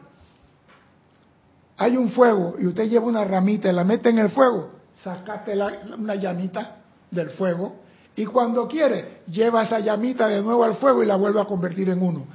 Hay 1.75 1.97
un 1.97 2.07
fuego 2.11 2.55
y 2.57 2.65
usted 2.65 2.85
lleva 2.85 3.07
una 3.07 3.25
ramita 3.25 3.69
y 3.69 3.73
la 3.73 3.83
mete 3.83 4.07
en 4.07 4.19
el 4.19 4.29
fuego, 4.29 4.69
sacaste 5.03 5.53
una 5.97 6.15
llamita 6.15 6.77
del 7.11 7.31
fuego 7.31 7.75
y 8.15 8.25
cuando 8.25 8.69
quiere 8.69 9.23
lleva 9.27 9.63
esa 9.63 9.79
llamita 9.79 10.29
de 10.29 10.41
nuevo 10.41 10.63
al 10.63 10.75
fuego 10.75 11.03
y 11.03 11.05
la 11.05 11.17
vuelve 11.17 11.41
a 11.41 11.45
convertir 11.45 11.89
en 11.89 12.01
uno. 12.01 12.25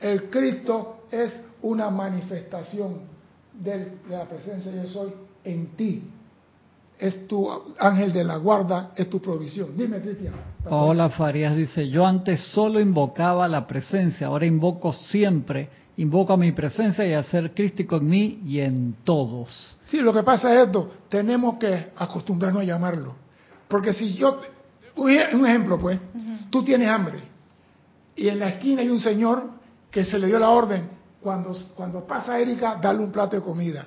El 0.00 0.30
Cristo 0.30 1.04
es 1.10 1.42
una 1.62 1.90
manifestación 1.90 3.00
de 3.52 3.98
la 4.08 4.24
presencia 4.24 4.70
de 4.70 4.82
yo 4.82 4.88
soy 4.88 5.12
en 5.44 5.66
ti 5.76 6.02
es 6.98 7.28
tu 7.28 7.48
ángel 7.78 8.12
de 8.12 8.24
la 8.24 8.36
guarda, 8.36 8.90
es 8.96 9.08
tu 9.08 9.20
provisión. 9.20 9.76
Dime, 9.76 10.00
Cristian. 10.00 10.34
Paola 10.68 11.08
Farías 11.10 11.56
dice, 11.56 11.88
yo 11.88 12.04
antes 12.04 12.40
solo 12.52 12.80
invocaba 12.80 13.46
la 13.46 13.66
presencia, 13.66 14.26
ahora 14.26 14.46
invoco 14.46 14.92
siempre, 14.92 15.68
invoco 15.96 16.32
a 16.32 16.36
mi 16.36 16.52
presencia 16.52 17.06
y 17.06 17.12
a 17.12 17.22
ser 17.22 17.54
crístico 17.54 17.96
en 17.96 18.08
mí 18.08 18.42
y 18.44 18.60
en 18.60 18.96
todos. 19.04 19.76
Sí, 19.80 19.98
lo 19.98 20.12
que 20.12 20.22
pasa 20.22 20.52
es 20.54 20.66
esto, 20.66 20.90
tenemos 21.08 21.56
que 21.58 21.92
acostumbrarnos 21.96 22.62
a 22.62 22.66
llamarlo. 22.66 23.14
Porque 23.68 23.92
si 23.92 24.14
yo, 24.14 24.40
un 24.96 25.46
ejemplo 25.46 25.78
pues, 25.78 25.98
tú 26.50 26.64
tienes 26.64 26.88
hambre 26.88 27.18
y 28.16 28.28
en 28.28 28.40
la 28.40 28.48
esquina 28.48 28.82
hay 28.82 28.88
un 28.88 29.00
señor 29.00 29.57
que 29.90 30.04
se 30.04 30.18
le 30.18 30.26
dio 30.26 30.38
la 30.38 30.50
orden, 30.50 30.88
cuando, 31.20 31.56
cuando 31.74 32.06
pasa 32.06 32.38
Erika, 32.38 32.78
dale 32.80 33.00
un 33.00 33.10
plato 33.10 33.36
de 33.36 33.42
comida 33.42 33.86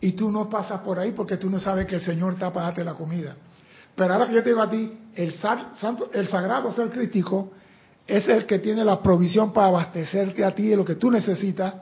y 0.00 0.12
tú 0.12 0.30
no 0.30 0.48
pasas 0.48 0.80
por 0.80 0.98
ahí 0.98 1.12
porque 1.12 1.36
tú 1.36 1.50
no 1.50 1.58
sabes 1.58 1.86
que 1.86 1.96
el 1.96 2.00
Señor 2.00 2.34
está 2.34 2.52
para 2.52 2.66
darte 2.66 2.84
la 2.84 2.94
comida. 2.94 3.36
Pero 3.94 4.14
ahora 4.14 4.26
que 4.26 4.34
yo 4.34 4.42
te 4.42 4.50
digo 4.50 4.62
a 4.62 4.70
ti, 4.70 4.98
el, 5.14 5.34
santo, 5.34 6.10
el 6.12 6.28
sagrado 6.28 6.72
ser 6.72 6.90
crítico 6.90 7.52
es 8.06 8.26
el 8.28 8.46
que 8.46 8.58
tiene 8.58 8.84
la 8.84 9.02
provisión 9.02 9.52
para 9.52 9.68
abastecerte 9.68 10.44
a 10.44 10.54
ti 10.54 10.68
de 10.68 10.76
lo 10.76 10.84
que 10.84 10.94
tú 10.94 11.10
necesitas. 11.10 11.74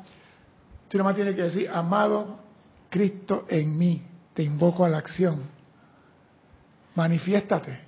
Tú 0.89 0.99
más 0.99 1.15
tienes 1.15 1.35
que 1.35 1.43
decir, 1.43 1.71
amado 1.73 2.41
Cristo 2.91 3.45
en 3.49 3.77
mí, 3.79 4.03
te 4.35 4.43
invoco 4.43 4.85
a 4.85 4.89
la 4.89 4.99
acción. 4.99 5.43
Manifiéstate. 6.95 7.88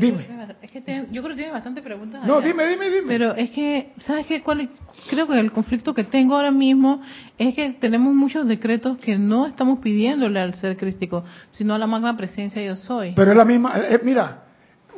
Dime. 0.00 0.26
Es 0.62 0.70
que 0.70 1.06
yo 1.10 1.22
creo 1.22 1.36
que 1.36 1.42
tiene 1.42 1.52
bastante 1.52 1.82
preguntas. 1.82 2.26
No, 2.26 2.40
dime, 2.40 2.66
dime, 2.66 2.90
dime. 2.90 3.06
Pero 3.06 3.34
es 3.34 3.50
que, 3.50 3.92
¿sabes 4.06 4.26
qué? 4.26 4.42
¿Cuál, 4.42 4.68
creo 5.08 5.26
que 5.26 5.38
el 5.38 5.52
conflicto 5.52 5.94
que 5.94 6.04
tengo 6.04 6.36
ahora 6.36 6.50
mismo 6.50 7.00
es 7.36 7.54
que 7.54 7.70
tenemos 7.74 8.14
muchos 8.14 8.46
decretos 8.46 8.98
que 8.98 9.18
no 9.18 9.46
estamos 9.46 9.78
pidiéndole 9.80 10.40
al 10.40 10.54
ser 10.54 10.76
crístico, 10.76 11.24
sino 11.50 11.74
a 11.74 11.78
la 11.78 11.86
magna 11.86 12.16
presencia 12.16 12.62
yo 12.62 12.76
soy. 12.76 13.12
Pero 13.14 13.30
es 13.30 13.36
la 13.36 13.44
misma, 13.44 13.78
eh, 13.78 13.94
eh, 13.94 14.00
mira, 14.02 14.44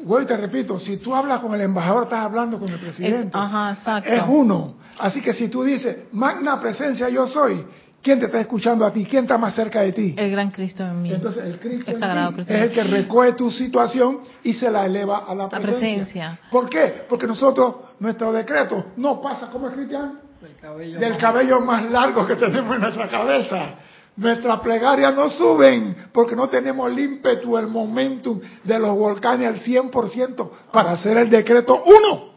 güey, 0.02 0.26
te 0.26 0.36
repito, 0.36 0.78
si 0.78 0.98
tú 0.98 1.14
hablas 1.14 1.40
con 1.40 1.54
el 1.54 1.60
embajador, 1.60 2.04
estás 2.04 2.24
hablando 2.24 2.58
con 2.58 2.68
el 2.68 2.78
presidente. 2.78 3.28
Es, 3.28 3.34
ajá, 3.34 3.72
exacto. 3.72 4.10
Es 4.10 4.22
uno. 4.28 4.74
Así 4.98 5.20
que 5.20 5.32
si 5.32 5.48
tú 5.48 5.62
dices, 5.62 6.08
magna 6.12 6.60
presencia 6.60 7.08
yo 7.08 7.26
soy, 7.26 7.64
¿Quién 8.02 8.18
te 8.18 8.26
está 8.26 8.40
escuchando 8.40 8.86
a 8.86 8.92
ti? 8.92 9.04
¿Quién 9.04 9.24
está 9.24 9.36
más 9.36 9.54
cerca 9.54 9.82
de 9.82 9.92
ti? 9.92 10.14
El 10.16 10.30
gran 10.30 10.50
Cristo 10.50 10.82
en 10.82 11.02
mí. 11.02 11.12
Entonces 11.12 11.44
el 11.44 11.58
Cristo, 11.58 11.90
es 11.92 12.48
el 12.48 12.72
que 12.72 12.82
recoge 12.84 13.32
tu 13.34 13.50
situación 13.50 14.20
y 14.42 14.54
se 14.54 14.70
la 14.70 14.86
eleva 14.86 15.24
a 15.28 15.34
la 15.34 15.48
presencia. 15.48 15.74
La 15.74 15.78
presencia. 15.78 16.40
¿Por 16.50 16.70
qué? 16.70 17.04
Porque 17.08 17.26
nosotros, 17.26 17.74
nuestro 17.98 18.32
decreto 18.32 18.86
no 18.96 19.20
pasa 19.20 19.50
como 19.50 19.68
es 19.68 19.74
cristiano. 19.74 20.14
Del 20.40 20.56
cabello, 20.56 20.98
del 20.98 21.10
más... 21.10 21.20
cabello 21.20 21.60
más 21.60 21.90
largo 21.90 22.26
que 22.26 22.36
tenemos 22.36 22.74
en 22.74 22.80
nuestra 22.80 23.08
cabeza. 23.08 23.74
Nuestras 24.16 24.60
plegarias 24.60 25.14
no 25.14 25.28
suben 25.28 25.94
porque 26.10 26.34
no 26.34 26.48
tenemos 26.48 26.90
el 26.90 26.98
ímpetu, 26.98 27.58
el 27.58 27.66
momentum 27.66 28.40
de 28.64 28.78
los 28.78 28.96
volcanes 28.96 29.46
al 29.46 29.60
100% 29.60 30.50
para 30.72 30.92
hacer 30.92 31.18
el 31.18 31.28
decreto 31.28 31.82
uno. 31.84 32.30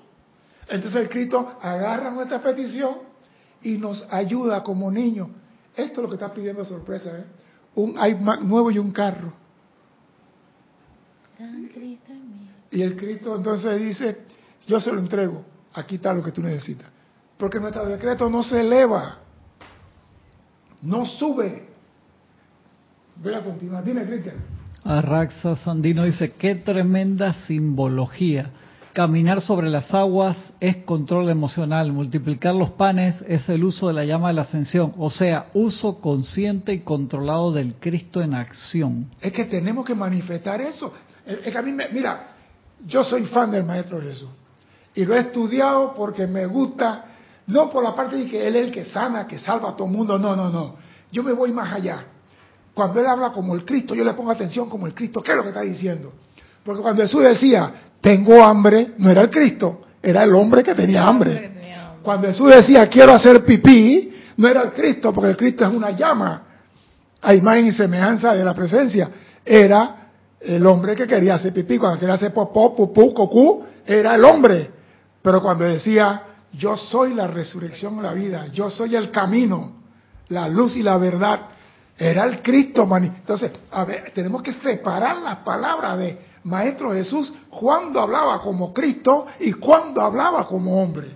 Entonces 0.67 1.01
el 1.01 1.09
Cristo 1.09 1.57
agarra 1.61 2.11
nuestra 2.11 2.41
petición 2.41 2.95
y 3.61 3.77
nos 3.77 4.05
ayuda 4.11 4.61
como 4.61 4.91
niños 4.91 5.29
esto 5.75 5.93
es 5.93 5.97
lo 5.97 6.09
que 6.09 6.15
está 6.15 6.33
pidiendo 6.33 6.63
sorpresa, 6.65 7.17
¿eh? 7.19 7.25
Un 7.75 7.91
iMac 7.91 8.41
nuevo 8.41 8.69
y 8.69 8.77
un 8.77 8.91
carro. 8.91 9.33
Y 12.71 12.81
el 12.81 12.95
Cristo 12.95 13.35
entonces 13.35 13.81
dice, 13.81 14.17
yo 14.67 14.79
se 14.79 14.91
lo 14.91 14.99
entrego, 14.99 15.43
aquí 15.73 15.95
está 15.95 16.13
lo 16.13 16.23
que 16.23 16.31
tú 16.31 16.41
necesitas. 16.41 16.87
Porque 17.37 17.59
nuestro 17.59 17.85
decreto 17.85 18.29
no 18.29 18.43
se 18.43 18.61
eleva, 18.61 19.17
no 20.81 21.05
sube. 21.05 21.67
Voy 23.15 23.33
a 23.33 23.43
continuar. 23.43 23.83
Dime, 23.83 24.05
Cristian. 24.05 24.35
Arraxa 24.83 25.55
Sandino 25.57 26.03
dice, 26.03 26.33
qué 26.33 26.55
tremenda 26.55 27.33
simbología. 27.45 28.51
Caminar 28.93 29.41
sobre 29.41 29.71
las 29.71 29.91
aguas 29.91 30.37
es 30.59 30.77
control 30.85 31.27
emocional, 31.31 31.91
multiplicar 31.91 32.53
los 32.53 32.69
panes 32.71 33.15
es 33.27 33.49
el 33.49 33.63
uso 33.63 33.87
de 33.87 33.93
la 33.93 34.05
llama 34.05 34.27
de 34.27 34.35
la 34.35 34.43
ascensión, 34.43 34.93
o 34.99 35.09
sea, 35.09 35.47
uso 35.55 35.99
consciente 35.99 36.73
y 36.73 36.81
controlado 36.81 37.51
del 37.51 37.73
Cristo 37.75 38.21
en 38.21 38.35
acción. 38.35 39.09
Es 39.19 39.33
que 39.33 39.45
tenemos 39.45 39.83
que 39.83 39.95
manifestar 39.95 40.61
eso. 40.61 40.93
Es 41.25 41.51
que 41.51 41.57
a 41.57 41.63
mí, 41.63 41.71
me, 41.71 41.89
mira, 41.89 42.27
yo 42.85 43.03
soy 43.03 43.25
fan 43.25 43.49
del 43.49 43.63
Maestro 43.63 43.99
Jesús 43.99 44.29
y 44.93 45.05
lo 45.05 45.15
he 45.15 45.21
estudiado 45.21 45.95
porque 45.95 46.27
me 46.27 46.45
gusta, 46.45 47.05
no 47.47 47.71
por 47.71 47.83
la 47.83 47.95
parte 47.95 48.17
de 48.17 48.25
que 48.27 48.47
Él 48.47 48.55
es 48.55 48.65
el 48.67 48.71
que 48.71 48.85
sana, 48.85 49.25
que 49.25 49.39
salva 49.39 49.69
a 49.69 49.75
todo 49.75 49.87
el 49.87 49.93
mundo, 49.93 50.19
no, 50.19 50.35
no, 50.35 50.51
no. 50.51 50.75
Yo 51.11 51.23
me 51.23 51.31
voy 51.33 51.51
más 51.51 51.73
allá. 51.73 52.05
Cuando 52.75 52.99
Él 52.99 53.07
habla 53.07 53.31
como 53.31 53.55
el 53.55 53.65
Cristo, 53.65 53.95
yo 53.95 54.03
le 54.03 54.13
pongo 54.13 54.29
atención 54.29 54.69
como 54.69 54.85
el 54.85 54.93
Cristo, 54.93 55.23
¿qué 55.23 55.31
es 55.31 55.37
lo 55.37 55.41
que 55.41 55.49
está 55.49 55.61
diciendo? 55.61 56.13
Porque 56.63 56.83
cuando 56.83 57.01
Jesús 57.01 57.23
decía, 57.23 57.73
tengo 58.03 58.43
hambre, 58.43 58.95
no 58.97 59.09
era 59.09 59.21
el 59.21 59.29
Cristo, 59.29 59.79
era 60.01 60.23
el 60.23 60.35
hombre 60.35 60.61
que 60.61 60.75
tenía 60.75 61.05
hambre. 61.05 62.01
Cuando 62.03 62.27
Jesús 62.27 62.53
decía, 62.53 62.89
quiero 62.89 63.13
hacer 63.13 63.45
pipí, 63.45 64.13
no 64.35 64.49
era 64.49 64.61
el 64.61 64.71
Cristo, 64.73 65.13
porque 65.13 65.29
el 65.29 65.37
Cristo 65.37 65.65
es 65.65 65.73
una 65.73 65.91
llama, 65.91 66.43
a 67.21 67.33
imagen 67.33 67.67
y 67.67 67.71
semejanza 67.71 68.33
de 68.33 68.43
la 68.43 68.53
presencia. 68.53 69.09
Era 69.45 70.09
el 70.41 70.65
hombre 70.65 70.97
que 70.97 71.07
quería 71.07 71.35
hacer 71.35 71.53
pipí, 71.53 71.77
cuando 71.77 71.97
quería 71.97 72.15
hacer 72.15 72.33
popó, 72.33 72.75
pupú, 72.75 73.13
cocú, 73.13 73.63
era 73.85 74.15
el 74.15 74.25
hombre. 74.25 74.69
Pero 75.21 75.41
cuando 75.41 75.63
decía, 75.63 76.23
yo 76.51 76.75
soy 76.75 77.13
la 77.13 77.27
resurrección 77.27 77.95
de 77.95 78.03
la 78.03 78.13
vida, 78.13 78.47
yo 78.47 78.69
soy 78.69 78.97
el 78.97 79.11
camino, 79.11 79.75
la 80.27 80.49
luz 80.49 80.75
y 80.75 80.83
la 80.83 80.97
verdad, 80.97 81.39
era 81.97 82.25
el 82.25 82.41
Cristo. 82.41 82.85
Entonces, 82.97 83.53
a 83.71 83.85
ver, 83.85 84.11
tenemos 84.13 84.41
que 84.41 84.51
separar 84.51 85.21
las 85.21 85.37
palabras 85.37 85.97
de 85.97 86.32
Maestro 86.43 86.93
Jesús 86.93 87.33
cuando 87.49 88.01
hablaba 88.01 88.41
como 88.41 88.73
Cristo 88.73 89.27
y 89.39 89.53
cuando 89.53 90.01
hablaba 90.01 90.47
como 90.47 90.81
hombre. 90.81 91.15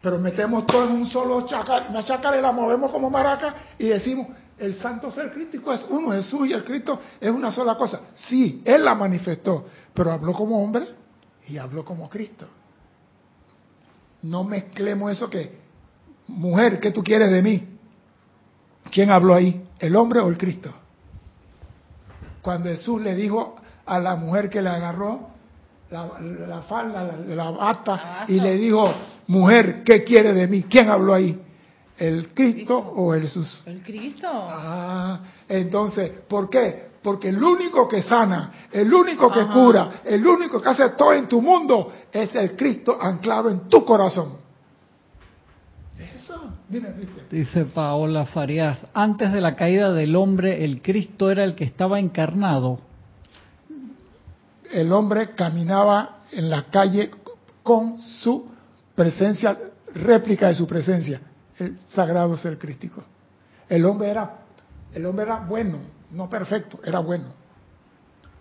Pero 0.00 0.18
metemos 0.18 0.66
todo 0.66 0.84
en 0.84 0.92
un 0.92 1.06
solo 1.06 1.46
chacal, 1.46 1.86
una 1.88 2.04
chacarera, 2.04 2.52
movemos 2.52 2.90
como 2.90 3.08
maraca 3.08 3.54
y 3.78 3.86
decimos, 3.86 4.26
el 4.58 4.74
santo 4.76 5.10
ser 5.10 5.30
crítico 5.32 5.72
es 5.72 5.86
uno, 5.88 6.12
Jesús 6.12 6.48
y 6.48 6.52
el 6.52 6.64
Cristo 6.64 7.00
es 7.20 7.30
una 7.30 7.50
sola 7.50 7.76
cosa. 7.76 8.00
Sí, 8.14 8.62
Él 8.64 8.84
la 8.84 8.94
manifestó, 8.94 9.66
pero 9.94 10.12
habló 10.12 10.32
como 10.32 10.62
hombre 10.62 10.86
y 11.48 11.56
habló 11.56 11.84
como 11.84 12.08
Cristo. 12.08 12.46
No 14.22 14.44
mezclemos 14.44 15.12
eso 15.12 15.30
que, 15.30 15.58
mujer, 16.28 16.78
¿qué 16.78 16.90
tú 16.90 17.02
quieres 17.02 17.30
de 17.30 17.42
mí? 17.42 17.68
¿Quién 18.90 19.10
habló 19.10 19.34
ahí? 19.34 19.64
¿El 19.78 19.96
hombre 19.96 20.20
o 20.20 20.28
el 20.28 20.36
Cristo? 20.36 20.70
Cuando 22.42 22.68
Jesús 22.68 23.00
le 23.00 23.14
dijo 23.14 23.56
a 23.92 23.98
la 23.98 24.16
mujer 24.16 24.48
que 24.48 24.62
le 24.62 24.70
agarró 24.70 25.28
la, 25.90 26.62
falda, 26.62 27.14
la, 27.28 27.50
bata, 27.50 28.24
y 28.26 28.40
le 28.40 28.56
dijo, 28.56 28.90
mujer, 29.26 29.82
¿qué 29.84 30.02
quiere 30.02 30.32
de 30.32 30.48
mí? 30.48 30.62
¿Quién 30.62 30.88
habló 30.88 31.12
ahí? 31.12 31.38
¿El 31.98 32.32
Cristo, 32.32 32.78
o 32.78 33.12
el 33.12 33.22
Jesús? 33.22 33.62
El 33.66 33.82
Cristo. 33.82 34.28
Ah, 34.30 35.20
entonces, 35.46 36.10
¿por 36.26 36.48
qué? 36.48 36.92
Porque 37.02 37.28
el 37.28 37.44
único 37.44 37.86
que 37.86 38.00
sana, 38.02 38.68
el 38.72 38.92
único 38.94 39.30
que 39.30 39.46
cura, 39.48 40.00
el 40.06 40.26
único 40.26 40.62
que 40.62 40.70
hace 40.70 40.88
todo 40.90 41.12
en 41.12 41.28
tu 41.28 41.42
mundo 41.42 41.92
es 42.10 42.34
el 42.34 42.56
Cristo 42.56 42.96
anclado 42.98 43.50
en 43.50 43.68
tu 43.68 43.84
corazón. 43.84 44.38
Eso, 46.16 46.54
dime, 46.66 46.94
Dice 47.30 47.66
Paola 47.66 48.24
Farías, 48.24 48.78
antes 48.94 49.30
de 49.30 49.42
la 49.42 49.54
caída 49.56 49.92
del 49.92 50.16
hombre, 50.16 50.64
el 50.64 50.80
Cristo 50.80 51.30
era 51.30 51.44
el 51.44 51.54
que 51.54 51.64
estaba 51.64 52.00
encarnado 52.00 52.78
el 54.72 54.92
hombre 54.92 55.30
caminaba 55.34 56.22
en 56.32 56.50
la 56.50 56.64
calle 56.64 57.10
con 57.62 58.00
su 58.00 58.46
presencia, 58.94 59.56
réplica 59.94 60.48
de 60.48 60.54
su 60.54 60.66
presencia, 60.66 61.20
el 61.58 61.78
sagrado 61.90 62.36
ser 62.36 62.58
crístico. 62.58 63.02
El 63.68 63.84
hombre 63.84 64.10
era, 64.10 64.38
el 64.92 65.06
hombre 65.06 65.24
era 65.24 65.40
bueno, 65.40 65.78
no 66.10 66.28
perfecto, 66.28 66.80
era 66.84 66.98
bueno. 66.98 67.42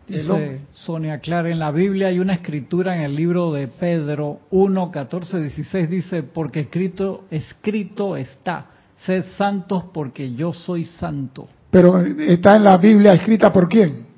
Dice 0.08 0.62
Sonia 0.74 1.20
Clara, 1.20 1.50
en 1.50 1.60
la 1.60 1.72
Biblia 1.72 2.08
hay 2.08 2.20
una 2.20 2.34
escritura 2.34 2.96
en 2.96 3.04
el 3.04 3.16
libro 3.16 3.54
de 3.54 3.68
Pedro 3.68 4.40
1, 4.50 4.92
14, 4.92 5.40
16, 5.40 5.90
dice, 5.90 6.24
porque 6.24 6.62
escrito, 6.62 7.26
escrito 7.30 8.18
está, 8.18 8.66
sed 9.06 9.24
santos 9.38 9.86
porque 9.94 10.34
yo 10.34 10.52
soy 10.54 10.86
santo. 10.86 11.48
Pero 11.70 12.00
está 12.00 12.58
en 12.58 12.66
la 12.66 12.78
Biblia 12.78 13.14
escrita 13.14 13.54
por 13.54 13.70
quién? 13.70 14.11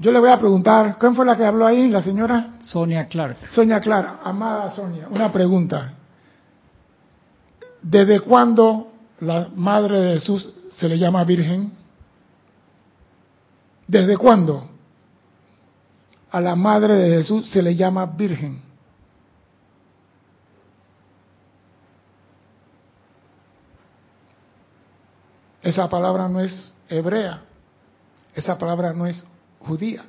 Yo 0.00 0.10
le 0.10 0.18
voy 0.18 0.30
a 0.30 0.38
preguntar, 0.38 0.98
¿quién 0.98 1.14
fue 1.14 1.24
la 1.24 1.36
que 1.36 1.44
habló 1.44 1.66
ahí? 1.66 1.88
La 1.88 2.02
señora 2.02 2.54
Sonia 2.60 3.06
Clark. 3.06 3.48
Sonia 3.50 3.80
Clara, 3.80 4.20
amada 4.24 4.70
Sonia, 4.70 5.08
una 5.08 5.30
pregunta. 5.30 5.92
¿Desde 7.80 8.20
cuándo 8.20 8.92
la 9.20 9.48
madre 9.54 10.00
de 10.00 10.14
Jesús 10.14 10.48
se 10.72 10.88
le 10.88 10.98
llama 10.98 11.24
virgen? 11.24 11.72
¿Desde 13.86 14.16
cuándo 14.16 14.68
a 16.30 16.40
la 16.40 16.56
madre 16.56 16.94
de 16.94 17.16
Jesús 17.18 17.48
se 17.50 17.62
le 17.62 17.76
llama 17.76 18.06
virgen? 18.06 18.62
Esa 25.62 25.88
palabra 25.88 26.28
no 26.28 26.40
es 26.40 26.74
hebrea, 26.88 27.42
esa 28.34 28.58
palabra 28.58 28.92
no 28.92 29.06
es 29.06 29.24
judía. 29.64 30.04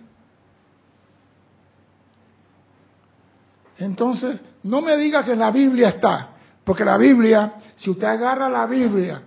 Entonces, 3.78 4.40
no 4.64 4.82
me 4.82 4.96
diga 4.98 5.24
que 5.24 5.36
la 5.36 5.52
Biblia 5.52 5.90
está, 5.90 6.30
porque 6.64 6.86
la 6.86 6.98
Biblia, 6.98 7.56
si 7.76 7.90
usted 7.90 8.08
agarra 8.08 8.50
la 8.50 8.66
Biblia 8.66 9.22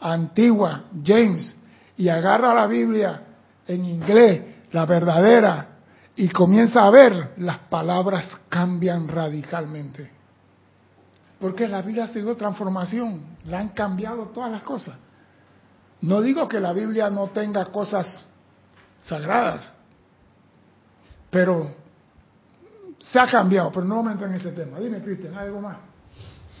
antigua, 0.00 0.84
James, 1.02 1.56
y 1.96 2.08
agarra 2.08 2.52
la 2.52 2.66
Biblia 2.66 3.22
en 3.66 3.84
inglés, 3.84 4.42
la 4.72 4.84
verdadera, 4.84 5.68
y 6.16 6.28
comienza 6.28 6.84
a 6.84 6.90
ver, 6.90 7.34
las 7.38 7.58
palabras 7.58 8.36
cambian 8.48 9.08
radicalmente. 9.08 10.10
Porque 11.40 11.66
la 11.66 11.82
Biblia 11.82 12.04
ha 12.04 12.08
sido 12.08 12.36
transformación, 12.36 13.20
la 13.46 13.60
han 13.60 13.70
cambiado 13.70 14.26
todas 14.26 14.50
las 14.50 14.62
cosas. 14.62 14.96
No 16.02 16.20
digo 16.20 16.46
que 16.46 16.60
la 16.60 16.72
Biblia 16.72 17.10
no 17.10 17.28
tenga 17.28 17.64
cosas 17.66 18.28
sagradas, 19.04 19.72
pero 21.30 21.70
se 23.02 23.18
ha 23.18 23.26
cambiado, 23.26 23.70
pero 23.72 23.84
no 23.86 23.96
vamos 23.96 24.10
a 24.10 24.12
entrar 24.12 24.30
en 24.30 24.36
ese 24.36 24.50
tema. 24.52 24.78
Dime, 24.80 25.00
Cristian, 25.00 25.34
¿algo 25.34 25.60
más? 25.60 25.76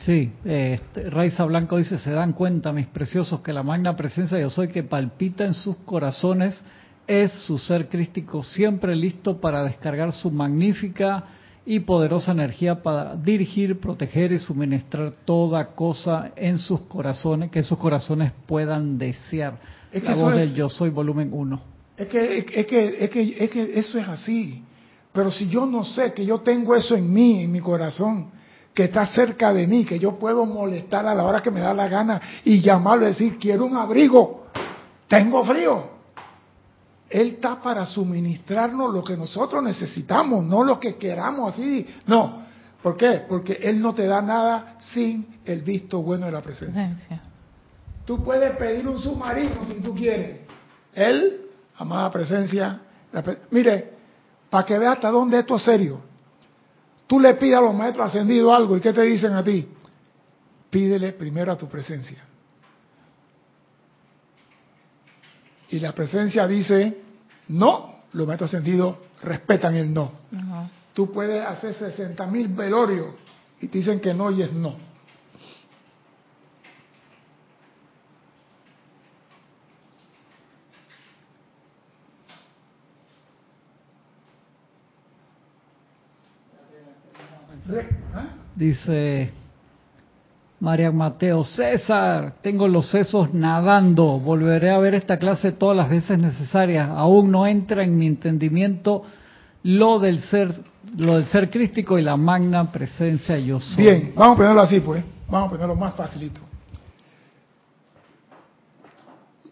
Sí, 0.04 0.30
eh, 0.44 0.78
Raiza 1.10 1.44
Blanco 1.44 1.78
dice, 1.78 1.96
se 1.98 2.10
dan 2.10 2.34
cuenta, 2.34 2.72
mis 2.72 2.86
preciosos, 2.86 3.40
que 3.40 3.52
la 3.52 3.62
magna 3.62 3.96
presencia 3.96 4.38
yo 4.38 4.50
soy 4.50 4.68
que 4.68 4.82
palpita 4.82 5.44
en 5.44 5.54
sus 5.54 5.76
corazones 5.78 6.60
es 7.06 7.32
su 7.46 7.58
ser 7.58 7.88
crístico 7.88 8.42
siempre 8.42 8.94
listo 8.94 9.40
para 9.40 9.64
descargar 9.64 10.12
su 10.12 10.30
magnífica 10.30 11.24
y 11.66 11.80
poderosa 11.80 12.32
energía 12.32 12.82
para 12.82 13.16
dirigir, 13.16 13.80
proteger 13.80 14.32
y 14.32 14.38
suministrar 14.38 15.12
toda 15.24 15.68
cosa 15.68 16.32
en 16.36 16.58
sus 16.58 16.80
corazones, 16.80 17.50
que 17.50 17.62
sus 17.62 17.78
corazones 17.78 18.32
puedan 18.46 18.98
desear. 18.98 19.54
Es 19.90 20.02
que 20.02 20.10
La 20.10 20.16
voz 20.16 20.32
es- 20.34 20.40
del 20.40 20.54
Yo 20.54 20.68
Soy, 20.68 20.90
volumen 20.90 21.30
1. 21.32 21.73
Es 21.96 22.08
que, 22.08 22.38
es, 22.38 22.44
que, 22.66 22.96
es, 23.04 23.10
que, 23.10 23.36
es 23.44 23.50
que 23.50 23.78
eso 23.78 23.98
es 23.98 24.08
así. 24.08 24.64
Pero 25.12 25.30
si 25.30 25.48
yo 25.48 25.64
no 25.64 25.84
sé 25.84 26.12
que 26.12 26.26
yo 26.26 26.40
tengo 26.40 26.74
eso 26.74 26.96
en 26.96 27.12
mí, 27.12 27.44
en 27.44 27.52
mi 27.52 27.60
corazón, 27.60 28.32
que 28.74 28.84
está 28.84 29.06
cerca 29.06 29.52
de 29.52 29.66
mí, 29.68 29.84
que 29.84 29.98
yo 29.98 30.18
puedo 30.18 30.44
molestar 30.44 31.06
a 31.06 31.14
la 31.14 31.22
hora 31.22 31.40
que 31.40 31.52
me 31.52 31.60
da 31.60 31.72
la 31.72 31.88
gana 31.88 32.20
y 32.44 32.60
llamarlo 32.60 33.04
y 33.04 33.08
decir, 33.10 33.38
quiero 33.38 33.66
un 33.66 33.76
abrigo, 33.76 34.46
tengo 35.06 35.44
frío. 35.44 35.94
Él 37.08 37.28
está 37.28 37.62
para 37.62 37.86
suministrarnos 37.86 38.92
lo 38.92 39.04
que 39.04 39.16
nosotros 39.16 39.62
necesitamos, 39.62 40.44
no 40.44 40.64
lo 40.64 40.80
que 40.80 40.96
queramos 40.96 41.54
así. 41.54 41.86
No. 42.06 42.42
¿Por 42.82 42.96
qué? 42.96 43.22
Porque 43.28 43.52
Él 43.62 43.80
no 43.80 43.94
te 43.94 44.06
da 44.06 44.20
nada 44.20 44.76
sin 44.92 45.38
el 45.44 45.62
visto 45.62 46.02
bueno 46.02 46.26
de 46.26 46.32
la 46.32 46.42
presencia. 46.42 46.88
Presencia. 46.88 47.22
Tú 48.04 48.22
puedes 48.22 48.56
pedir 48.56 48.86
un 48.88 48.98
submarino 48.98 49.64
si 49.64 49.74
tú 49.74 49.94
quieres. 49.94 50.40
Él, 50.92 51.43
amada 51.76 52.10
presencia, 52.10 52.80
pre- 53.10 53.38
mire, 53.50 53.92
para 54.50 54.64
que 54.66 54.78
vea 54.78 54.92
hasta 54.92 55.10
dónde 55.10 55.38
esto 55.40 55.56
es 55.56 55.62
serio. 55.62 56.00
Tú 57.06 57.20
le 57.20 57.34
pides 57.34 57.58
a 57.58 57.60
los 57.60 57.74
maestros 57.74 58.06
ascendidos 58.06 58.52
algo 58.54 58.76
y 58.76 58.80
¿qué 58.80 58.92
te 58.92 59.02
dicen 59.02 59.32
a 59.34 59.42
ti? 59.44 59.68
Pídele 60.70 61.12
primero 61.12 61.52
a 61.52 61.56
tu 61.58 61.68
presencia. 61.68 62.24
Y 65.68 65.80
la 65.80 65.92
presencia 65.92 66.46
dice, 66.46 67.02
no, 67.48 68.02
los 68.12 68.26
maestros 68.26 68.50
ascendidos 68.50 68.96
respetan 69.22 69.74
el 69.76 69.92
no. 69.92 70.12
Tú 70.92 71.10
puedes 71.12 71.44
hacer 71.44 71.74
60 71.74 72.26
mil 72.28 72.48
velorios 72.48 73.08
y 73.60 73.66
te 73.68 73.78
dicen 73.78 74.00
que 74.00 74.14
no 74.14 74.30
y 74.30 74.42
es 74.42 74.52
no. 74.52 74.76
Re- 87.66 87.88
¿Ah? 88.14 88.28
Dice 88.54 89.32
María 90.60 90.92
Mateo, 90.92 91.44
César, 91.44 92.36
tengo 92.40 92.68
los 92.68 92.88
sesos 92.88 93.34
nadando, 93.34 94.18
volveré 94.18 94.70
a 94.70 94.78
ver 94.78 94.94
esta 94.94 95.18
clase 95.18 95.52
todas 95.52 95.76
las 95.76 95.90
veces 95.90 96.18
necesarias, 96.18 96.88
aún 96.88 97.30
no 97.30 97.46
entra 97.46 97.82
en 97.82 97.96
mi 97.98 98.06
entendimiento 98.06 99.02
lo 99.64 99.98
del 99.98 100.22
ser, 100.22 100.54
lo 100.96 101.16
del 101.16 101.26
ser 101.26 101.50
crístico 101.50 101.98
y 101.98 102.02
la 102.02 102.16
magna 102.16 102.70
presencia 102.70 103.38
yo 103.38 103.60
soy. 103.60 103.82
Bien, 103.82 104.12
vamos 104.14 104.34
a 104.34 104.38
ponerlo 104.38 104.60
así 104.62 104.80
pues, 104.80 105.04
vamos 105.28 105.48
a 105.48 105.50
ponerlo 105.50 105.74
más 105.74 105.94
facilito. 105.94 106.40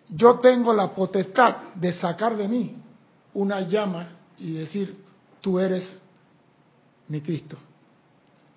Yo 0.09 0.39
tengo 0.39 0.73
la 0.73 0.95
potestad 0.95 1.57
de 1.75 1.93
sacar 1.93 2.37
de 2.37 2.47
mí 2.47 2.77
una 3.35 3.61
llama 3.63 4.09
y 4.39 4.53
decir, 4.53 5.03
tú 5.41 5.59
eres 5.59 6.03
mi 7.09 7.21
Cristo. 7.21 7.57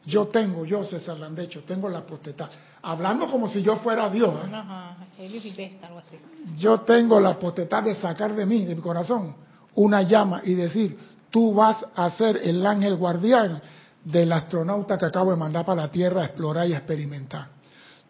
Yo 0.05 0.27
tengo, 0.27 0.65
yo 0.65 0.83
César 0.85 1.17
Landecho, 1.17 1.63
tengo 1.63 1.89
la 1.89 2.01
potestad. 2.05 2.49
Hablando 2.83 3.27
como 3.27 3.49
si 3.49 3.61
yo 3.63 3.77
fuera 3.77 4.09
Dios. 4.09 4.33
¿eh? 4.33 4.51
Ajá. 4.53 4.97
Algo 5.17 5.99
así. 5.99 6.19
Yo 6.57 6.81
tengo 6.81 7.19
la 7.19 7.39
potestad 7.39 7.83
de 7.83 7.95
sacar 7.95 8.35
de 8.35 8.45
mí, 8.45 8.65
de 8.65 8.75
mi 8.75 8.81
corazón, 8.81 9.35
una 9.75 10.03
llama 10.03 10.41
y 10.43 10.53
decir, 10.53 10.97
tú 11.31 11.53
vas 11.53 11.85
a 11.95 12.09
ser 12.11 12.37
el 12.43 12.65
ángel 12.65 12.97
guardián 12.97 13.61
del 14.03 14.31
astronauta 14.31 14.97
que 14.97 15.05
acabo 15.05 15.31
de 15.31 15.37
mandar 15.37 15.65
para 15.65 15.83
la 15.83 15.91
Tierra 15.91 16.21
a 16.21 16.25
explorar 16.25 16.67
y 16.67 16.73
a 16.73 16.77
experimentar. 16.77 17.47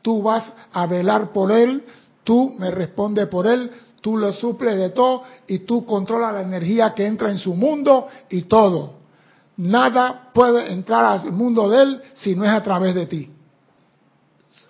Tú 0.02 0.22
vas 0.22 0.52
a 0.74 0.86
velar 0.86 1.32
por 1.32 1.52
él, 1.52 1.84
tú 2.24 2.54
me 2.60 2.70
respondes 2.72 3.28
por 3.28 3.48
él, 3.48 3.72
tú 4.02 4.18
lo 4.18 4.34
suples 4.34 4.76
de 4.78 4.90
todo 4.90 5.24
y 5.48 5.60
tú 5.60 5.86
controlas 5.86 6.34
la 6.34 6.42
energía 6.42 6.94
que 6.94 7.06
entra 7.06 7.30
en 7.30 7.38
su 7.38 7.56
mundo 7.56 8.08
y 8.30 8.44
todo. 8.44 9.05
Nada 9.58 10.32
puede 10.34 10.72
entrar 10.72 11.06
al 11.06 11.32
mundo 11.32 11.70
de 11.70 11.82
él 11.82 12.02
si 12.16 12.36
no 12.36 12.44
es 12.44 12.52
a 12.52 12.62
través 12.62 12.94
de 12.94 13.06
ti. 13.06 13.32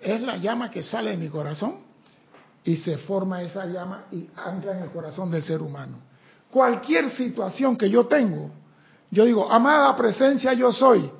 Es 0.00 0.20
la 0.20 0.36
llama 0.36 0.70
que 0.70 0.82
sale 0.82 1.10
de 1.10 1.16
mi 1.16 1.28
corazón 1.28 1.78
y 2.64 2.76
se 2.76 2.98
forma 2.98 3.42
esa 3.42 3.66
llama 3.66 4.04
y 4.10 4.28
ancla 4.36 4.76
en 4.76 4.82
el 4.84 4.90
corazón 4.90 5.30
del 5.30 5.42
ser 5.42 5.62
humano. 5.62 5.98
Cualquier 6.50 7.16
situación 7.16 7.76
que 7.76 7.90
yo 7.90 8.06
tengo, 8.06 8.50
yo 9.10 9.24
digo, 9.24 9.50
amada 9.50 9.96
presencia 9.96 10.52
yo 10.52 10.72
soy, 10.72 11.10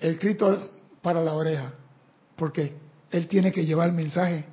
el 0.00 0.18
grito 0.18 0.70
para 1.02 1.22
la 1.22 1.34
oreja, 1.34 1.72
porque 2.36 2.76
él 3.10 3.28
tiene 3.28 3.52
que 3.52 3.64
llevar 3.64 3.88
el 3.88 3.94
mensaje, 3.94 4.44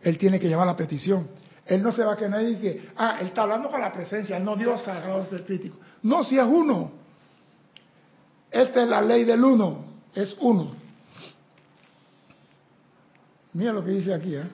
él 0.00 0.18
tiene 0.18 0.40
que 0.40 0.48
llevar 0.48 0.66
la 0.66 0.76
petición. 0.76 1.28
Él 1.66 1.82
no 1.82 1.92
se 1.92 2.02
va 2.02 2.14
a 2.14 2.16
quedar 2.16 2.42
y 2.42 2.56
que, 2.56 2.88
ah, 2.96 3.18
él 3.20 3.28
está 3.28 3.42
hablando 3.42 3.70
con 3.70 3.80
la 3.80 3.92
presencia, 3.92 4.36
él 4.36 4.44
no 4.44 4.56
Dios 4.56 4.82
sagrado 4.82 5.22
es 5.22 5.32
el 5.32 5.44
crítico. 5.44 5.76
No, 6.02 6.24
si 6.24 6.36
es 6.36 6.44
uno. 6.44 6.99
Esta 8.50 8.82
es 8.82 8.88
la 8.88 9.00
ley 9.00 9.24
del 9.24 9.42
uno, 9.44 9.84
es 10.14 10.36
uno. 10.40 10.72
Mira 13.52 13.72
lo 13.72 13.84
que 13.84 13.90
dice 13.90 14.14
aquí, 14.14 14.34
¿eh? 14.34 14.48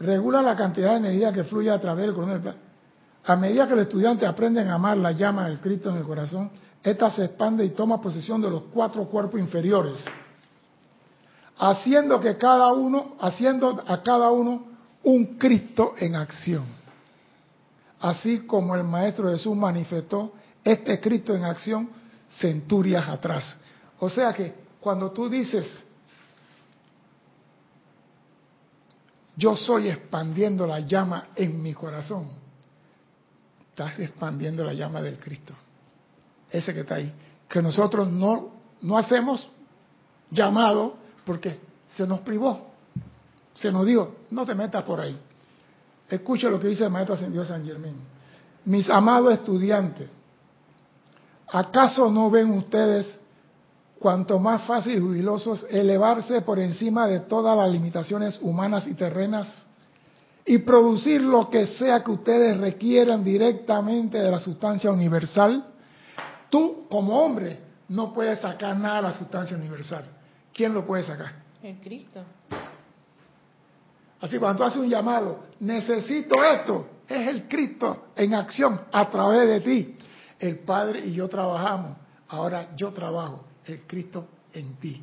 regula 0.00 0.42
la 0.42 0.56
cantidad 0.56 0.92
de 0.92 0.96
energía 0.96 1.32
que 1.32 1.44
fluye 1.44 1.70
a 1.70 1.80
través 1.80 2.06
del 2.06 2.14
corazón. 2.14 2.54
A 3.24 3.36
medida 3.36 3.68
que 3.68 3.74
los 3.74 3.82
estudiantes 3.82 4.28
aprenden 4.28 4.68
a 4.68 4.74
amar 4.74 4.96
la 4.96 5.12
llama 5.12 5.46
del 5.46 5.60
Cristo 5.60 5.90
en 5.90 5.96
el 5.96 6.04
corazón, 6.04 6.50
esta 6.82 7.10
se 7.10 7.26
expande 7.26 7.64
y 7.64 7.70
toma 7.70 8.00
posesión 8.00 8.40
de 8.40 8.50
los 8.50 8.62
cuatro 8.72 9.04
cuerpos 9.04 9.38
inferiores, 9.38 10.02
haciendo 11.58 12.18
que 12.18 12.38
cada 12.38 12.72
uno, 12.72 13.16
haciendo 13.20 13.84
a 13.86 14.02
cada 14.02 14.30
uno 14.30 14.64
un 15.04 15.36
Cristo 15.36 15.94
en 15.98 16.16
acción. 16.16 16.79
Así 18.00 18.40
como 18.40 18.74
el 18.74 18.84
Maestro 18.84 19.30
Jesús 19.30 19.54
manifestó 19.56 20.32
este 20.64 21.00
Cristo 21.00 21.34
en 21.34 21.44
acción 21.44 21.90
centurias 22.30 23.08
atrás. 23.08 23.56
O 23.98 24.08
sea 24.08 24.32
que 24.32 24.54
cuando 24.80 25.10
tú 25.10 25.28
dices, 25.28 25.84
yo 29.36 29.54
soy 29.56 29.88
expandiendo 29.88 30.66
la 30.66 30.80
llama 30.80 31.28
en 31.34 31.62
mi 31.62 31.74
corazón, 31.74 32.28
estás 33.68 33.98
expandiendo 33.98 34.64
la 34.64 34.72
llama 34.72 35.02
del 35.02 35.18
Cristo. 35.18 35.54
Ese 36.50 36.72
que 36.72 36.80
está 36.80 36.96
ahí. 36.96 37.12
Que 37.48 37.60
nosotros 37.60 38.10
no, 38.10 38.52
no 38.80 38.96
hacemos 38.96 39.48
llamado 40.30 40.96
porque 41.24 41.60
se 41.96 42.06
nos 42.06 42.20
privó. 42.20 42.70
Se 43.54 43.70
nos 43.70 43.84
dijo, 43.84 44.16
no 44.30 44.46
te 44.46 44.54
metas 44.54 44.82
por 44.84 45.00
ahí. 45.00 45.18
Escuche 46.10 46.50
lo 46.50 46.58
que 46.58 46.68
dice 46.68 46.84
el 46.84 46.90
maestro 46.90 47.14
ascendido 47.14 47.44
San 47.44 47.64
Germán. 47.64 47.94
Mis 48.64 48.90
amados 48.90 49.32
estudiantes, 49.32 50.08
¿acaso 51.46 52.10
no 52.10 52.30
ven 52.30 52.50
ustedes 52.50 53.18
cuanto 53.98 54.38
más 54.38 54.62
fácil 54.62 54.96
y 54.96 55.00
jubilosos 55.00 55.64
elevarse 55.70 56.42
por 56.42 56.58
encima 56.58 57.06
de 57.06 57.20
todas 57.20 57.56
las 57.56 57.70
limitaciones 57.70 58.38
humanas 58.42 58.86
y 58.86 58.94
terrenas 58.94 59.66
y 60.44 60.58
producir 60.58 61.20
lo 61.20 61.48
que 61.48 61.66
sea 61.66 62.02
que 62.02 62.10
ustedes 62.10 62.58
requieran 62.58 63.22
directamente 63.22 64.18
de 64.18 64.30
la 64.30 64.40
sustancia 64.40 64.90
universal? 64.90 65.64
Tú, 66.48 66.86
como 66.90 67.20
hombre, 67.22 67.60
no 67.88 68.12
puedes 68.12 68.40
sacar 68.40 68.76
nada 68.76 68.96
de 68.96 69.02
la 69.02 69.12
sustancia 69.12 69.56
universal. 69.56 70.04
¿Quién 70.52 70.74
lo 70.74 70.84
puede 70.84 71.04
sacar? 71.04 71.32
El 71.62 71.78
Cristo. 71.80 72.22
Así 74.20 74.38
cuando 74.38 74.64
haces 74.64 74.80
un 74.80 74.88
llamado, 74.88 75.44
necesito 75.60 76.44
esto, 76.44 76.86
es 77.08 77.26
el 77.26 77.48
Cristo 77.48 78.08
en 78.14 78.34
acción 78.34 78.80
a 78.92 79.08
través 79.08 79.48
de 79.48 79.60
ti. 79.60 79.96
El 80.38 80.58
Padre 80.60 81.06
y 81.06 81.14
yo 81.14 81.28
trabajamos, 81.28 81.96
ahora 82.28 82.68
yo 82.76 82.92
trabajo, 82.92 83.44
el 83.64 83.82
Cristo 83.86 84.28
en 84.52 84.74
ti. 84.76 85.02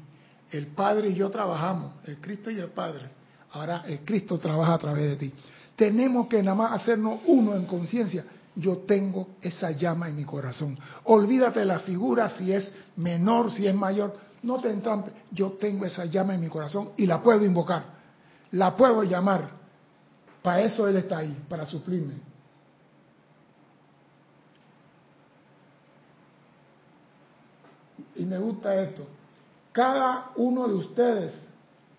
El 0.51 0.68
Padre 0.68 1.09
y 1.09 1.15
yo 1.15 1.30
trabajamos, 1.30 1.93
el 2.05 2.20
Cristo 2.22 2.51
y 2.51 2.59
el 2.59 2.70
Padre. 2.70 3.09
Ahora 3.51 3.84
el 3.88 4.01
Cristo 4.01 4.38
trabaja 4.38 4.76
a 4.76 4.78
través 4.78 5.09
de 5.09 5.15
ti. 5.15 5.34
Tenemos 5.76 6.28
que 6.28 6.41
nada 6.41 6.55
más 6.55 6.72
hacernos 6.74 7.22
uno 7.26 7.55
en 7.55 7.65
conciencia. 7.65 8.24
Yo 8.55 8.78
tengo 8.80 9.30
esa 9.41 9.72
llama 9.72 10.07
en 10.09 10.15
mi 10.15 10.24
corazón. 10.26 10.78
Olvídate 11.05 11.65
la 11.65 11.80
figura 11.80 12.30
si 12.30 12.51
es 12.51 12.72
menor, 12.95 13.51
si 13.51 13.68
es 13.68 13.76
mayor. 13.76 14.15
No 14.43 14.59
te 14.59 14.70
entrampes. 14.70 15.13
Yo 15.32 15.51
tengo 15.53 15.86
esa 15.86 16.05
llama 16.05 16.36
en 16.36 16.41
mi 16.41 16.47
corazón 16.47 16.91
y 16.97 17.05
la 17.05 17.22
puedo 17.22 17.43
invocar 17.43 17.97
la 18.52 18.76
puedo 18.76 19.04
llamar. 19.04 19.50
Para 20.41 20.62
eso 20.62 20.88
Él 20.88 20.98
está 20.98 21.20
ahí, 21.20 21.38
para 21.50 21.66
suplirme. 21.66 22.16
Y 28.16 28.26
me 28.26 28.38
gusta 28.38 28.76
esto. 28.76 29.06
Cada 29.72 30.32
uno 30.38 30.68
de 30.68 30.74
ustedes 30.74 31.48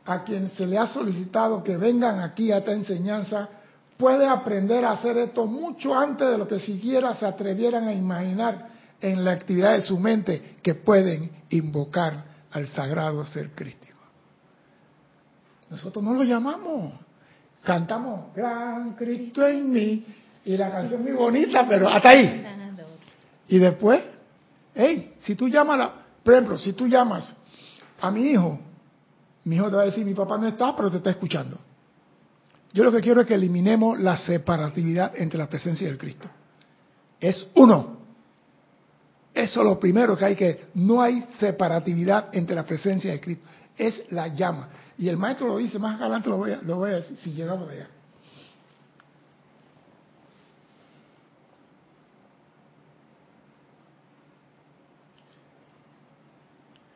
a 0.04 0.24
quien 0.24 0.50
se 0.50 0.66
le 0.66 0.78
ha 0.78 0.86
solicitado 0.86 1.62
que 1.62 1.76
vengan 1.76 2.20
aquí 2.20 2.50
a 2.50 2.58
esta 2.58 2.72
enseñanza 2.72 3.48
puede 3.98 4.26
aprender 4.26 4.84
a 4.84 4.92
hacer 4.92 5.18
esto 5.18 5.44
mucho 5.46 5.94
antes 5.94 6.28
de 6.28 6.38
lo 6.38 6.48
que 6.48 6.60
siquiera 6.60 7.14
se 7.14 7.26
atrevieran 7.26 7.86
a 7.86 7.92
imaginar 7.92 8.68
en 9.00 9.24
la 9.24 9.32
actividad 9.32 9.74
de 9.74 9.82
su 9.82 9.98
mente 9.98 10.56
que 10.62 10.74
pueden 10.74 11.30
invocar 11.50 12.24
al 12.50 12.66
sagrado 12.68 13.24
ser 13.24 13.50
crístico. 13.50 13.97
Nosotros 15.70 16.04
no 16.04 16.14
lo 16.14 16.22
llamamos. 16.24 16.92
Cantamos, 17.62 18.34
Gran 18.34 18.94
Cristo 18.94 19.46
en 19.46 19.70
mí. 19.70 20.06
Y 20.44 20.56
la 20.56 20.70
canción 20.70 21.00
es 21.00 21.06
muy 21.06 21.16
bonita, 21.16 21.66
pero 21.68 21.88
hasta 21.88 22.10
ahí. 22.10 22.44
Y 23.48 23.58
después, 23.58 24.02
hey, 24.74 25.14
si 25.18 25.34
tú 25.34 25.48
llamas, 25.48 25.78
la, 25.78 25.92
por 26.22 26.34
ejemplo, 26.34 26.58
si 26.58 26.72
tú 26.72 26.86
llamas 26.86 27.34
a 28.00 28.10
mi 28.10 28.30
hijo, 28.30 28.58
mi 29.44 29.56
hijo 29.56 29.68
te 29.68 29.76
va 29.76 29.82
a 29.82 29.86
decir, 29.86 30.04
mi 30.04 30.14
papá 30.14 30.38
no 30.38 30.46
está, 30.46 30.74
pero 30.76 30.90
te 30.90 30.98
está 30.98 31.10
escuchando. 31.10 31.58
Yo 32.72 32.84
lo 32.84 32.92
que 32.92 33.00
quiero 33.00 33.22
es 33.22 33.26
que 33.26 33.34
eliminemos 33.34 33.98
la 33.98 34.16
separatividad 34.16 35.12
entre 35.16 35.38
la 35.38 35.48
presencia 35.48 35.88
del 35.88 35.96
Cristo. 35.96 36.28
Es 37.18 37.50
uno. 37.54 37.98
Eso 39.32 39.60
es 39.60 39.66
lo 39.66 39.78
primero 39.78 40.16
que 40.16 40.24
hay 40.24 40.36
que... 40.36 40.66
No 40.74 41.00
hay 41.00 41.24
separatividad 41.38 42.28
entre 42.32 42.54
la 42.54 42.64
presencia 42.64 43.10
del 43.10 43.20
Cristo. 43.20 43.46
Es 43.76 44.10
la 44.10 44.28
llama. 44.28 44.68
Y 44.98 45.08
el 45.08 45.16
maestro 45.16 45.46
lo 45.46 45.58
dice, 45.58 45.78
más 45.78 46.00
adelante 46.00 46.28
lo 46.28 46.38
voy 46.38 46.50
a, 46.50 46.60
lo 46.62 46.82
decir, 46.82 47.16
si 47.18 47.32
llegamos 47.32 47.68
allá. 47.70 47.88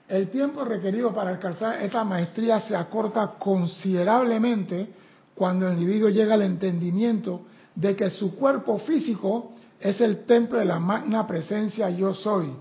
El 0.09 0.29
tiempo 0.29 0.65
requerido 0.65 1.15
para 1.15 1.31
alcanzar 1.31 1.81
esta 1.81 2.05
maestría 2.05 2.61
se 2.61 2.77
acorta 2.77 3.35
considerablemente 3.39 4.93
cuando 5.35 5.69
el 5.69 5.75
individuo 5.79 6.11
llega 6.11 6.35
al 6.35 6.43
entendimiento 6.43 7.47
de 7.75 7.97
que 7.97 8.11
su 8.11 8.35
cuerpo 8.35 8.79
físico 8.81 9.53
es 9.81 10.01
el 10.01 10.25
templo 10.27 10.59
de 10.59 10.65
la 10.65 10.79
magna 10.79 11.27
presencia 11.27 11.89
yo 11.89 12.13
soy, 12.13 12.53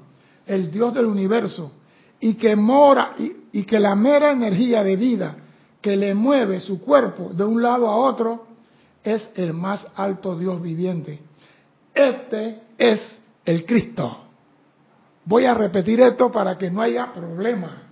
el 0.46 0.72
Dios 0.72 0.94
del 0.94 1.06
universo, 1.06 1.72
y 2.20 2.36
que 2.36 2.56
mora 2.56 3.16
y, 3.18 3.41
que 3.64 3.80
la 3.80 3.96
mera 3.96 4.32
energía 4.32 4.84
de 4.84 4.96
vida 4.96 5.36
que 5.82 5.96
le 5.96 6.14
mueve 6.14 6.60
su 6.60 6.80
cuerpo 6.80 7.32
de 7.34 7.44
un 7.44 7.62
lado 7.62 7.88
a 7.88 7.96
otro 7.96 8.46
es 9.04 9.30
el 9.36 9.54
más 9.54 9.86
alto 9.96 10.38
Dios 10.38 10.62
viviente. 10.62 11.20
Este 11.94 12.62
es 12.78 13.22
el 13.44 13.66
Cristo. 13.66 14.26
Voy 15.26 15.46
a 15.46 15.54
repetir 15.54 16.00
esto 16.02 16.32
para 16.32 16.58
que 16.58 16.70
no 16.70 16.82
haya 16.82 17.12
problema. 17.12 17.84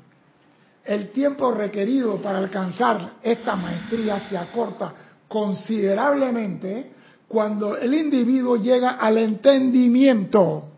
El 0.83 1.11
tiempo 1.11 1.51
requerido 1.51 2.17
para 2.17 2.37
alcanzar 2.37 3.13
esta 3.21 3.55
maestría 3.55 4.19
se 4.21 4.37
acorta 4.37 4.93
considerablemente 5.27 6.93
cuando 7.27 7.77
el 7.77 7.93
individuo 7.93 8.55
llega 8.57 8.91
al 8.91 9.17
entendimiento 9.17 10.69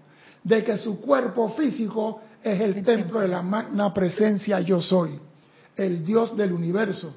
de 0.44 0.64
que 0.64 0.78
su 0.78 1.00
cuerpo 1.00 1.50
físico 1.50 2.22
es 2.44 2.62
el 2.62 2.84
templo 2.84 3.20
de 3.20 3.28
la 3.28 3.42
magna 3.42 3.94
presencia 3.94 4.60
yo 4.62 4.82
soy, 4.82 5.20
el 5.76 6.06
Dios 6.06 6.36
del 6.36 6.54
universo, 6.54 7.14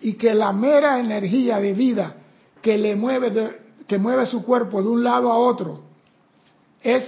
y 0.00 0.14
que 0.14 0.34
la 0.34 0.52
mera 0.52 1.00
energía 1.00 1.58
de 1.58 1.72
vida 1.72 2.14
que 2.62 2.78
le 2.78 2.94
mueve, 2.96 3.58
que 3.86 3.98
mueve 3.98 4.26
su 4.26 4.44
cuerpo 4.44 4.82
de 4.82 4.88
un 4.88 5.02
lado 5.02 5.30
a 5.30 5.38
otro, 5.38 5.82
es 6.82 7.04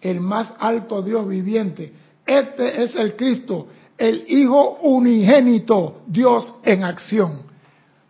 el 0.00 0.20
más 0.20 0.52
alto 0.58 1.02
Dios 1.02 1.28
viviente. 1.28 1.92
Este 2.24 2.84
es 2.84 2.94
el 2.94 3.16
Cristo, 3.16 3.68
el 3.98 4.24
Hijo 4.28 4.78
unigénito, 4.82 6.02
Dios 6.06 6.54
en 6.64 6.84
acción. 6.84 7.42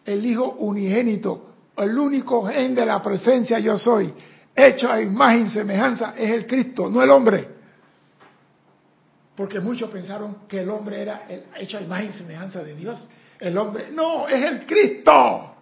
El 0.05 0.25
Hijo 0.25 0.57
unigénito, 0.59 1.47
el 1.77 1.99
único 1.99 2.47
gen 2.47 2.75
de 2.75 2.87
la 2.87 3.03
presencia 3.03 3.59
yo 3.59 3.77
soy, 3.77 4.13
hecho 4.55 4.91
a 4.91 5.01
imagen 5.01 5.47
y 5.47 5.51
semejanza, 5.51 6.15
es 6.17 6.31
el 6.31 6.47
Cristo, 6.47 6.89
no 6.89 7.03
el 7.03 7.11
hombre. 7.11 7.60
Porque 9.41 9.59
muchos 9.59 9.89
pensaron 9.89 10.47
que 10.47 10.61
el 10.61 10.69
hombre 10.69 11.01
era 11.01 11.25
el 11.27 11.45
hecho 11.57 11.79
a 11.79 11.81
imagen 11.81 12.11
y 12.11 12.13
semejanza 12.13 12.63
de 12.63 12.75
Dios. 12.75 13.09
El 13.39 13.57
hombre, 13.57 13.91
no, 13.91 14.29
es 14.29 14.45
el 14.45 14.67
Cristo. 14.67 15.55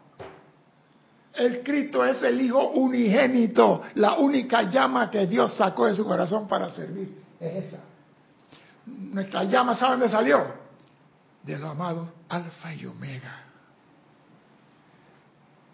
El 1.33 1.62
Cristo 1.62 2.05
es 2.05 2.20
el 2.24 2.41
Hijo 2.41 2.70
unigénito, 2.70 3.83
la 3.95 4.14
única 4.16 4.62
llama 4.62 5.09
que 5.09 5.29
Dios 5.29 5.55
sacó 5.55 5.87
de 5.87 5.95
su 5.95 6.05
corazón 6.05 6.49
para 6.49 6.72
servir. 6.72 7.22
Es 7.39 7.66
esa. 7.66 7.79
Nuestra 8.85 9.45
llama, 9.45 9.76
¿saben 9.76 10.01
dónde 10.01 10.12
salió? 10.12 10.55
De 11.45 11.57
lo 11.57 11.68
amado 11.68 12.12
Alfa 12.31 12.74
y 12.74 12.85
Omega. 12.85 13.45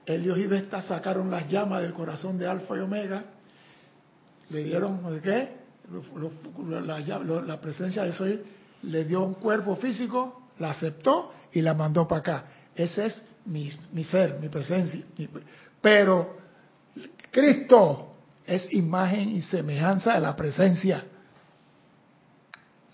Dios 0.05 0.37
y 0.37 0.47
Vesta 0.47 0.83
sacaron 0.83 1.31
las 1.31 1.49
llamas 1.49 1.81
del 1.81 1.95
corazón 1.95 2.37
de 2.37 2.47
Alfa 2.47 2.77
y 2.77 2.81
Omega, 2.81 3.25
le 4.51 4.63
dieron, 4.63 5.11
¿de 5.11 5.21
qué? 5.23 5.64
La, 5.91 7.61
presencia 7.61 8.05
de 8.05 8.13
Soy 8.13 8.41
le 8.83 9.05
dio 9.05 9.23
un 9.23 9.35
cuerpo 9.35 9.77
físico, 9.77 10.51
la 10.59 10.71
aceptó 10.71 11.33
y 11.53 11.61
la 11.61 11.75
mandó 11.75 12.07
para 12.07 12.21
acá. 12.21 12.45
Ese 12.75 13.07
es 13.07 13.23
mi, 13.47 13.71
mi 13.93 14.05
ser, 14.05 14.39
mi 14.41 14.49
presencia. 14.49 15.03
pero 15.81 16.37
Cristo 17.31 18.13
es 18.47 18.73
imagen 18.73 19.31
y 19.31 19.43
semejanza 19.43 20.15
de 20.15 20.21
la 20.21 20.35
presencia. 20.35 21.05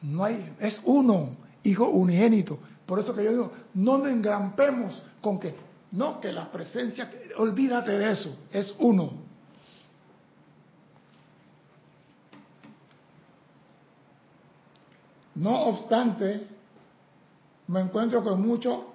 No 0.02 0.24
hay, 0.24 0.54
es 0.58 0.80
uno, 0.84 1.32
hijo 1.62 1.88
unigénito. 1.88 2.58
Por 2.86 2.98
eso 2.98 3.14
que 3.14 3.24
yo 3.24 3.30
digo, 3.30 3.52
no 3.74 3.98
nos 3.98 4.08
engrampemos 4.08 5.00
con 5.20 5.38
que, 5.38 5.54
no, 5.92 6.20
que 6.20 6.32
la 6.32 6.50
presencia, 6.50 7.10
olvídate 7.36 7.92
de 7.92 8.10
eso, 8.10 8.36
es 8.50 8.74
uno. 8.78 9.29
No 15.40 15.68
obstante, 15.68 16.46
me 17.68 17.80
encuentro 17.80 18.22
con 18.22 18.46
mucho, 18.46 18.92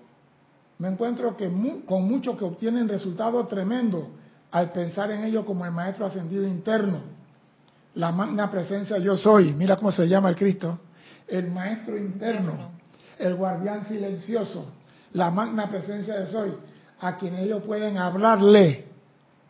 me 0.78 0.90
encuentro 0.90 1.36
que 1.36 1.52
con 1.88 2.08
muchos 2.08 2.38
que 2.38 2.46
obtienen 2.46 2.88
resultados 2.88 3.48
tremendos 3.48 4.04
al 4.52 4.72
pensar 4.72 5.10
en 5.10 5.24
ello 5.24 5.44
como 5.44 5.66
el 5.66 5.72
maestro 5.72 6.06
ascendido 6.06 6.48
interno, 6.48 7.00
la 7.96 8.12
magna 8.12 8.52
presencia 8.52 9.00
yo 9.00 9.18
soy. 9.18 9.56
Mira 9.56 9.76
cómo 9.76 9.92
se 9.92 10.08
llama 10.08 10.30
el 10.30 10.36
Cristo, 10.36 10.82
el 11.28 11.50
maestro 11.50 11.98
interno, 11.98 12.74
el 13.18 13.34
guardián 13.34 13.88
silencioso, 13.88 14.72
la 15.14 15.32
magna 15.32 15.68
presencia 15.68 16.20
de 16.20 16.28
soy, 16.28 16.54
a 17.00 17.18
quien 17.18 17.38
ellos 17.38 17.64
pueden 17.64 17.98
hablarle. 17.98 18.86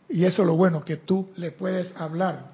Y 0.08 0.24
eso 0.24 0.42
es 0.42 0.48
lo 0.48 0.56
bueno, 0.56 0.82
que 0.82 0.96
tú 0.96 1.28
le 1.36 1.50
puedes 1.50 1.94
hablar. 1.94 2.52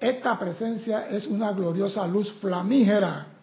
Esta 0.00 0.38
presencia 0.38 1.06
es 1.06 1.26
una 1.26 1.52
gloriosa 1.52 2.06
luz 2.06 2.32
flamígera 2.40 3.34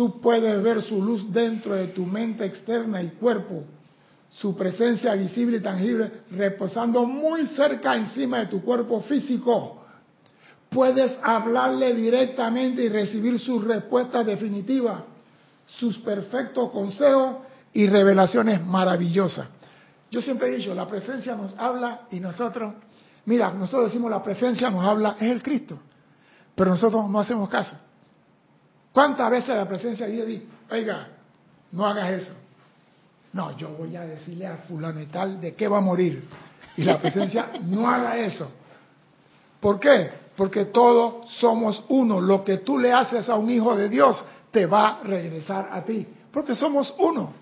Tú 0.00 0.18
puedes 0.18 0.62
ver 0.62 0.80
su 0.80 1.02
luz 1.04 1.30
dentro 1.30 1.74
de 1.74 1.88
tu 1.88 2.06
mente 2.06 2.42
externa 2.46 3.02
y 3.02 3.08
cuerpo. 3.08 3.64
su 4.30 4.56
presencia 4.56 5.12
visible 5.14 5.58
y 5.58 5.60
tangible 5.60 6.22
reposando 6.30 7.04
muy 7.04 7.46
cerca 7.48 7.94
encima 7.96 8.38
de 8.38 8.46
tu 8.46 8.62
cuerpo 8.62 9.02
físico. 9.02 9.82
Puedes 10.70 11.18
hablarle 11.22 11.92
directamente 11.92 12.82
y 12.82 12.88
recibir 12.88 13.38
sus 13.38 13.62
respuestas 13.62 14.24
definitivas, 14.24 15.02
sus 15.66 15.98
perfectos 15.98 16.70
consejos 16.70 17.36
y 17.74 17.86
revelaciones 17.86 18.64
maravillosas. 18.64 19.48
Yo 20.10 20.22
siempre 20.22 20.48
he 20.48 20.56
dicho, 20.56 20.74
la 20.74 20.88
presencia 20.88 21.36
nos 21.36 21.54
habla 21.58 22.06
y 22.10 22.20
nosotros, 22.20 22.72
mira, 23.26 23.52
nosotros 23.52 23.90
decimos 23.90 24.10
la 24.10 24.22
presencia 24.22 24.70
nos 24.70 24.82
habla, 24.82 25.16
es 25.20 25.30
el 25.30 25.42
Cristo, 25.42 25.78
pero 26.54 26.70
nosotros 26.70 27.06
no 27.06 27.20
hacemos 27.20 27.50
caso. 27.50 27.76
¿Cuántas 28.92 29.30
veces 29.30 29.56
la 29.56 29.68
presencia 29.68 30.06
de 30.06 30.26
Dios 30.26 30.42
oiga, 30.70 31.08
no 31.72 31.86
hagas 31.86 32.10
eso? 32.10 32.32
No, 33.32 33.56
yo 33.56 33.68
voy 33.70 33.94
a 33.96 34.02
decirle 34.02 34.46
a 34.46 34.56
fulano 34.56 35.00
y 35.00 35.06
tal 35.06 35.40
de 35.40 35.54
qué 35.54 35.68
va 35.68 35.78
a 35.78 35.82
morir. 35.82 36.28
Y 36.76 36.82
la 36.82 36.98
presencia 36.98 37.52
no 37.62 37.88
haga 37.88 38.18
eso. 38.18 38.50
¿Por 39.60 39.78
qué? 39.78 40.10
Porque 40.36 40.66
todos 40.66 41.30
somos 41.34 41.84
uno. 41.88 42.20
Lo 42.20 42.42
que 42.42 42.58
tú 42.58 42.78
le 42.78 42.92
haces 42.92 43.28
a 43.28 43.36
un 43.36 43.50
hijo 43.50 43.76
de 43.76 43.88
Dios 43.88 44.24
te 44.50 44.66
va 44.66 44.88
a 44.88 45.02
regresar 45.04 45.68
a 45.70 45.82
ti. 45.84 46.06
Porque 46.32 46.56
somos 46.56 46.92
uno. 46.98 47.34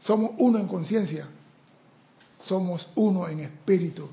Somos 0.00 0.32
uno 0.38 0.58
en 0.58 0.66
conciencia. 0.66 1.28
Somos 2.38 2.88
uno 2.96 3.28
en 3.28 3.40
espíritu. 3.40 4.08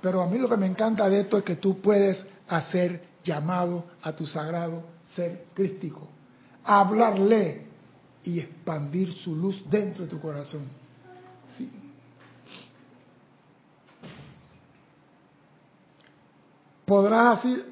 Pero 0.00 0.22
a 0.22 0.26
mí 0.26 0.38
lo 0.38 0.48
que 0.48 0.56
me 0.56 0.66
encanta 0.66 1.08
de 1.08 1.20
esto 1.20 1.38
es 1.38 1.44
que 1.44 1.56
tú 1.56 1.80
puedes 1.80 2.24
hacer 2.48 3.02
llamado 3.26 3.84
a 4.02 4.12
tu 4.12 4.26
sagrado 4.26 4.82
ser 5.14 5.46
crístico. 5.52 6.08
Hablarle 6.64 7.66
y 8.22 8.40
expandir 8.40 9.12
su 9.12 9.34
luz 9.34 9.62
dentro 9.68 10.04
de 10.04 10.10
tu 10.10 10.20
corazón. 10.20 10.64
Podrás 16.84 17.38
así, 17.38 17.62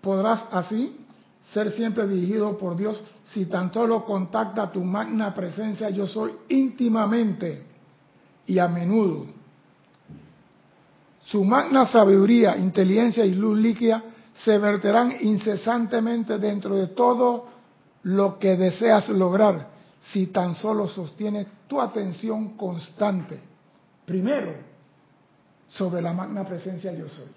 podrás 0.00 0.44
así 0.50 0.96
ser 1.52 1.70
siempre 1.72 2.06
dirigido 2.06 2.56
por 2.56 2.76
Dios 2.76 3.02
si 3.26 3.46
tan 3.46 3.72
solo 3.72 4.04
contacta 4.04 4.72
tu 4.72 4.82
magna 4.82 5.34
presencia 5.34 5.90
yo 5.90 6.06
soy 6.06 6.32
íntimamente 6.48 7.64
y 8.46 8.58
a 8.58 8.68
menudo. 8.68 9.26
Su 11.22 11.44
magna 11.44 11.86
sabiduría, 11.86 12.56
inteligencia 12.56 13.24
y 13.26 13.34
luz 13.34 13.58
líquida 13.58 14.02
se 14.44 14.58
verterán 14.58 15.12
incesantemente 15.20 16.38
dentro 16.38 16.76
de 16.76 16.88
todo 16.88 17.46
lo 18.04 18.38
que 18.38 18.56
deseas 18.56 19.08
lograr 19.08 19.68
si 20.00 20.28
tan 20.28 20.54
solo 20.54 20.88
sostienes 20.88 21.46
tu 21.66 21.80
atención 21.80 22.56
constante, 22.56 23.40
primero, 24.06 24.54
sobre 25.66 26.00
la 26.00 26.12
magna 26.12 26.44
presencia 26.44 26.92
yo 26.92 27.08
soy. 27.08 27.28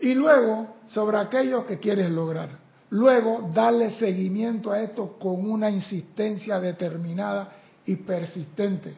Y 0.00 0.14
luego, 0.14 0.76
sobre 0.86 1.18
aquello 1.18 1.66
que 1.66 1.78
quieres 1.78 2.10
lograr. 2.10 2.58
Luego, 2.90 3.50
darle 3.52 3.90
seguimiento 3.90 4.72
a 4.72 4.80
esto 4.80 5.18
con 5.18 5.48
una 5.48 5.68
insistencia 5.70 6.58
determinada 6.58 7.52
y 7.84 7.96
persistente. 7.96 8.96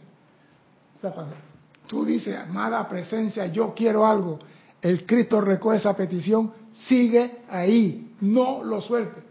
Tú 1.88 2.04
dices, 2.04 2.38
amada 2.38 2.88
presencia, 2.88 3.46
yo 3.46 3.74
quiero 3.74 4.06
algo, 4.06 4.38
el 4.82 5.06
Cristo 5.06 5.40
recoge 5.40 5.78
esa 5.78 5.94
petición, 5.94 6.52
sigue 6.74 7.44
ahí, 7.48 8.16
no 8.20 8.64
lo 8.64 8.80
suelte. 8.80 9.22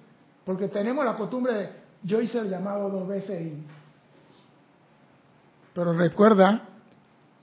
Porque 0.45 0.69
tenemos 0.69 1.03
la 1.03 1.15
costumbre 1.15 1.53
de, 1.53 1.69
yo 2.03 2.21
hice 2.21 2.39
el 2.39 2.49
llamado 2.49 2.89
dos 2.89 3.07
veces 3.07 3.41
y... 3.41 3.63
Pero 5.73 5.93
recuerda, 5.93 6.63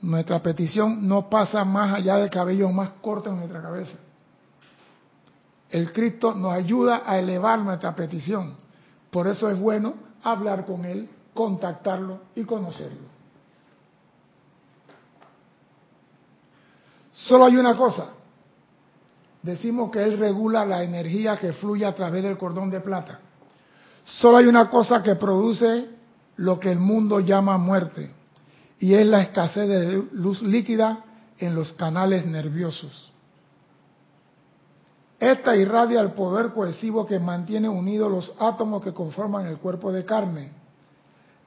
nuestra 0.00 0.42
petición 0.42 1.06
no 1.06 1.28
pasa 1.28 1.64
más 1.64 1.94
allá 1.94 2.16
del 2.16 2.30
cabello 2.30 2.70
más 2.70 2.90
corto 3.00 3.30
en 3.30 3.36
nuestra 3.36 3.62
cabeza. 3.62 3.98
El 5.70 5.92
Cristo 5.92 6.34
nos 6.34 6.52
ayuda 6.52 7.02
a 7.04 7.18
elevar 7.18 7.58
nuestra 7.58 7.94
petición. 7.94 8.54
Por 9.10 9.26
eso 9.26 9.50
es 9.50 9.58
bueno 9.58 9.94
hablar 10.22 10.64
con 10.64 10.84
Él, 10.84 11.08
contactarlo 11.34 12.20
y 12.34 12.44
conocerlo. 12.44 13.17
Solo 17.18 17.46
hay 17.46 17.56
una 17.56 17.76
cosa. 17.76 18.10
Decimos 19.42 19.90
que 19.90 20.02
Él 20.02 20.18
regula 20.18 20.64
la 20.64 20.84
energía 20.84 21.36
que 21.36 21.52
fluye 21.52 21.84
a 21.84 21.94
través 21.94 22.22
del 22.22 22.38
cordón 22.38 22.70
de 22.70 22.80
plata. 22.80 23.20
Solo 24.04 24.36
hay 24.36 24.46
una 24.46 24.70
cosa 24.70 25.02
que 25.02 25.16
produce 25.16 25.86
lo 26.36 26.60
que 26.60 26.70
el 26.70 26.78
mundo 26.78 27.18
llama 27.18 27.58
muerte, 27.58 28.14
y 28.78 28.94
es 28.94 29.04
la 29.04 29.22
escasez 29.22 29.68
de 29.68 30.04
luz 30.12 30.42
líquida 30.42 31.04
en 31.38 31.56
los 31.56 31.72
canales 31.72 32.24
nerviosos. 32.24 33.12
Esta 35.18 35.56
irradia 35.56 36.00
el 36.00 36.12
poder 36.12 36.52
cohesivo 36.52 37.04
que 37.04 37.18
mantiene 37.18 37.68
unidos 37.68 38.10
los 38.10 38.32
átomos 38.38 38.82
que 38.82 38.94
conforman 38.94 39.46
el 39.48 39.58
cuerpo 39.58 39.90
de 39.90 40.04
carne. 40.04 40.52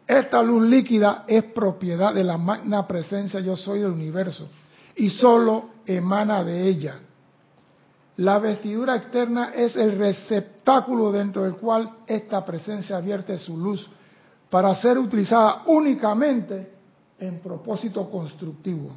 Esta 0.05 0.43
luz 0.43 0.63
líquida 0.63 1.23
es 1.25 1.45
propiedad 1.45 2.13
de 2.13 2.25
la 2.25 2.37
magna 2.37 2.85
presencia 2.85 3.39
yo 3.39 3.55
soy 3.55 3.79
del 3.79 3.91
universo 3.91 4.49
y 4.95 5.09
solo 5.09 5.69
emana 5.85 6.43
de 6.43 6.67
ella. 6.67 6.99
La 8.17 8.39
vestidura 8.39 8.95
externa 8.95 9.51
es 9.53 9.75
el 9.75 9.97
receptáculo 9.97 11.11
dentro 11.11 11.43
del 11.43 11.55
cual 11.55 11.89
esta 12.05 12.45
presencia 12.45 12.99
vierte 12.99 13.37
su 13.37 13.57
luz 13.57 13.89
para 14.49 14.75
ser 14.75 14.97
utilizada 14.97 15.63
únicamente 15.67 16.73
en 17.17 17.39
propósito 17.39 18.09
constructivo. 18.09 18.91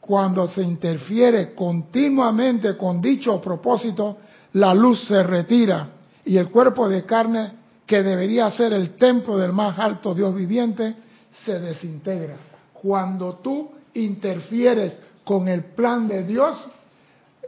Cuando 0.00 0.46
se 0.48 0.62
interfiere 0.62 1.54
continuamente 1.54 2.76
con 2.76 3.00
dicho 3.00 3.40
propósito, 3.40 4.18
la 4.54 4.74
luz 4.74 5.06
se 5.06 5.22
retira 5.22 5.88
y 6.24 6.36
el 6.36 6.50
cuerpo 6.50 6.88
de 6.88 7.04
carne, 7.04 7.52
que 7.86 8.02
debería 8.02 8.50
ser 8.50 8.72
el 8.72 8.96
templo 8.96 9.36
del 9.36 9.52
más 9.52 9.78
alto 9.78 10.14
Dios 10.14 10.34
viviente, 10.34 10.94
se 11.32 11.60
desintegra. 11.60 12.36
Cuando 12.72 13.36
tú 13.36 13.70
interfieres 13.94 15.00
con 15.24 15.48
el 15.48 15.64
plan 15.64 16.06
de 16.06 16.24
Dios, 16.24 16.58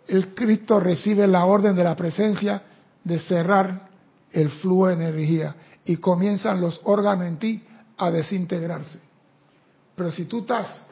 el 0.07 0.35
Cristo 0.35 0.81
recibe 0.81 1.27
la 1.27 1.45
orden 1.45 1.75
de 1.77 1.85
la 1.85 1.97
presencia 1.97 2.63
de 3.05 3.19
cerrar 3.21 3.89
el 4.33 4.51
flujo 4.51 4.89
de 4.89 4.95
energía 4.95 5.57
y 5.85 5.97
comienzan 5.97 6.61
los 6.61 6.81
órganos 6.85 7.27
en 7.27 7.39
ti 7.39 7.63
a 7.97 8.11
desintegrarse. 8.11 8.99
Pero 9.95 10.11
si 10.11 10.27
tú 10.27 10.41
estás 10.41 10.83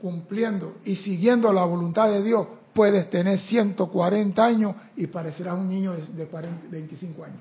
cumpliendo 0.00 0.76
y 0.84 0.96
siguiendo 0.96 1.52
la 1.52 1.64
voluntad 1.64 2.08
de 2.08 2.22
Dios, 2.22 2.46
puedes 2.72 3.10
tener 3.10 3.38
140 3.38 4.44
años 4.44 4.76
y 4.96 5.06
parecerás 5.08 5.54
un 5.54 5.68
niño 5.68 5.92
de 5.92 6.28
25 6.70 7.24
años. 7.24 7.40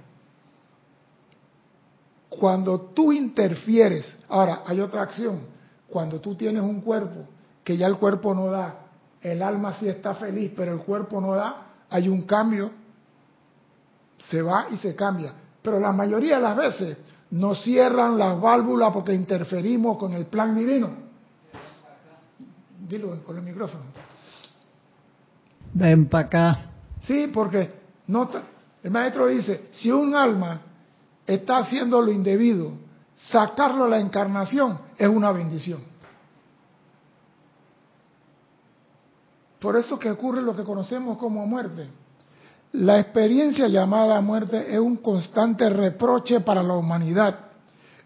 Cuando 2.29 2.81
tú 2.81 3.13
interfieres, 3.13 4.17
ahora 4.27 4.63
hay 4.65 4.79
otra 4.79 5.03
acción, 5.03 5.41
cuando 5.87 6.19
tú 6.19 6.35
tienes 6.35 6.61
un 6.61 6.81
cuerpo 6.81 7.36
que 7.67 7.75
ya 7.75 7.85
el 7.85 7.97
cuerpo 7.97 8.33
no 8.33 8.49
da, 8.49 8.75
el 9.21 9.41
alma 9.41 9.73
sí 9.73 9.89
está 9.89 10.13
feliz, 10.13 10.53
pero 10.55 10.71
el 10.71 10.79
cuerpo 10.79 11.19
no 11.19 11.33
da, 11.35 11.65
hay 11.89 12.07
un 12.07 12.21
cambio, 12.21 12.71
se 14.17 14.41
va 14.41 14.67
y 14.71 14.77
se 14.77 14.95
cambia. 14.95 15.33
Pero 15.61 15.77
la 15.77 15.91
mayoría 15.91 16.37
de 16.37 16.43
las 16.43 16.55
veces 16.55 16.97
no 17.31 17.53
cierran 17.55 18.17
las 18.17 18.39
válvulas 18.39 18.93
porque 18.93 19.13
interferimos 19.13 19.97
con 19.97 20.13
el 20.13 20.27
plan 20.27 20.55
divino. 20.55 20.91
Dilo 22.87 23.15
por 23.15 23.35
el 23.35 23.41
micrófono. 23.41 23.83
Ven 25.73 26.07
para 26.07 26.25
acá. 26.25 26.59
Sí, 27.01 27.29
porque 27.33 27.69
no, 28.07 28.29
el 28.81 28.91
maestro 28.91 29.27
dice, 29.27 29.67
si 29.71 29.91
un 29.91 30.15
alma 30.15 30.61
está 31.25 31.57
haciendo 31.57 32.01
lo 32.01 32.13
indebido, 32.13 32.71
sacarlo 33.17 33.83
a 33.83 33.89
la 33.89 33.99
encarnación 33.99 34.79
es 34.97 35.09
una 35.09 35.33
bendición. 35.33 35.96
Por 39.59 39.75
eso 39.75 39.97
que 39.97 40.11
ocurre 40.11 40.41
lo 40.41 40.55
que 40.55 40.63
conocemos 40.63 41.17
como 41.17 41.45
muerte. 41.45 41.87
La 42.73 42.99
experiencia 42.99 43.67
llamada 43.67 44.19
muerte 44.21 44.73
es 44.73 44.79
un 44.79 44.97
constante 44.97 45.69
reproche 45.69 46.41
para 46.41 46.61
la 46.61 46.75
humanidad 46.75 47.39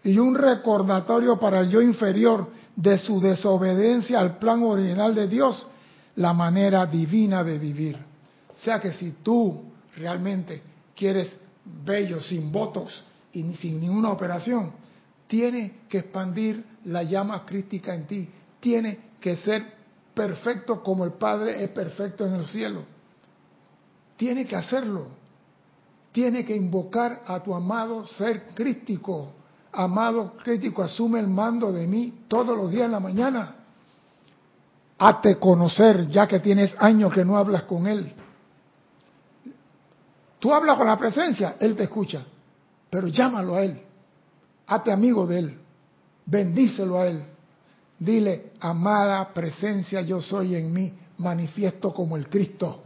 y 0.04 0.18
un 0.18 0.34
recordatorio 0.34 1.38
para 1.38 1.60
el 1.60 1.70
yo 1.70 1.82
inferior 1.82 2.48
de 2.74 2.98
su 2.98 3.20
desobediencia 3.20 4.18
al 4.20 4.38
plan 4.38 4.62
original 4.62 5.14
de 5.14 5.28
Dios, 5.28 5.66
la 6.16 6.32
manera 6.32 6.86
divina 6.86 7.44
de 7.44 7.58
vivir. 7.58 7.96
O 7.96 8.64
sea 8.64 8.80
que 8.80 8.92
si 8.92 9.12
tú 9.22 9.62
realmente 9.96 10.62
quieres 10.94 11.36
bello, 11.84 12.20
sin 12.20 12.50
votos 12.50 13.04
y 13.32 13.42
sin 13.54 13.80
ninguna 13.80 14.10
operación, 14.10 14.72
tiene 15.26 15.80
que 15.88 15.98
expandir 15.98 16.64
la 16.84 17.02
llama 17.02 17.44
crítica 17.44 17.94
en 17.94 18.06
ti, 18.06 18.28
tiene 18.60 18.98
que 19.20 19.36
ser 19.36 19.81
perfecto 20.14 20.82
como 20.82 21.04
el 21.04 21.12
Padre 21.12 21.62
es 21.64 21.70
perfecto 21.70 22.26
en 22.26 22.34
el 22.34 22.46
cielo. 22.46 22.84
Tiene 24.16 24.46
que 24.46 24.56
hacerlo. 24.56 25.06
Tiene 26.12 26.44
que 26.44 26.54
invocar 26.54 27.22
a 27.26 27.40
tu 27.40 27.54
amado 27.54 28.04
ser 28.04 28.48
crístico, 28.54 29.32
amado 29.72 30.36
crítico, 30.36 30.82
asume 30.82 31.18
el 31.20 31.26
mando 31.26 31.72
de 31.72 31.86
mí 31.86 32.24
todos 32.28 32.56
los 32.56 32.70
días 32.70 32.84
en 32.84 32.92
la 32.92 33.00
mañana. 33.00 33.56
Hazte 34.98 35.38
conocer, 35.38 36.08
ya 36.10 36.28
que 36.28 36.40
tienes 36.40 36.76
años 36.78 37.12
que 37.12 37.24
no 37.24 37.38
hablas 37.38 37.62
con 37.62 37.86
Él. 37.86 38.14
Tú 40.38 40.52
hablas 40.52 40.76
con 40.76 40.86
la 40.86 40.98
presencia, 40.98 41.56
Él 41.58 41.74
te 41.74 41.84
escucha, 41.84 42.24
pero 42.90 43.08
llámalo 43.08 43.54
a 43.54 43.62
Él. 43.62 43.80
Hazte 44.66 44.92
amigo 44.92 45.26
de 45.26 45.38
Él. 45.38 45.58
Bendícelo 46.26 46.98
a 46.98 47.06
Él. 47.06 47.31
Dile, 48.02 48.54
amada 48.58 49.32
presencia, 49.32 50.00
yo 50.00 50.20
soy 50.20 50.56
en 50.56 50.72
mí, 50.72 50.92
manifiesto 51.18 51.94
como 51.94 52.16
el 52.16 52.28
Cristo. 52.28 52.82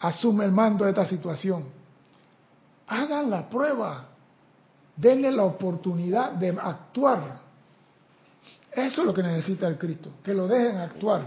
Asume 0.00 0.44
el 0.44 0.52
mando 0.52 0.84
de 0.84 0.90
esta 0.90 1.06
situación. 1.06 1.64
Hagan 2.86 3.30
la 3.30 3.48
prueba. 3.48 4.04
Denle 4.94 5.32
la 5.32 5.44
oportunidad 5.44 6.32
de 6.32 6.50
actuar. 6.60 7.40
Eso 8.70 9.00
es 9.00 9.06
lo 9.06 9.14
que 9.14 9.22
necesita 9.22 9.66
el 9.66 9.78
Cristo, 9.78 10.10
que 10.22 10.34
lo 10.34 10.46
dejen 10.46 10.76
actuar. 10.76 11.22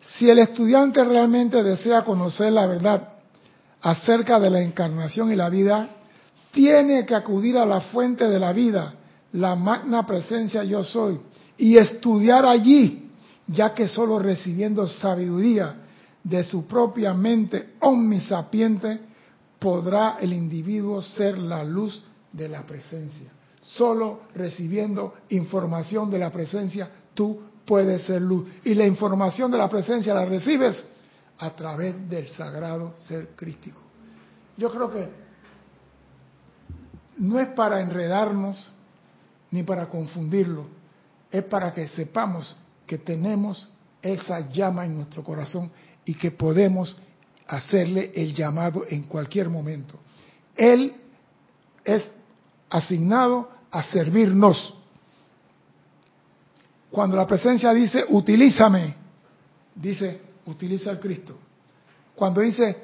Si 0.00 0.30
el 0.30 0.38
estudiante 0.38 1.04
realmente 1.04 1.62
desea 1.62 2.04
conocer 2.04 2.52
la 2.52 2.66
verdad 2.66 3.06
acerca 3.82 4.40
de 4.40 4.48
la 4.48 4.62
encarnación 4.62 5.30
y 5.30 5.36
la 5.36 5.50
vida, 5.50 5.90
tiene 6.52 7.04
que 7.04 7.14
acudir 7.14 7.58
a 7.58 7.66
la 7.66 7.82
fuente 7.82 8.26
de 8.28 8.40
la 8.40 8.54
vida, 8.54 8.94
la 9.32 9.54
magna 9.54 10.06
presencia 10.06 10.64
yo 10.64 10.82
soy, 10.84 11.20
y 11.56 11.76
estudiar 11.76 12.46
allí, 12.46 13.10
ya 13.46 13.74
que 13.74 13.88
solo 13.88 14.18
recibiendo 14.18 14.88
sabiduría 14.88 15.76
de 16.22 16.44
su 16.44 16.66
propia 16.66 17.14
mente 17.14 17.74
omnisapiente 17.80 19.00
podrá 19.58 20.16
el 20.20 20.32
individuo 20.32 21.02
ser 21.02 21.38
la 21.38 21.64
luz 21.64 22.02
de 22.32 22.48
la 22.48 22.62
presencia. 22.62 23.30
Solo 23.60 24.22
recibiendo 24.34 25.14
información 25.28 26.10
de 26.10 26.18
la 26.18 26.30
presencia 26.30 26.90
tú 27.14 27.40
puedes 27.66 28.02
ser 28.02 28.22
luz. 28.22 28.48
Y 28.64 28.74
la 28.74 28.86
información 28.86 29.50
de 29.50 29.58
la 29.58 29.68
presencia 29.68 30.14
la 30.14 30.24
recibes 30.24 30.82
a 31.38 31.50
través 31.50 32.08
del 32.08 32.28
sagrado 32.28 32.94
ser 32.98 33.30
crístico. 33.36 33.80
Yo 34.56 34.70
creo 34.70 34.90
que 34.90 35.08
no 37.18 37.38
es 37.38 37.48
para 37.48 37.80
enredarnos 37.80 38.70
ni 39.50 39.62
para 39.62 39.88
confundirlo, 39.88 40.66
es 41.30 41.44
para 41.44 41.72
que 41.72 41.88
sepamos 41.88 42.56
que 42.86 42.98
tenemos 42.98 43.68
esa 44.02 44.48
llama 44.50 44.84
en 44.84 44.96
nuestro 44.96 45.22
corazón 45.22 45.70
y 46.04 46.14
que 46.14 46.30
podemos 46.30 46.96
hacerle 47.46 48.12
el 48.14 48.34
llamado 48.34 48.84
en 48.88 49.04
cualquier 49.04 49.48
momento. 49.48 49.98
Él 50.56 50.94
es 51.84 52.04
asignado 52.68 53.50
a 53.70 53.82
servirnos. 53.82 54.74
Cuando 56.90 57.16
la 57.16 57.26
presencia 57.26 57.72
dice, 57.72 58.04
utilízame, 58.08 58.94
dice, 59.74 60.20
utiliza 60.46 60.90
al 60.90 61.00
Cristo. 61.00 61.38
Cuando 62.14 62.40
dice, 62.40 62.76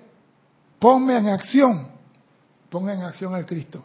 ponme 0.78 1.16
en 1.16 1.28
acción, 1.28 1.88
ponga 2.70 2.94
en 2.94 3.02
acción 3.02 3.34
al 3.34 3.44
Cristo. 3.46 3.84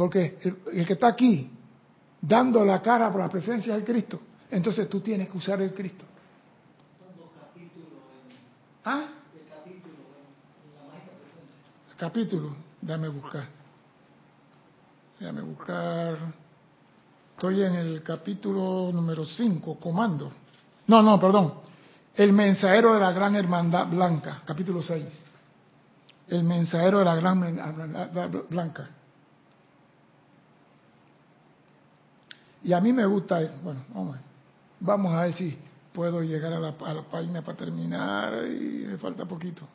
Porque 0.00 0.38
el, 0.72 0.86
que 0.86 0.94
está 0.94 1.08
aquí 1.08 1.50
dando 2.22 2.64
la 2.64 2.80
cara 2.80 3.12
por 3.12 3.20
la 3.20 3.28
presencia 3.28 3.74
del 3.74 3.84
Cristo, 3.84 4.18
entonces 4.50 4.88
tú 4.88 5.00
tienes 5.00 5.28
que 5.28 5.36
usar 5.36 5.60
el 5.60 5.74
Cristo. 5.74 6.06
¿Ah? 8.82 9.08
Capítulo, 11.98 12.56
déjame 12.80 13.08
buscar. 13.08 13.44
Déjame 15.18 15.42
buscar. 15.42 16.16
Estoy 17.34 17.62
en 17.62 17.74
el 17.74 18.02
capítulo 18.02 18.90
número 18.94 19.26
5, 19.26 19.78
comando. 19.78 20.32
No, 20.86 21.02
no, 21.02 21.20
perdón. 21.20 21.56
El 22.14 22.32
mensajero 22.32 22.94
de 22.94 23.00
la 23.00 23.12
gran 23.12 23.36
hermandad 23.36 23.86
blanca, 23.86 24.40
capítulo 24.46 24.80
6. 24.80 25.04
El 26.28 26.44
mensajero 26.44 27.00
de 27.00 27.04
la 27.04 27.16
gran 27.16 27.42
hermandad 27.42 28.30
blanca. 28.48 28.90
Y 32.62 32.72
a 32.72 32.80
mí 32.80 32.92
me 32.92 33.06
gusta, 33.06 33.40
bueno, 33.62 34.16
vamos 34.80 35.12
a 35.12 35.22
ver 35.22 35.34
si 35.34 35.56
puedo 35.92 36.22
llegar 36.22 36.52
a 36.52 36.60
la, 36.60 36.72
página 37.10 37.42
para 37.42 37.56
terminar 37.56 38.44
y 38.46 38.84
me 38.86 38.98
falta 38.98 39.24
poquito. 39.24 39.66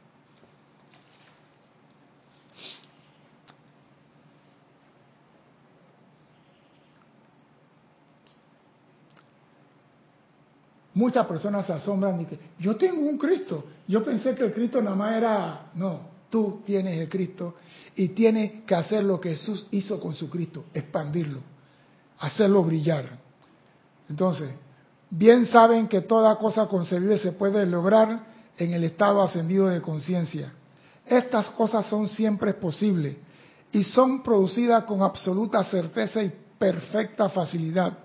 Muchas 10.94 11.26
personas 11.26 11.66
se 11.66 11.74
asombran 11.74 12.22
y 12.22 12.26
que 12.26 12.40
yo 12.60 12.78
tengo 12.78 13.02
un 13.02 13.18
Cristo. 13.18 13.66
Yo 13.86 14.02
pensé 14.02 14.34
que 14.34 14.44
el 14.44 14.54
Cristo 14.54 14.82
nada 14.82 14.96
más 14.96 15.18
era, 15.18 15.72
no, 15.74 16.00
tú 16.30 16.62
tienes 16.66 16.98
el 16.98 17.10
Cristo 17.10 17.56
y 17.96 18.10
tienes 18.10 18.64
que 18.64 18.76
hacer 18.76 19.04
lo 19.04 19.20
que 19.20 19.32
Jesús 19.32 19.68
hizo 19.72 20.00
con 20.00 20.16
su 20.16 20.30
Cristo, 20.30 20.66
expandirlo 20.74 21.55
hacerlo 22.20 22.63
brillar. 22.63 23.09
Entonces, 24.09 24.49
bien 25.09 25.45
saben 25.45 25.88
que 25.88 26.01
toda 26.01 26.36
cosa 26.38 26.68
concebida 26.68 27.18
se 27.18 27.34
puede 27.34 27.66
lograr 27.66 28.26
en 28.57 28.74
el 28.74 28.84
estado 28.84 29.22
ascendido 29.22 29.68
de 29.68 29.82
conciencia. 29.82 30.53
Estas 31.05 31.47
cosas 31.49 31.86
son 31.88 32.07
siempre 32.07 32.53
posibles 32.53 33.18
y 33.72 33.84
son 33.84 34.24
producidas 34.24 34.86
con 34.86 35.01
absoluta 35.01 35.63
certeza 35.63 36.24
y 36.24 36.34
perfecta 36.57 37.30
facilidad. 37.30 37.97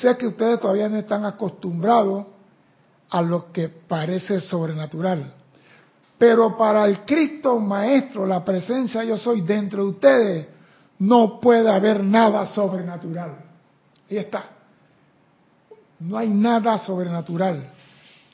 Sé 0.00 0.16
que 0.16 0.26
ustedes 0.26 0.60
todavía 0.60 0.88
no 0.88 0.96
están 0.96 1.24
acostumbrados 1.24 2.26
a 3.10 3.22
lo 3.22 3.52
que 3.52 3.68
parece 3.68 4.40
sobrenatural. 4.40 5.34
Pero 6.16 6.56
para 6.56 6.86
el 6.86 7.04
Cristo 7.04 7.58
Maestro, 7.58 8.26
la 8.26 8.44
presencia 8.44 9.04
yo 9.04 9.16
soy 9.16 9.42
dentro 9.42 9.82
de 9.84 9.90
ustedes, 9.90 10.48
no 10.98 11.40
puede 11.40 11.70
haber 11.70 12.02
nada 12.02 12.46
sobrenatural. 12.46 13.36
Ahí 14.10 14.18
está. 14.18 14.44
No 16.00 16.18
hay 16.18 16.28
nada 16.28 16.78
sobrenatural. 16.78 17.72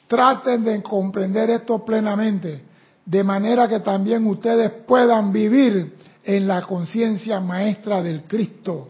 Traten 0.06 0.64
de 0.64 0.82
comprender 0.82 1.50
esto 1.50 1.84
plenamente, 1.84 2.64
de 3.04 3.24
manera 3.24 3.68
que 3.68 3.80
también 3.80 4.26
ustedes 4.26 4.70
puedan 4.86 5.32
vivir 5.32 5.96
en 6.24 6.48
la 6.48 6.62
conciencia 6.62 7.40
maestra 7.40 8.02
del 8.02 8.24
Cristo 8.24 8.88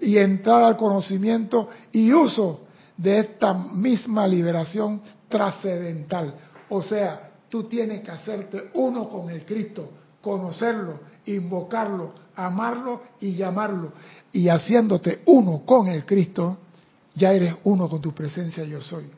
y 0.00 0.16
entrar 0.16 0.62
al 0.62 0.76
conocimiento 0.76 1.68
y 1.92 2.12
uso 2.12 2.60
de 2.96 3.20
esta 3.20 3.52
misma 3.54 4.26
liberación 4.26 5.02
trascendental. 5.28 6.34
O 6.68 6.82
sea, 6.82 7.30
tú 7.48 7.64
tienes 7.64 8.00
que 8.00 8.10
hacerte 8.10 8.70
uno 8.74 9.08
con 9.08 9.30
el 9.30 9.44
Cristo, 9.44 9.90
conocerlo, 10.20 11.00
invocarlo, 11.26 12.14
amarlo 12.36 13.02
y 13.20 13.32
llamarlo. 13.32 13.92
Y 14.32 14.48
haciéndote 14.48 15.22
uno 15.26 15.62
con 15.64 15.88
el 15.88 16.04
Cristo, 16.04 16.58
ya 17.14 17.32
eres 17.32 17.56
uno 17.64 17.88
con 17.88 18.00
tu 18.00 18.12
presencia 18.12 18.64
yo 18.64 18.80
soy. 18.80 19.10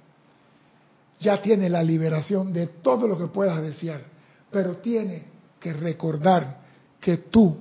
Ya 1.21 1.41
tiene 1.41 1.69
la 1.69 1.83
liberación 1.83 2.53
de 2.53 2.67
todo 2.67 3.07
lo 3.07 3.17
que 3.17 3.27
puedas 3.27 3.61
desear, 3.63 4.05
pero 4.51 4.79
tiene 4.79 5.25
que 5.61 5.73
recordar 5.73 6.61
que 7.01 7.19
tú 7.19 7.57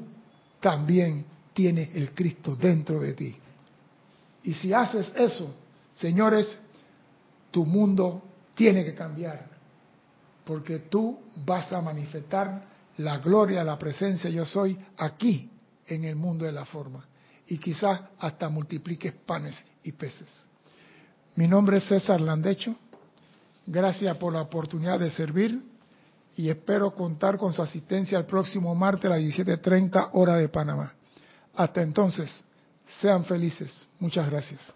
también 0.59 1.25
tienes 1.53 1.95
el 1.95 2.13
Cristo 2.13 2.55
dentro 2.55 2.99
de 2.99 3.13
ti. 3.13 3.35
Y 4.43 4.53
si 4.55 4.73
haces 4.73 5.13
eso, 5.15 5.53
señores, 5.95 6.57
tu 7.51 7.65
mundo 7.65 8.23
tiene 8.55 8.83
que 8.83 8.95
cambiar, 8.95 9.47
porque 10.45 10.79
tú 10.79 11.19
vas 11.45 11.71
a 11.71 11.81
manifestar 11.81 12.70
la 12.97 13.17
gloria, 13.19 13.63
la 13.63 13.77
presencia 13.77 14.29
yo 14.29 14.45
soy 14.45 14.77
aquí 14.97 15.49
en 15.87 16.03
el 16.05 16.15
mundo 16.15 16.45
de 16.45 16.51
la 16.51 16.65
forma. 16.65 17.05
Y 17.47 17.57
quizás 17.57 18.01
hasta 18.19 18.49
multipliques 18.49 19.13
panes 19.25 19.61
y 19.83 19.91
peces. 19.91 20.29
Mi 21.35 21.47
nombre 21.47 21.77
es 21.77 21.85
César 21.85 22.21
Landecho. 22.21 22.75
Gracias 23.65 24.15
por 24.17 24.33
la 24.33 24.41
oportunidad 24.41 24.99
de 24.99 25.11
servir 25.11 25.61
y 26.35 26.49
espero 26.49 26.93
contar 26.93 27.37
con 27.37 27.53
su 27.53 27.61
asistencia 27.61 28.17
el 28.17 28.25
próximo 28.25 28.73
martes 28.73 29.05
a 29.05 29.15
las 29.15 29.19
17.30 29.19 30.09
hora 30.13 30.37
de 30.37 30.49
Panamá. 30.49 30.93
Hasta 31.55 31.81
entonces, 31.81 32.43
sean 33.01 33.25
felices. 33.25 33.87
Muchas 33.99 34.29
gracias. 34.29 34.73